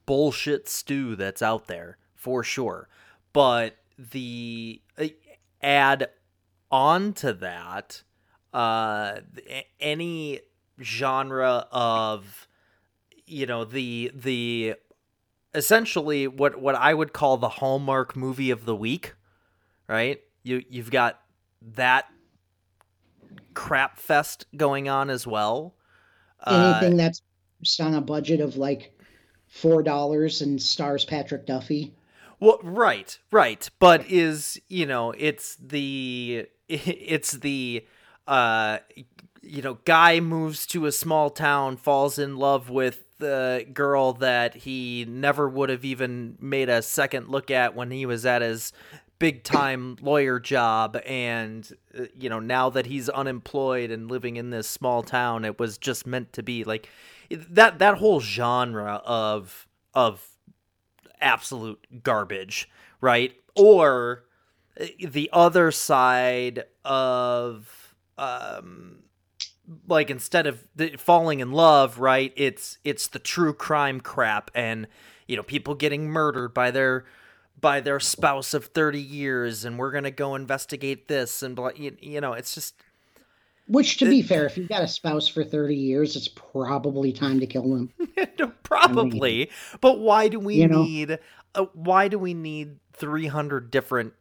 bullshit 0.05 0.67
stew 0.67 1.15
that's 1.15 1.41
out 1.41 1.67
there 1.67 1.97
for 2.23 2.41
sure. 2.41 2.87
But 3.33 3.75
the 3.99 4.81
uh, 4.97 5.07
add 5.61 6.07
on 6.71 7.11
to 7.13 7.33
that, 7.33 8.01
uh, 8.53 9.19
any 9.79 10.39
genre 10.81 11.67
of, 11.69 12.47
you 13.25 13.45
know, 13.45 13.65
the 13.65 14.09
the 14.15 14.75
essentially 15.53 16.27
what 16.27 16.61
what 16.61 16.75
I 16.75 16.93
would 16.93 17.11
call 17.11 17.35
the 17.35 17.49
Hallmark 17.49 18.15
movie 18.15 18.51
of 18.51 18.63
the 18.63 18.75
week, 18.75 19.15
right? 19.89 20.21
You 20.43 20.63
you've 20.69 20.91
got 20.91 21.19
that 21.73 22.05
crap 23.53 23.99
fest 23.99 24.45
going 24.55 24.87
on 24.87 25.09
as 25.09 25.27
well. 25.27 25.75
Anything 26.47 26.93
uh, 26.93 27.11
that's 27.63 27.79
on 27.81 27.95
a 27.95 28.01
budget 28.01 28.39
of 28.39 28.55
like 28.55 28.97
four 29.49 29.83
dollars 29.83 30.41
and 30.41 30.61
stars 30.61 31.03
Patrick 31.03 31.45
Duffy. 31.45 31.93
Well, 32.43 32.59
right, 32.61 33.17
right, 33.31 33.69
but 33.79 34.05
is 34.11 34.59
you 34.67 34.85
know 34.85 35.11
it's 35.11 35.55
the 35.55 36.47
it's 36.67 37.31
the 37.31 37.87
uh 38.27 38.79
you 39.41 39.61
know 39.61 39.75
guy 39.85 40.19
moves 40.19 40.67
to 40.67 40.85
a 40.85 40.91
small 40.91 41.29
town, 41.29 41.77
falls 41.77 42.19
in 42.19 42.35
love 42.35 42.69
with 42.69 43.05
the 43.17 43.65
girl 43.71 44.11
that 44.15 44.55
he 44.55 45.05
never 45.07 45.47
would 45.47 45.69
have 45.69 45.85
even 45.85 46.37
made 46.41 46.67
a 46.67 46.81
second 46.81 47.29
look 47.29 47.49
at 47.49 47.75
when 47.75 47.91
he 47.91 48.05
was 48.05 48.25
at 48.25 48.41
his 48.41 48.73
big 49.19 49.45
time 49.45 49.95
lawyer 50.01 50.37
job 50.37 50.97
and 51.05 51.71
uh, 51.97 52.07
you 52.19 52.29
know 52.29 52.39
now 52.41 52.69
that 52.69 52.87
he's 52.87 53.07
unemployed 53.07 53.89
and 53.89 54.11
living 54.11 54.35
in 54.35 54.49
this 54.49 54.67
small 54.67 55.01
town 55.01 55.45
it 55.45 55.57
was 55.57 55.77
just 55.77 56.05
meant 56.05 56.33
to 56.33 56.43
be 56.43 56.65
like 56.65 56.89
that 57.29 57.79
that 57.79 57.99
whole 57.99 58.19
genre 58.19 59.01
of 59.05 59.65
of 59.93 60.32
absolute 61.23 62.03
garbage, 62.03 62.69
right? 63.01 63.33
Or 63.55 64.25
eh, 64.77 64.89
the 65.07 65.29
other 65.33 65.71
side 65.71 66.63
of 66.85 67.95
um 68.17 68.99
like 69.87 70.09
instead 70.09 70.45
of 70.45 70.67
the, 70.75 70.95
falling 70.97 71.39
in 71.39 71.51
love, 71.51 71.99
right? 71.99 72.33
It's 72.35 72.77
it's 72.83 73.07
the 73.07 73.19
true 73.19 73.53
crime 73.53 74.01
crap 74.01 74.51
and 74.53 74.87
you 75.27 75.37
know, 75.37 75.43
people 75.43 75.73
getting 75.75 76.09
murdered 76.09 76.53
by 76.53 76.71
their 76.71 77.05
by 77.59 77.79
their 77.79 77.99
spouse 77.99 78.53
of 78.53 78.65
30 78.65 78.99
years 78.99 79.63
and 79.63 79.79
we're 79.79 79.91
going 79.91 80.03
to 80.03 80.11
go 80.11 80.35
investigate 80.35 81.07
this 81.07 81.41
and 81.41 81.57
you, 81.75 81.95
you 82.01 82.19
know, 82.19 82.33
it's 82.33 82.53
just 82.53 82.75
which, 83.67 83.97
to 83.97 84.05
be 84.05 84.21
fair, 84.21 84.45
if 84.45 84.57
you've 84.57 84.69
got 84.69 84.83
a 84.83 84.87
spouse 84.87 85.27
for 85.27 85.43
30 85.43 85.75
years, 85.75 86.15
it's 86.15 86.27
probably 86.27 87.13
time 87.13 87.39
to 87.39 87.47
kill 87.47 87.69
them. 87.69 87.93
probably. 88.63 89.33
I 89.33 89.45
mean, 89.45 89.47
but 89.79 89.99
why 89.99 90.27
do 90.27 90.39
we 90.39 90.65
need 90.65 91.09
know? 91.09 91.17
Uh, 91.55 91.65
why 91.73 92.07
do 92.07 92.19
we 92.19 92.33
need 92.33 92.77
300 92.93 93.71
different, 93.71 94.13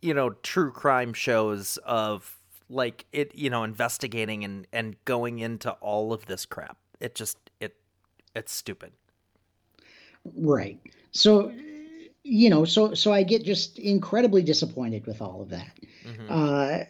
you 0.00 0.14
know, 0.14 0.30
true 0.30 0.70
crime 0.70 1.12
shows 1.12 1.78
of 1.84 2.38
like 2.70 3.04
it, 3.12 3.34
you 3.34 3.50
know, 3.50 3.64
investigating 3.64 4.44
and 4.44 4.66
and 4.72 4.96
going 5.04 5.40
into 5.40 5.72
all 5.72 6.12
of 6.12 6.26
this 6.26 6.46
crap? 6.46 6.78
It 6.98 7.14
just 7.14 7.36
it 7.60 7.76
it's 8.34 8.52
stupid. 8.52 8.92
Right. 10.36 10.80
So, 11.10 11.52
you 12.22 12.48
know, 12.48 12.64
so 12.64 12.94
so 12.94 13.12
I 13.12 13.24
get 13.24 13.44
just 13.44 13.78
incredibly 13.78 14.42
disappointed 14.42 15.06
with 15.06 15.20
all 15.20 15.42
of 15.42 15.50
that. 15.50 15.78
Mm-hmm. 16.06 16.26
Uh, 16.30 16.84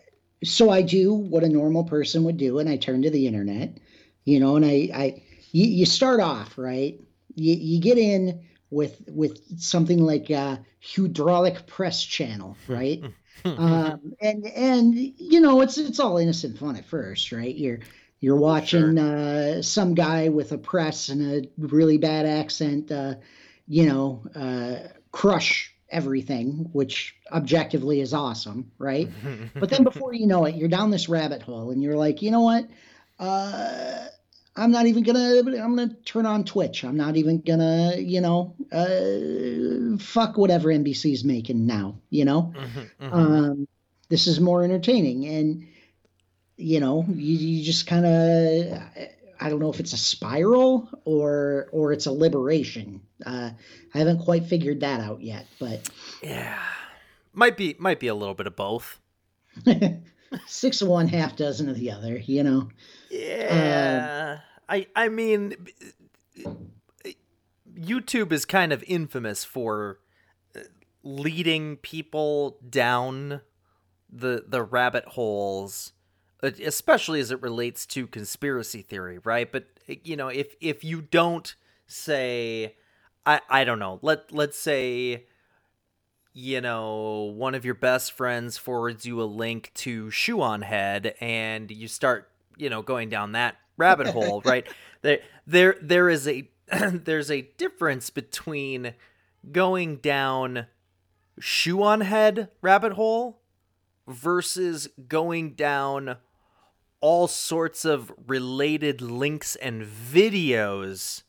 so 0.46 0.70
I 0.70 0.82
do 0.82 1.12
what 1.12 1.44
a 1.44 1.48
normal 1.48 1.84
person 1.84 2.24
would 2.24 2.36
do, 2.36 2.58
and 2.58 2.68
I 2.68 2.76
turn 2.76 3.02
to 3.02 3.10
the 3.10 3.26
internet, 3.26 3.78
you 4.24 4.40
know, 4.40 4.56
and 4.56 4.64
I, 4.64 4.90
I 4.94 5.22
you, 5.52 5.66
you 5.66 5.86
start 5.86 6.20
off 6.20 6.56
right. 6.56 7.00
You, 7.34 7.54
you 7.54 7.80
get 7.80 7.98
in 7.98 8.44
with 8.70 9.02
with 9.08 9.60
something 9.60 9.98
like 9.98 10.30
a 10.30 10.64
hydraulic 10.80 11.66
press 11.66 12.02
channel, 12.02 12.56
right? 12.68 13.02
um, 13.44 14.14
and 14.20 14.46
and 14.46 14.94
you 14.94 15.40
know 15.40 15.60
it's 15.60 15.78
it's 15.78 16.00
all 16.00 16.18
innocent 16.18 16.58
fun 16.58 16.76
at 16.76 16.84
first, 16.84 17.32
right? 17.32 17.54
You're 17.54 17.80
you're 18.20 18.36
watching 18.36 18.96
sure. 18.96 19.58
uh, 19.58 19.62
some 19.62 19.94
guy 19.94 20.28
with 20.28 20.52
a 20.52 20.58
press 20.58 21.10
and 21.10 21.22
a 21.22 21.48
really 21.58 21.98
bad 21.98 22.24
accent, 22.24 22.90
uh, 22.90 23.14
you 23.68 23.86
know, 23.86 24.24
uh, 24.34 24.88
crush 25.12 25.75
everything, 25.90 26.68
which 26.72 27.14
objectively 27.32 28.00
is 28.00 28.12
awesome, 28.12 28.70
right? 28.78 29.08
but 29.54 29.70
then 29.70 29.84
before 29.84 30.12
you 30.12 30.26
know 30.26 30.44
it, 30.44 30.54
you're 30.54 30.68
down 30.68 30.90
this 30.90 31.08
rabbit 31.08 31.42
hole, 31.42 31.70
and 31.70 31.82
you're 31.82 31.96
like, 31.96 32.22
you 32.22 32.30
know 32.30 32.40
what? 32.42 32.68
Uh, 33.18 34.06
I'm 34.56 34.70
not 34.70 34.86
even 34.86 35.02
gonna. 35.02 35.38
I'm 35.38 35.76
gonna 35.76 35.94
turn 36.04 36.26
on 36.26 36.44
Twitch. 36.44 36.84
I'm 36.84 36.96
not 36.96 37.16
even 37.16 37.40
gonna, 37.40 37.96
you 37.96 38.20
know, 38.20 38.54
uh, 38.72 39.98
fuck 40.02 40.38
whatever 40.38 40.70
NBC's 40.70 41.24
making 41.24 41.66
now. 41.66 41.96
You 42.10 42.24
know, 42.24 42.52
mm-hmm, 42.56 43.04
mm-hmm. 43.04 43.14
Um, 43.14 43.68
this 44.08 44.26
is 44.26 44.40
more 44.40 44.64
entertaining, 44.64 45.26
and 45.26 45.66
you 46.56 46.80
know, 46.80 47.04
you, 47.08 47.36
you 47.36 47.64
just 47.64 47.86
kind 47.86 48.06
of. 48.06 48.82
I 49.40 49.48
don't 49.48 49.60
know 49.60 49.70
if 49.70 49.80
it's 49.80 49.92
a 49.92 49.98
spiral 49.98 50.88
or 51.04 51.68
or 51.72 51.92
it's 51.92 52.06
a 52.06 52.12
liberation. 52.12 53.00
Uh, 53.24 53.50
I 53.94 53.98
haven't 53.98 54.20
quite 54.20 54.44
figured 54.46 54.80
that 54.80 55.00
out 55.00 55.22
yet, 55.22 55.46
but 55.58 55.88
yeah, 56.22 56.58
might 57.32 57.56
be 57.56 57.76
might 57.78 58.00
be 58.00 58.08
a 58.08 58.14
little 58.14 58.34
bit 58.34 58.46
of 58.46 58.56
both. 58.56 59.00
Six 60.46 60.82
of 60.82 60.88
one, 60.88 61.08
half 61.08 61.36
dozen 61.36 61.68
of 61.68 61.76
the 61.76 61.90
other. 61.90 62.18
You 62.18 62.42
know. 62.42 62.68
Yeah. 63.10 64.38
Uh, 64.38 64.40
I 64.68 64.86
I 64.96 65.08
mean, 65.08 65.54
YouTube 67.78 68.32
is 68.32 68.44
kind 68.44 68.72
of 68.72 68.84
infamous 68.86 69.44
for 69.44 70.00
uh, 70.54 70.60
leading 71.02 71.76
people 71.76 72.58
down 72.68 73.40
the 74.10 74.44
the 74.46 74.62
rabbit 74.62 75.04
holes 75.04 75.92
uh, 76.46 76.64
especially 76.64 77.20
as 77.20 77.30
it 77.30 77.42
relates 77.42 77.86
to 77.86 78.06
conspiracy 78.06 78.82
theory 78.82 79.18
right 79.24 79.50
but 79.52 79.66
you 80.04 80.16
know 80.16 80.28
if 80.28 80.54
if 80.60 80.84
you 80.84 81.02
don't 81.02 81.54
say 81.86 82.74
i 83.24 83.40
i 83.48 83.64
don't 83.64 83.78
know 83.78 83.98
let 84.02 84.32
let's 84.32 84.58
say 84.58 85.24
you 86.32 86.60
know 86.60 87.32
one 87.36 87.54
of 87.54 87.64
your 87.64 87.74
best 87.74 88.12
friends 88.12 88.56
forwards 88.58 89.06
you 89.06 89.22
a 89.22 89.24
link 89.24 89.70
to 89.74 90.10
shoe 90.10 90.40
on 90.40 90.62
head 90.62 91.14
and 91.20 91.70
you 91.70 91.88
start 91.88 92.30
you 92.56 92.70
know 92.70 92.82
going 92.82 93.08
down 93.08 93.32
that 93.32 93.56
rabbit 93.76 94.08
hole, 94.08 94.42
right? 94.44 94.66
There 95.02 95.20
there 95.46 95.76
there 95.80 96.08
is 96.08 96.26
a 96.26 96.48
there's 96.92 97.30
a 97.30 97.42
difference 97.56 98.10
between 98.10 98.94
going 99.52 99.96
down 99.96 100.66
shoe 101.38 101.82
on 101.82 102.00
head 102.00 102.48
rabbit 102.62 102.92
hole 102.92 103.40
versus 104.08 104.88
going 105.08 105.52
down 105.52 106.16
all 107.00 107.28
sorts 107.28 107.84
of 107.84 108.12
related 108.26 109.00
links 109.00 109.56
and 109.56 109.82
videos 109.82 111.22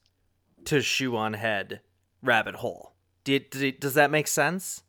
to 0.66 0.82
shoe 0.82 1.16
on 1.16 1.34
head 1.34 1.82
rabbit 2.22 2.56
hole. 2.56 2.94
Did, 3.24 3.50
did, 3.50 3.80
does 3.80 3.96
that 3.96 4.12
make 4.12 4.28
sense? 4.28 4.84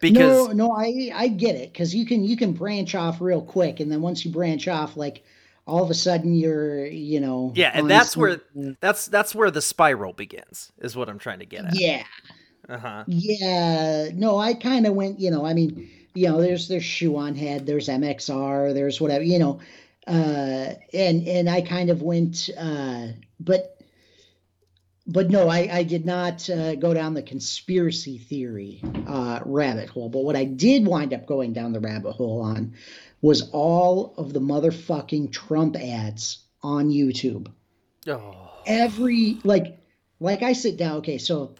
Because 0.00 0.48
no, 0.48 0.52
no, 0.52 0.72
I 0.72 1.10
I 1.14 1.28
get 1.28 1.56
it 1.56 1.72
because 1.72 1.94
you 1.94 2.04
can 2.04 2.22
you 2.22 2.36
can 2.36 2.52
branch 2.52 2.94
off 2.94 3.20
real 3.20 3.40
quick, 3.40 3.80
and 3.80 3.90
then 3.90 4.02
once 4.02 4.24
you 4.24 4.30
branch 4.30 4.68
off, 4.68 4.96
like 4.96 5.24
all 5.66 5.82
of 5.82 5.90
a 5.90 5.94
sudden 5.94 6.34
you're 6.34 6.86
you 6.86 7.20
know 7.20 7.52
yeah 7.54 7.70
and 7.74 7.90
that's 7.90 8.16
where 8.16 8.40
that's 8.80 9.06
that's 9.06 9.34
where 9.34 9.50
the 9.50 9.60
spiral 9.60 10.12
begins 10.12 10.72
is 10.78 10.96
what 10.96 11.08
i'm 11.08 11.18
trying 11.18 11.40
to 11.40 11.46
get 11.46 11.64
at. 11.64 11.78
Yeah. 11.78 12.04
Uh-huh. 12.68 13.04
Yeah. 13.06 14.08
No 14.14 14.38
i 14.38 14.54
kind 14.54 14.86
of 14.86 14.94
went 14.94 15.18
you 15.20 15.30
know 15.30 15.44
i 15.44 15.54
mean 15.54 15.90
you 16.16 16.28
know 16.28 16.40
there's 16.40 16.68
there's 16.68 16.84
shoe 16.84 17.16
on 17.16 17.34
head 17.34 17.66
there's 17.66 17.88
mxr 17.88 18.72
there's 18.74 19.00
whatever 19.00 19.24
you 19.24 19.38
know 19.38 19.60
uh 20.06 20.72
and 20.92 21.26
and 21.28 21.48
i 21.48 21.60
kind 21.60 21.90
of 21.90 22.02
went 22.02 22.50
uh 22.58 23.08
but 23.38 23.76
but 25.06 25.30
no, 25.30 25.48
I, 25.48 25.68
I 25.70 25.82
did 25.84 26.04
not 26.04 26.48
uh, 26.50 26.74
go 26.74 26.92
down 26.92 27.14
the 27.14 27.22
conspiracy 27.22 28.18
theory 28.18 28.82
uh, 29.06 29.40
rabbit 29.44 29.88
hole. 29.88 30.08
But 30.08 30.24
what 30.24 30.34
I 30.34 30.44
did 30.44 30.86
wind 30.86 31.14
up 31.14 31.26
going 31.26 31.52
down 31.52 31.72
the 31.72 31.80
rabbit 31.80 32.12
hole 32.12 32.40
on 32.42 32.74
was 33.22 33.48
all 33.50 34.14
of 34.18 34.32
the 34.32 34.40
motherfucking 34.40 35.32
Trump 35.32 35.76
ads 35.76 36.38
on 36.62 36.90
YouTube. 36.90 37.48
Oh. 38.08 38.50
Every 38.66 39.38
like 39.44 39.78
like 40.18 40.42
I 40.42 40.54
sit 40.54 40.76
down, 40.76 40.98
okay, 40.98 41.18
so 41.18 41.54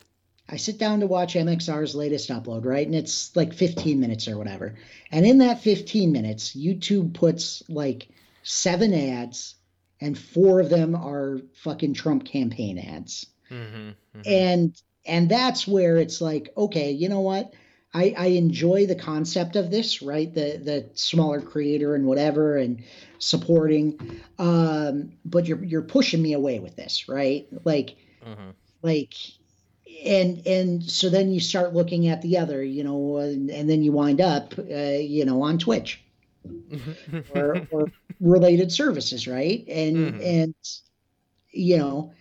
I 0.49 0.57
sit 0.57 0.79
down 0.79 1.01
to 1.01 1.07
watch 1.07 1.35
MXR's 1.35 1.95
latest 1.95 2.31
upload, 2.31 2.65
right? 2.65 2.87
And 2.87 2.95
it's 2.95 3.35
like 3.35 3.53
15 3.53 3.99
minutes 3.99 4.29
or 4.29 4.39
whatever. 4.39 4.77
And 5.11 5.27
in 5.27 5.39
that 5.39 5.61
15 5.61 6.13
minutes, 6.13 6.57
YouTube 6.57 7.15
puts 7.15 7.63
like 7.69 8.09
seven 8.43 8.95
ads, 8.95 9.57
and 10.01 10.17
four 10.17 10.61
of 10.61 10.69
them 10.69 10.95
are 10.95 11.41
fucking 11.55 11.95
Trump 11.95 12.25
campaign 12.25 12.79
ads. 12.79 13.27
Mm-hmm, 13.51 13.77
mm-hmm. 13.77 14.21
And 14.25 14.83
and 15.05 15.29
that's 15.29 15.67
where 15.67 15.97
it's 15.97 16.21
like, 16.21 16.53
okay, 16.57 16.91
you 16.91 17.09
know 17.09 17.21
what? 17.21 17.53
I, 17.95 18.15
I 18.17 18.27
enjoy 18.27 18.87
the 18.87 18.95
concept 18.95 19.57
of 19.57 19.71
this, 19.71 20.03
right? 20.03 20.33
The 20.33 20.61
the 20.63 20.91
smaller 20.95 21.41
creator 21.41 21.95
and 21.95 22.05
whatever 22.05 22.57
and 22.57 22.85
supporting. 23.19 24.21
Um, 24.39 25.13
but 25.25 25.47
you're 25.47 25.65
you're 25.65 25.83
pushing 25.83 26.23
me 26.23 26.35
away 26.35 26.59
with 26.59 26.77
this, 26.77 27.09
right? 27.09 27.47
Like 27.65 27.97
mm-hmm. 28.25 28.51
like 28.83 29.15
and 30.05 30.47
and 30.47 30.83
so 30.83 31.09
then 31.09 31.31
you 31.33 31.41
start 31.41 31.75
looking 31.75 32.09
at 32.09 32.23
the 32.23 32.39
other, 32.39 32.63
you 32.63 32.85
know, 32.85 33.19
and, 33.19 33.51
and 33.51 33.69
then 33.69 33.83
you 33.83 33.93
wind 33.93 34.21
up 34.21 34.55
uh, 34.59 34.63
you 34.65 35.25
know, 35.25 35.43
on 35.43 35.59
Twitch. 35.59 36.03
or, 37.35 37.67
or 37.73 37.87
related 38.21 38.71
services, 38.71 39.27
right? 39.27 39.65
And 39.69 39.97
mm-hmm. 39.97 40.21
and 40.23 40.55
you 41.51 41.79
know, 41.79 42.13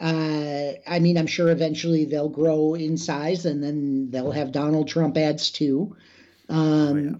uh, 0.00 0.72
I 0.86 0.98
mean, 0.98 1.16
I'm 1.16 1.26
sure 1.26 1.48
eventually 1.50 2.04
they'll 2.04 2.28
grow 2.28 2.74
in 2.74 2.96
size 2.96 3.46
and 3.46 3.62
then 3.62 4.10
they'll 4.10 4.32
have 4.32 4.52
Donald 4.52 4.88
Trump 4.88 5.16
ads 5.16 5.50
too. 5.50 5.96
Um, 6.48 6.58
oh, 6.58 6.96
yeah. 6.96 7.16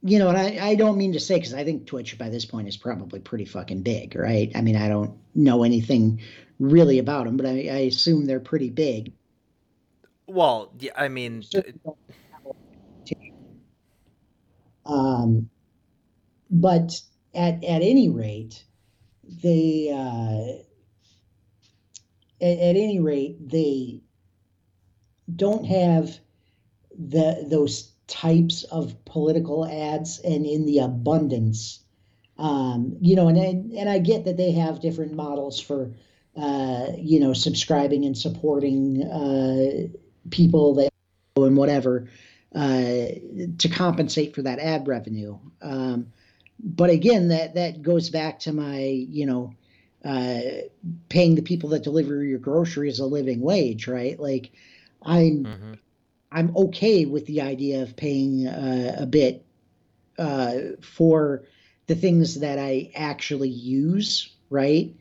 You 0.00 0.18
know, 0.20 0.28
and 0.28 0.38
I, 0.38 0.68
I 0.68 0.74
don't 0.76 0.96
mean 0.96 1.12
to 1.14 1.20
say, 1.20 1.34
because 1.34 1.54
I 1.54 1.64
think 1.64 1.86
Twitch 1.86 2.16
by 2.18 2.28
this 2.28 2.44
point 2.44 2.68
is 2.68 2.76
probably 2.76 3.18
pretty 3.18 3.44
fucking 3.44 3.82
big, 3.82 4.14
right? 4.14 4.50
I 4.54 4.60
mean, 4.60 4.76
I 4.76 4.88
don't 4.88 5.18
know 5.34 5.64
anything 5.64 6.20
really 6.60 7.00
about 7.00 7.24
them, 7.24 7.36
but 7.36 7.46
I, 7.46 7.50
I 7.50 7.78
assume 7.88 8.24
they're 8.24 8.38
pretty 8.38 8.70
big. 8.70 9.12
Well, 10.28 10.72
yeah, 10.78 10.92
I 10.96 11.08
mean, 11.08 11.42
um, 14.86 15.50
but 16.50 17.00
at 17.34 17.64
at 17.64 17.82
any 17.82 18.08
rate, 18.10 18.64
they 19.24 19.90
uh, 19.90 20.62
at, 22.40 22.58
at 22.58 22.76
any 22.76 23.00
rate, 23.00 23.48
they 23.48 24.02
don't 25.34 25.66
have 25.66 26.18
the 26.98 27.46
those 27.50 27.92
types 28.06 28.64
of 28.64 29.04
political 29.04 29.66
ads 29.66 30.20
and 30.20 30.46
in 30.46 30.66
the 30.66 30.78
abundance. 30.80 31.84
Um, 32.38 32.96
you 33.00 33.16
know, 33.16 33.28
and, 33.28 33.38
and 33.38 33.72
and 33.72 33.88
I 33.90 33.98
get 33.98 34.24
that 34.26 34.36
they 34.36 34.52
have 34.52 34.80
different 34.80 35.14
models 35.14 35.60
for 35.60 35.92
uh, 36.36 36.88
you 36.98 37.20
know 37.20 37.34
subscribing 37.34 38.04
and 38.04 38.16
supporting 38.18 39.02
uh, 39.04 39.88
people 40.30 40.74
that 40.74 40.92
and 41.36 41.56
whatever 41.56 42.08
uh, 42.54 43.06
to 43.58 43.68
compensate 43.70 44.34
for 44.34 44.42
that 44.42 44.58
ad 44.58 44.88
revenue. 44.88 45.38
Um, 45.62 46.12
but 46.58 46.90
again, 46.90 47.28
that 47.28 47.54
that 47.54 47.82
goes 47.82 48.10
back 48.10 48.40
to 48.40 48.52
my 48.52 48.80
you 48.80 49.26
know 49.26 49.54
uh, 50.04 50.40
paying 51.08 51.34
the 51.34 51.42
people 51.42 51.70
that 51.70 51.82
deliver 51.82 52.24
your 52.24 52.38
groceries 52.38 53.00
a 53.00 53.06
living 53.06 53.40
wage, 53.40 53.88
right? 53.88 54.18
Like, 54.18 54.50
I'm 55.02 55.44
mm-hmm. 55.44 55.72
I'm 56.30 56.56
okay 56.56 57.04
with 57.04 57.26
the 57.26 57.40
idea 57.40 57.82
of 57.82 57.96
paying 57.96 58.46
uh, 58.46 58.96
a 58.98 59.06
bit 59.06 59.44
uh, 60.18 60.54
for 60.80 61.44
the 61.86 61.94
things 61.94 62.40
that 62.40 62.58
I 62.58 62.90
actually 62.94 63.48
use, 63.48 64.30
right? 64.50 64.94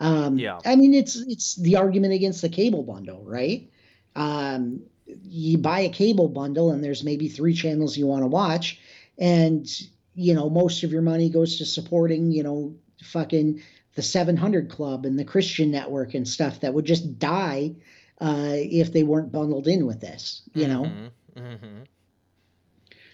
Um, 0.00 0.38
yeah. 0.38 0.58
I 0.64 0.76
mean, 0.76 0.94
it's 0.94 1.16
it's 1.16 1.56
the 1.56 1.76
argument 1.76 2.12
against 2.14 2.42
the 2.42 2.48
cable 2.48 2.82
bundle, 2.82 3.24
right? 3.24 3.70
Um, 4.14 4.82
you 5.24 5.58
buy 5.58 5.80
a 5.80 5.88
cable 5.88 6.28
bundle 6.28 6.70
and 6.70 6.82
there's 6.82 7.04
maybe 7.04 7.28
three 7.28 7.54
channels 7.54 7.96
you 7.96 8.06
want 8.06 8.22
to 8.22 8.28
watch, 8.28 8.80
and 9.18 9.68
you 10.14 10.34
know 10.34 10.48
most 10.50 10.82
of 10.82 10.92
your 10.92 11.02
money 11.02 11.28
goes 11.28 11.58
to 11.58 11.66
supporting, 11.66 12.30
you 12.30 12.42
know, 12.42 12.74
fucking 13.02 13.62
the 13.94 14.02
700 14.02 14.70
Club 14.70 15.04
and 15.04 15.18
the 15.18 15.24
Christian 15.24 15.70
Network 15.70 16.14
and 16.14 16.26
stuff 16.26 16.60
that 16.60 16.72
would 16.72 16.84
just 16.84 17.18
die 17.18 17.74
uh, 18.20 18.54
if 18.54 18.92
they 18.92 19.02
weren't 19.02 19.32
bundled 19.32 19.66
in 19.66 19.86
with 19.86 20.00
this. 20.00 20.42
You 20.54 20.68
know. 20.68 20.84
Mm-hmm. 20.84 21.40
Mm-hmm. 21.40 21.82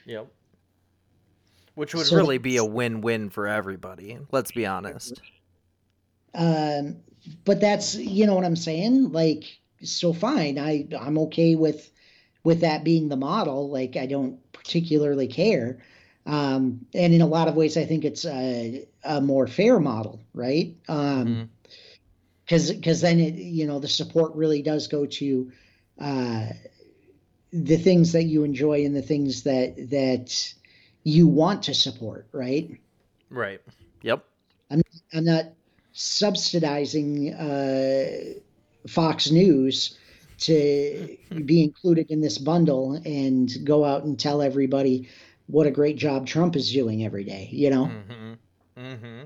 Yep. 0.06 0.28
Which 1.74 1.94
would 1.94 2.06
so 2.06 2.16
really 2.16 2.38
be 2.38 2.56
a 2.56 2.64
win-win 2.64 3.30
for 3.30 3.46
everybody. 3.46 4.18
Let's 4.32 4.50
be 4.50 4.66
honest. 4.66 5.20
Um, 6.34 6.96
but 7.44 7.60
that's 7.60 7.94
you 7.94 8.26
know 8.26 8.34
what 8.34 8.44
I'm 8.44 8.56
saying. 8.56 9.12
Like, 9.12 9.44
so 9.82 10.12
fine. 10.12 10.58
I 10.58 10.86
I'm 10.98 11.18
okay 11.18 11.54
with 11.54 11.90
with 12.44 12.60
that 12.60 12.84
being 12.84 13.08
the 13.08 13.16
model. 13.16 13.70
Like, 13.70 13.96
I 13.96 14.06
don't 14.06 14.40
particularly 14.52 15.26
care. 15.26 15.78
Um, 16.26 16.86
and 16.94 17.14
in 17.14 17.20
a 17.20 17.26
lot 17.26 17.48
of 17.48 17.54
ways, 17.54 17.76
I 17.76 17.84
think 17.84 18.04
it's 18.04 18.24
a, 18.24 18.86
a 19.02 19.20
more 19.20 19.46
fair 19.46 19.80
model, 19.80 20.20
right? 20.34 20.76
Um, 20.88 21.50
because 22.44 22.70
mm-hmm. 22.70 22.80
because 22.80 23.00
then 23.00 23.20
it 23.20 23.34
you 23.34 23.66
know 23.66 23.78
the 23.78 23.88
support 23.88 24.34
really 24.34 24.62
does 24.62 24.88
go 24.88 25.06
to 25.06 25.52
uh, 26.00 26.46
the 27.52 27.76
things 27.76 28.12
that 28.12 28.24
you 28.24 28.44
enjoy 28.44 28.84
and 28.84 28.94
the 28.94 29.02
things 29.02 29.42
that 29.44 29.90
that 29.90 30.54
you 31.02 31.26
want 31.26 31.64
to 31.64 31.74
support, 31.74 32.28
right? 32.32 32.78
Right. 33.30 33.60
Yep. 34.02 34.24
I'm 34.70 34.82
I'm 35.14 35.24
not 35.24 35.46
subsidizing 35.92 37.32
uh, 37.32 38.40
Fox 38.86 39.30
News 39.30 39.98
to 40.38 41.16
be 41.44 41.62
included 41.62 42.10
in 42.10 42.20
this 42.20 42.38
bundle 42.38 43.00
and 43.04 43.50
go 43.64 43.84
out 43.84 44.04
and 44.04 44.18
tell 44.18 44.40
everybody 44.40 45.08
what 45.46 45.66
a 45.66 45.70
great 45.70 45.96
job 45.96 46.26
Trump 46.26 46.54
is 46.54 46.72
doing 46.72 47.04
every 47.04 47.24
day. 47.24 47.48
You 47.50 47.70
know. 47.70 47.84
Mm-hmm. 47.86 48.32
Mm-hmm. 48.80 49.22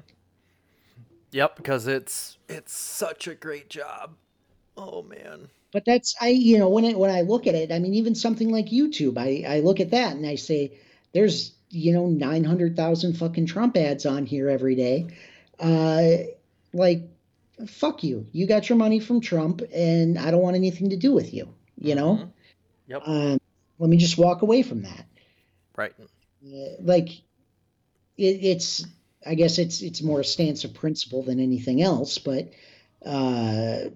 Yep, 1.32 1.56
because 1.56 1.86
it's 1.86 2.38
it's 2.48 2.72
such 2.72 3.26
a 3.26 3.34
great 3.34 3.68
job. 3.68 4.14
Oh 4.76 5.02
man. 5.02 5.48
But 5.72 5.84
that's 5.84 6.14
I 6.20 6.28
you 6.28 6.58
know 6.58 6.68
when 6.68 6.84
I 6.84 6.92
when 6.92 7.10
I 7.10 7.22
look 7.22 7.46
at 7.46 7.54
it, 7.54 7.72
I 7.72 7.78
mean 7.78 7.94
even 7.94 8.14
something 8.14 8.50
like 8.50 8.66
YouTube, 8.66 9.18
I 9.18 9.56
I 9.56 9.60
look 9.60 9.80
at 9.80 9.90
that 9.90 10.14
and 10.14 10.26
I 10.26 10.36
say 10.36 10.72
there's 11.12 11.52
you 11.70 11.92
know 11.92 12.06
900,000 12.06 13.14
fucking 13.14 13.46
Trump 13.46 13.76
ads 13.76 14.06
on 14.06 14.26
here 14.26 14.48
every 14.48 14.74
day. 14.74 15.08
Uh 15.58 16.28
like 16.74 17.08
fuck 17.66 18.02
you. 18.02 18.26
You 18.32 18.46
got 18.46 18.68
your 18.68 18.78
money 18.78 19.00
from 19.00 19.20
Trump 19.20 19.62
and 19.74 20.18
I 20.18 20.30
don't 20.30 20.42
want 20.42 20.56
anything 20.56 20.90
to 20.90 20.96
do 20.96 21.12
with 21.12 21.32
you, 21.32 21.52
you 21.78 21.94
know? 21.94 22.14
Mm-hmm. 22.14 22.28
Yep. 22.88 23.02
Um 23.06 23.40
let 23.78 23.90
me 23.90 23.96
just 23.96 24.18
walk 24.18 24.42
away 24.42 24.62
from 24.62 24.82
that. 24.82 25.06
Right. 25.76 25.92
Uh, 26.00 26.56
like 26.80 27.08
it, 28.16 28.44
it's 28.44 28.84
I 29.24 29.34
guess 29.34 29.58
it's 29.58 29.82
it's 29.82 30.02
more 30.02 30.20
a 30.20 30.24
stance 30.24 30.64
of 30.64 30.74
principle 30.74 31.22
than 31.22 31.40
anything 31.40 31.82
else, 31.82 32.18
but 32.18 32.50
uh 33.04 33.90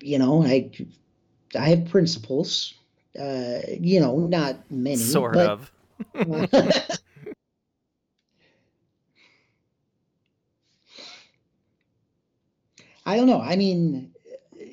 you 0.00 0.18
know, 0.18 0.44
I 0.44 0.70
I 1.58 1.70
have 1.70 1.88
principles. 1.88 2.74
Uh, 3.18 3.60
you 3.80 4.00
know, 4.00 4.18
not 4.18 4.70
many. 4.70 4.96
Sort 4.96 5.34
but, 5.34 5.48
of. 5.48 5.72
I 13.08 13.16
don't 13.16 13.26
know. 13.26 13.40
I 13.40 13.56
mean, 13.56 14.12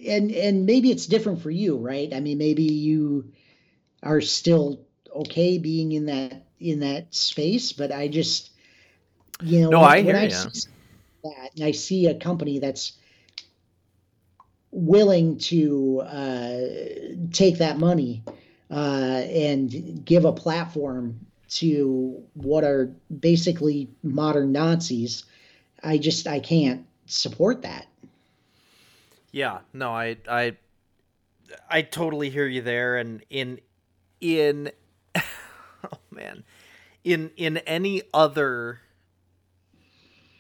and 0.06 0.30
and 0.30 0.66
maybe 0.66 0.92
it's 0.92 1.06
different 1.06 1.42
for 1.42 1.50
you, 1.50 1.78
right? 1.78 2.14
I 2.14 2.20
mean, 2.20 2.38
maybe 2.38 2.64
you 2.64 3.32
are 4.04 4.20
still 4.20 4.82
okay 5.16 5.58
being 5.58 5.94
in 5.94 6.08
that 6.08 6.46
in 6.60 6.82
that 6.82 7.16
space, 7.16 7.72
but 7.72 7.94
I 7.94 8.10
just, 8.10 8.52
you 9.42 9.62
know, 9.62 9.70
no, 9.70 9.80
when, 9.80 9.90
I 9.90 10.02
hear 10.02 10.14
when 10.14 10.16
I 10.18 10.24
you. 10.26 10.32
see 10.32 10.70
that 11.24 11.52
and 11.56 11.64
I 11.64 11.72
see 11.72 12.08
a 12.08 12.16
company 12.16 12.60
that's 12.60 12.94
willing 14.72 15.38
to 15.38 16.02
uh, 16.02 16.60
take 17.32 17.60
that 17.60 17.78
money 17.78 18.22
uh, 18.70 19.24
and 19.30 20.04
give 20.04 20.26
a 20.26 20.34
platform 20.34 21.26
to 21.48 22.22
what 22.34 22.66
are 22.66 22.94
basically 23.18 23.88
modern 24.04 24.52
Nazis, 24.52 25.24
I 25.82 25.98
just 25.98 26.28
I 26.28 26.42
can't 26.42 26.86
support 27.06 27.62
that. 27.62 27.88
Yeah, 29.36 29.60
no, 29.74 29.92
I 29.92 30.16
I 30.30 30.56
I 31.70 31.82
totally 31.82 32.30
hear 32.30 32.48
you 32.48 32.62
there 32.62 32.96
and 32.96 33.22
in 33.30 33.60
in 34.22 34.72
oh 35.18 35.98
man. 36.10 36.46
In 37.04 37.32
in 37.36 37.58
any 37.58 38.04
other 38.14 38.80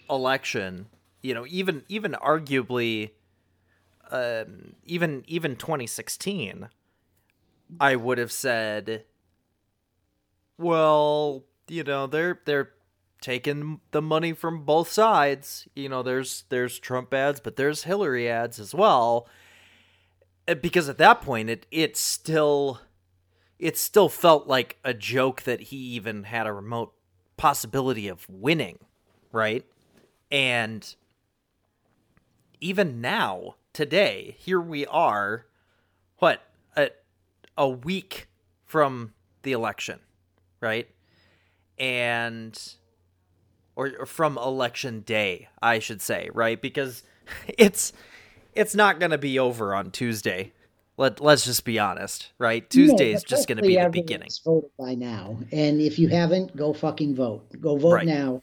election, 0.09 0.85
you 1.21 1.33
know, 1.33 1.45
even 1.49 1.83
even 1.89 2.13
arguably 2.13 3.09
um, 4.11 4.75
even 4.85 5.25
even 5.27 5.57
2016, 5.57 6.69
I 7.81 7.97
would 7.97 8.17
have 8.17 8.31
said, 8.31 9.03
well, 10.57 11.43
you 11.67 11.83
know, 11.83 12.07
they're 12.07 12.39
they're 12.45 12.71
taking 13.25 13.81
the 13.89 14.03
money 14.03 14.33
from 14.33 14.63
both 14.63 14.87
sides. 14.87 15.67
You 15.75 15.89
know, 15.89 16.03
there's 16.03 16.43
there's 16.49 16.77
Trump 16.77 17.11
ads, 17.11 17.39
but 17.39 17.55
there's 17.55 17.83
Hillary 17.83 18.29
ads 18.29 18.59
as 18.59 18.75
well. 18.75 19.27
Uh, 20.47 20.53
because 20.53 20.87
at 20.87 20.99
that 20.99 21.21
point, 21.21 21.49
it 21.49 21.65
it 21.71 21.97
still 21.97 22.81
it 23.57 23.77
still 23.77 24.09
felt 24.09 24.45
like 24.45 24.77
a 24.83 24.93
joke 24.93 25.41
that 25.41 25.59
he 25.59 25.77
even 25.77 26.25
had 26.25 26.45
a 26.45 26.53
remote 26.53 26.93
possibility 27.35 28.07
of 28.07 28.27
winning, 28.29 28.77
right? 29.31 29.65
And 30.29 30.95
even 32.61 33.01
now, 33.01 33.55
today, 33.73 34.35
here 34.37 34.61
we 34.61 34.85
are, 34.85 35.47
what, 36.19 36.41
a, 36.75 36.91
a 37.57 37.67
week 37.67 38.27
from 38.65 39.13
the 39.43 39.51
election, 39.51 39.99
right? 40.61 40.89
And, 41.79 42.57
or, 43.75 44.05
from 44.05 44.37
election 44.37 45.01
day, 45.01 45.49
I 45.61 45.79
should 45.79 46.01
say, 46.01 46.29
right? 46.33 46.61
Because 46.61 47.03
it's, 47.47 47.93
it's 48.53 48.75
not 48.75 48.99
going 48.99 49.11
to 49.11 49.17
be 49.17 49.39
over 49.39 49.75
on 49.75 49.91
Tuesday. 49.91 50.53
Let, 50.97 51.19
let's 51.19 51.43
just 51.43 51.65
be 51.65 51.77
honest, 51.77 52.31
right? 52.37 52.69
Tuesday 52.69 53.11
no, 53.11 53.17
is 53.17 53.23
just 53.23 53.49
going 53.49 53.57
to 53.57 53.63
be 53.63 53.75
the 53.75 53.89
beginning. 53.89 54.29
Voted 54.45 54.69
by 54.79 54.95
now, 54.95 55.37
and 55.51 55.81
if 55.81 55.99
you 55.99 56.07
haven't, 56.07 56.55
go 56.55 56.71
fucking 56.71 57.15
vote. 57.15 57.45
Go 57.59 57.75
vote 57.75 57.95
right. 57.95 58.05
now, 58.05 58.41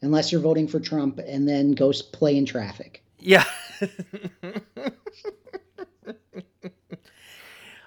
unless 0.00 0.32
you're 0.32 0.40
voting 0.40 0.66
for 0.66 0.80
Trump, 0.80 1.18
and 1.18 1.46
then 1.46 1.72
go 1.72 1.92
play 2.12 2.38
in 2.38 2.46
traffic. 2.46 3.04
Yeah. 3.18 3.44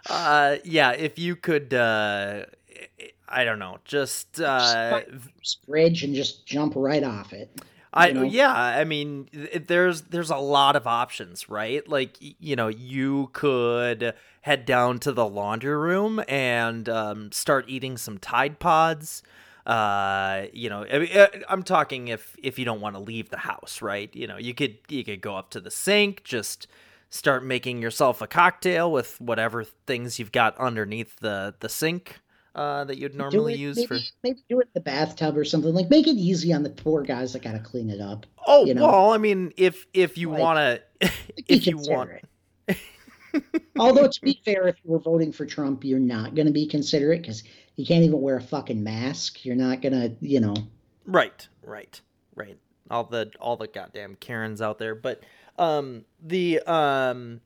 uh, 0.09 0.57
yeah, 0.63 0.91
if 0.91 1.17
you 1.17 1.35
could, 1.35 1.73
uh, 1.73 2.45
I 3.33 3.43
don't 3.43 3.59
know, 3.59 3.79
just 3.85 4.39
uh, 4.39 5.01
bridge 5.67 6.03
and 6.03 6.13
just 6.13 6.45
jump 6.45 6.73
right 6.75 7.03
off 7.03 7.33
it. 7.33 7.61
I 7.93 8.11
know? 8.11 8.23
yeah, 8.23 8.53
I 8.53 8.83
mean, 8.85 9.29
there's 9.67 10.03
there's 10.03 10.31
a 10.31 10.37
lot 10.37 10.75
of 10.75 10.87
options, 10.87 11.49
right? 11.49 11.87
Like 11.87 12.17
you 12.19 12.55
know, 12.55 12.67
you 12.67 13.29
could 13.33 14.13
head 14.41 14.65
down 14.65 14.99
to 14.99 15.11
the 15.11 15.27
laundry 15.27 15.75
room 15.75 16.23
and 16.27 16.89
um, 16.89 17.31
start 17.31 17.65
eating 17.67 17.97
some 17.97 18.17
Tide 18.17 18.59
Pods 18.59 19.23
uh 19.65 20.43
you 20.51 20.69
know 20.69 20.83
uh, 20.83 21.27
i'm 21.47 21.63
talking 21.63 22.09
if 22.09 22.35
if 22.43 22.59
you 22.59 22.65
don't 22.65 22.81
want 22.81 22.95
to 22.95 23.01
leave 23.01 23.29
the 23.29 23.37
house 23.37 23.81
right 23.81 24.13
you 24.13 24.27
know 24.27 24.37
you 24.37 24.53
could 24.53 24.77
you 24.89 25.05
could 25.05 25.21
go 25.21 25.37
up 25.37 25.49
to 25.49 25.61
the 25.61 25.71
sink 25.71 26.21
just 26.25 26.67
start 27.09 27.45
making 27.45 27.81
yourself 27.81 28.21
a 28.21 28.27
cocktail 28.27 28.91
with 28.91 29.21
whatever 29.21 29.63
things 29.63 30.19
you've 30.19 30.33
got 30.33 30.57
underneath 30.57 31.17
the 31.21 31.55
the 31.61 31.69
sink 31.69 32.19
uh 32.55 32.83
that 32.83 32.97
you'd 32.97 33.15
normally 33.15 33.53
it, 33.53 33.59
use 33.59 33.77
maybe, 33.77 33.87
for 33.87 33.97
maybe 34.23 34.39
do 34.47 34.59
it 34.59 34.63
in 34.63 34.71
the 34.73 34.79
bathtub 34.79 35.37
or 35.37 35.43
something 35.43 35.73
like 35.73 35.89
make 35.89 36.07
it 36.07 36.15
easy 36.15 36.53
on 36.53 36.63
the 36.63 36.69
poor 36.69 37.01
guys 37.01 37.33
that 37.33 37.41
gotta 37.41 37.59
clean 37.59 37.89
it 37.89 37.99
up 37.99 38.25
oh 38.45 38.65
you 38.65 38.73
know? 38.73 38.85
well 38.85 39.11
i 39.11 39.17
mean 39.17 39.51
if 39.57 39.85
if 39.93 40.17
you 40.17 40.29
like, 40.29 40.39
want 40.39 40.57
to 41.01 41.11
if 41.47 41.65
you 41.65 41.77
want 41.77 42.11
Although 43.79 44.07
to 44.07 44.21
be 44.21 44.39
fair, 44.45 44.67
if 44.67 44.75
you 44.83 44.91
were 44.91 44.99
voting 44.99 45.31
for 45.31 45.45
Trump, 45.45 45.83
you're 45.83 45.99
not 45.99 46.35
going 46.35 46.45
to 46.45 46.53
be 46.53 46.67
considerate 46.67 47.21
because 47.21 47.43
you 47.75 47.85
can't 47.85 48.03
even 48.03 48.21
wear 48.21 48.37
a 48.37 48.41
fucking 48.41 48.83
mask. 48.83 49.43
You're 49.45 49.55
not 49.55 49.81
gonna, 49.81 50.11
you 50.19 50.39
know. 50.39 50.55
Right, 51.05 51.47
right, 51.63 51.99
right. 52.35 52.57
All 52.91 53.03
the 53.05 53.31
all 53.39 53.57
the 53.57 53.67
goddamn 53.67 54.15
Karens 54.15 54.61
out 54.61 54.77
there, 54.77 54.93
but 54.93 55.23
um 55.57 56.05
the 56.21 56.59
um 56.61 57.41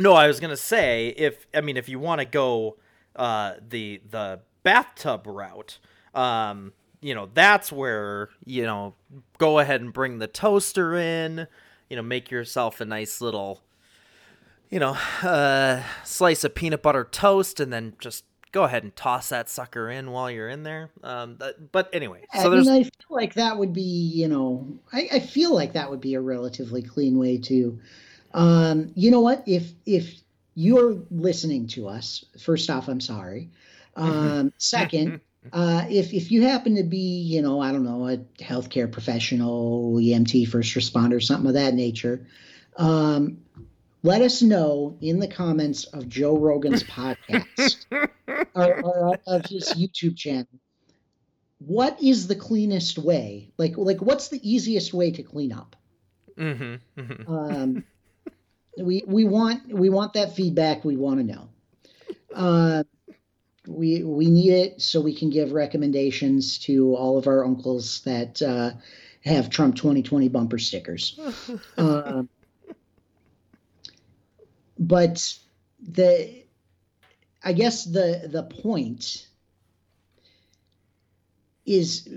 no, 0.00 0.14
I 0.14 0.26
was 0.26 0.40
gonna 0.40 0.56
say 0.56 1.08
if 1.16 1.46
I 1.54 1.60
mean 1.60 1.76
if 1.76 1.88
you 1.88 1.98
want 1.98 2.20
to 2.20 2.24
go 2.24 2.76
uh 3.18 3.54
the 3.68 4.00
the 4.08 4.40
bathtub 4.62 5.26
route, 5.26 5.78
um 6.14 6.72
you 7.00 7.14
know 7.14 7.28
that's 7.34 7.70
where 7.70 8.30
you 8.46 8.64
know 8.64 8.94
go 9.36 9.58
ahead 9.58 9.80
and 9.80 9.92
bring 9.92 10.18
the 10.18 10.26
toaster 10.26 10.94
in, 10.94 11.46
you 11.90 11.96
know 11.96 12.02
make 12.02 12.30
yourself 12.30 12.80
a 12.80 12.84
nice 12.84 13.20
little 13.20 13.62
you 14.70 14.78
know 14.78 14.96
uh 15.22 15.82
slice 16.04 16.44
of 16.44 16.54
peanut 16.54 16.82
butter 16.82 17.06
toast 17.10 17.60
and 17.60 17.72
then 17.72 17.94
just 17.98 18.24
go 18.52 18.64
ahead 18.64 18.82
and 18.82 18.94
toss 18.96 19.28
that 19.28 19.48
sucker 19.48 19.90
in 19.90 20.10
while 20.10 20.30
you're 20.30 20.48
in 20.48 20.62
there. 20.62 20.90
Um, 21.02 21.36
but, 21.38 21.70
but 21.72 21.88
anyway, 21.92 22.24
I 22.32 22.42
so 22.42 22.50
mean, 22.50 22.68
I 22.68 22.82
feel 22.82 22.90
like 23.10 23.34
that 23.34 23.58
would 23.58 23.72
be, 23.72 23.82
you 23.82 24.28
know, 24.28 24.66
I, 24.92 25.08
I 25.12 25.20
feel 25.20 25.54
like 25.54 25.74
that 25.74 25.90
would 25.90 26.00
be 26.00 26.14
a 26.14 26.20
relatively 26.20 26.82
clean 26.82 27.18
way 27.18 27.38
to. 27.38 27.78
Um, 28.34 28.92
you 28.94 29.10
know 29.10 29.20
what? 29.20 29.42
If 29.46 29.72
if 29.86 30.20
you're 30.58 31.00
listening 31.12 31.68
to 31.68 31.86
us, 31.86 32.24
first 32.36 32.68
off, 32.68 32.88
I'm 32.88 33.00
sorry. 33.00 33.48
Um, 33.94 34.52
second, 34.58 35.20
uh, 35.52 35.84
if 35.88 36.12
if 36.12 36.32
you 36.32 36.42
happen 36.42 36.74
to 36.74 36.82
be, 36.82 37.20
you 37.22 37.42
know, 37.42 37.60
I 37.60 37.70
don't 37.70 37.84
know, 37.84 38.08
a 38.08 38.16
healthcare 38.42 38.90
professional, 38.90 39.94
EMT, 40.00 40.48
first 40.48 40.74
responder, 40.74 41.22
something 41.22 41.46
of 41.46 41.54
that 41.54 41.74
nature, 41.74 42.26
um, 42.76 43.38
let 44.02 44.20
us 44.20 44.42
know 44.42 44.98
in 45.00 45.20
the 45.20 45.28
comments 45.28 45.84
of 45.84 46.08
Joe 46.08 46.36
Rogan's 46.36 46.82
podcast 46.98 47.86
or, 48.56 48.80
or 48.82 49.20
of 49.28 49.46
his 49.46 49.72
YouTube 49.78 50.16
channel. 50.16 50.48
What 51.60 52.02
is 52.02 52.26
the 52.26 52.34
cleanest 52.34 52.98
way? 52.98 53.52
Like, 53.58 53.76
like 53.76 54.02
what's 54.02 54.26
the 54.26 54.40
easiest 54.42 54.92
way 54.92 55.12
to 55.12 55.22
clean 55.22 55.52
up? 55.52 55.76
hmm 56.36 56.74
hmm 56.96 57.32
Um, 57.32 57.84
we 58.76 59.04
we 59.06 59.24
want 59.24 59.72
we 59.72 59.90
want 59.90 60.14
that 60.14 60.34
feedback. 60.34 60.84
We 60.84 60.96
want 60.96 61.20
to 61.20 61.24
know. 61.24 61.48
Uh, 62.34 62.84
we 63.66 64.02
we 64.02 64.30
need 64.30 64.52
it 64.52 64.80
so 64.80 65.00
we 65.00 65.14
can 65.14 65.30
give 65.30 65.52
recommendations 65.52 66.58
to 66.58 66.94
all 66.94 67.18
of 67.18 67.26
our 67.26 67.44
uncles 67.44 68.00
that 68.02 68.40
uh, 68.42 68.72
have 69.24 69.50
Trump 69.50 69.76
2020 69.76 70.28
bumper 70.28 70.58
stickers. 70.58 71.18
Uh, 71.76 72.22
but 74.78 75.34
the 75.80 76.44
I 77.42 77.52
guess 77.52 77.84
the 77.84 78.28
the 78.30 78.44
point 78.44 79.26
is 81.66 82.08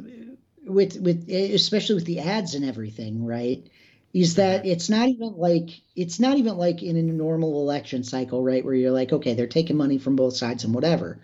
with 0.65 0.99
with 0.99 1.29
especially 1.29 1.95
with 1.95 2.05
the 2.05 2.19
ads 2.19 2.55
and 2.55 2.65
everything, 2.65 3.25
right? 3.25 3.67
Is 4.13 4.35
that 4.35 4.65
it's 4.65 4.89
not 4.89 5.07
even 5.09 5.33
like 5.37 5.69
it's 5.95 6.19
not 6.19 6.37
even 6.37 6.57
like 6.57 6.83
in 6.83 6.97
a 6.97 7.01
normal 7.03 7.61
election 7.61 8.03
cycle, 8.03 8.43
right? 8.43 8.63
Where 8.65 8.73
you're 8.73 8.91
like, 8.91 9.13
okay, 9.13 9.33
they're 9.33 9.47
taking 9.47 9.77
money 9.77 9.97
from 9.97 10.15
both 10.15 10.35
sides 10.35 10.63
and 10.65 10.73
whatever. 10.73 11.19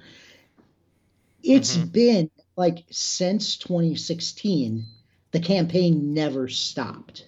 It's 1.42 1.76
Mhm. 1.76 1.76
been 1.76 2.30
like 2.56 2.86
since 2.92 3.58
2016, 3.58 4.86
the 5.32 5.40
campaign 5.40 6.14
never 6.14 6.48
stopped 6.48 7.26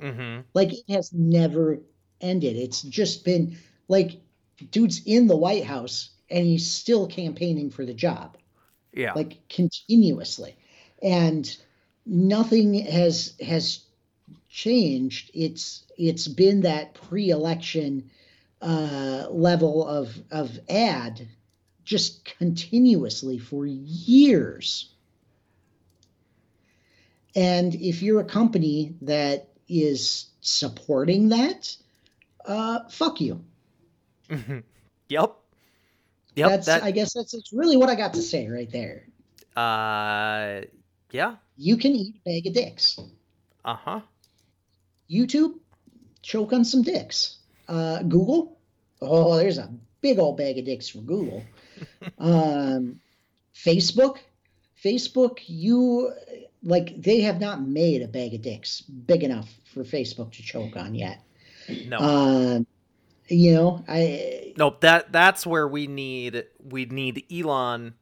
hmm 0.00 0.40
like 0.54 0.72
it 0.72 0.84
has 0.88 1.12
never 1.12 1.80
ended. 2.20 2.56
It's 2.56 2.82
just 2.82 3.24
been 3.24 3.56
like 3.88 4.20
dude's 4.70 5.02
in 5.06 5.26
the 5.26 5.36
White 5.36 5.64
House 5.64 6.10
and 6.30 6.46
he's 6.46 6.70
still 6.70 7.06
campaigning 7.06 7.70
for 7.70 7.84
the 7.84 7.94
job, 7.94 8.36
Yeah. 8.92 9.16
like 9.16 9.38
continuously. 9.48 10.56
And 11.02 11.56
nothing 12.06 12.74
has 12.74 13.34
has 13.40 13.80
changed. 14.50 15.30
It's 15.32 15.84
it's 15.96 16.28
been 16.28 16.62
that 16.62 16.94
pre-election 16.94 18.10
uh, 18.60 19.26
level 19.30 19.86
of 19.86 20.14
of 20.30 20.58
ad 20.68 21.26
just 21.84 22.24
continuously 22.38 23.38
for 23.38 23.64
years. 23.66 24.90
And 27.34 27.74
if 27.76 28.02
you're 28.02 28.20
a 28.20 28.24
company 28.24 28.94
that 29.02 29.48
is 29.68 30.26
supporting 30.40 31.28
that, 31.28 31.74
uh, 32.44 32.88
fuck 32.88 33.20
you. 33.20 33.44
Mhm. 34.28 34.64
Yep. 35.08 35.36
Yep. 36.36 36.48
that's 36.50 36.66
that. 36.66 36.82
I 36.82 36.90
guess 36.90 37.14
that's, 37.14 37.32
that's 37.32 37.52
really 37.52 37.76
what 37.76 37.88
I 37.88 37.94
got 37.94 38.14
to 38.14 38.22
say 38.22 38.48
right 38.48 38.70
there. 38.70 39.06
uh. 39.56 40.62
Yeah. 41.12 41.36
You 41.56 41.76
can 41.76 41.92
eat 41.92 42.14
a 42.14 42.28
bag 42.28 42.46
of 42.46 42.54
dicks. 42.54 42.98
Uh 43.64 43.74
huh. 43.74 44.00
YouTube, 45.10 45.54
choke 46.22 46.52
on 46.52 46.64
some 46.64 46.82
dicks. 46.82 47.38
Uh, 47.68 48.02
Google, 48.02 48.58
oh, 49.00 49.36
there's 49.36 49.58
a 49.58 49.72
big 50.00 50.18
old 50.18 50.36
bag 50.36 50.58
of 50.58 50.64
dicks 50.64 50.88
for 50.88 50.98
Google. 50.98 51.42
um, 52.18 53.00
Facebook, 53.54 54.18
Facebook, 54.82 55.38
you 55.46 56.12
like 56.62 57.00
they 57.00 57.20
have 57.20 57.40
not 57.40 57.62
made 57.62 58.02
a 58.02 58.08
bag 58.08 58.34
of 58.34 58.42
dicks 58.42 58.80
big 58.80 59.22
enough 59.22 59.48
for 59.72 59.82
Facebook 59.84 60.32
to 60.32 60.42
choke 60.42 60.76
on 60.76 60.94
yet. 60.94 61.22
No. 61.86 61.98
Um, 61.98 62.66
you 63.28 63.54
know, 63.54 63.84
I 63.88 64.52
Nope, 64.56 64.80
that 64.80 65.12
that's 65.12 65.46
where 65.46 65.68
we 65.68 65.86
need 65.86 66.44
we 66.62 66.84
need 66.86 67.24
Elon 67.32 67.94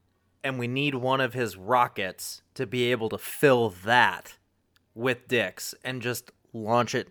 and 0.43 0.57
we 0.57 0.67
need 0.67 0.95
one 0.95 1.21
of 1.21 1.33
his 1.33 1.55
rockets 1.55 2.41
to 2.55 2.65
be 2.65 2.91
able 2.91 3.09
to 3.09 3.17
fill 3.17 3.69
that 3.83 4.37
with 4.95 5.27
dicks 5.27 5.75
and 5.83 6.01
just 6.01 6.31
launch 6.53 6.95
it 6.95 7.09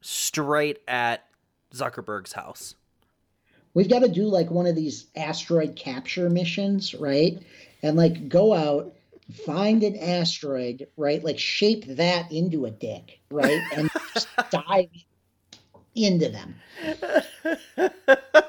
straight 0.00 0.78
at 0.86 1.24
Zuckerberg's 1.74 2.32
house. 2.32 2.74
we've 3.74 3.88
got 3.88 4.00
to 4.00 4.08
do 4.08 4.24
like 4.24 4.50
one 4.50 4.66
of 4.66 4.74
these 4.76 5.06
asteroid 5.16 5.76
capture 5.76 6.30
missions, 6.30 6.94
right? 6.94 7.38
And 7.82 7.96
like 7.96 8.28
go 8.28 8.54
out, 8.54 8.94
find 9.44 9.82
an 9.82 9.96
asteroid, 9.96 10.86
right? 10.96 11.22
Like 11.22 11.38
shape 11.38 11.84
that 11.96 12.30
into 12.32 12.64
a 12.66 12.70
dick, 12.70 13.20
right? 13.30 13.60
And 13.74 13.90
just 14.14 14.28
dive 14.50 14.88
into 15.94 16.28
them. 16.28 16.54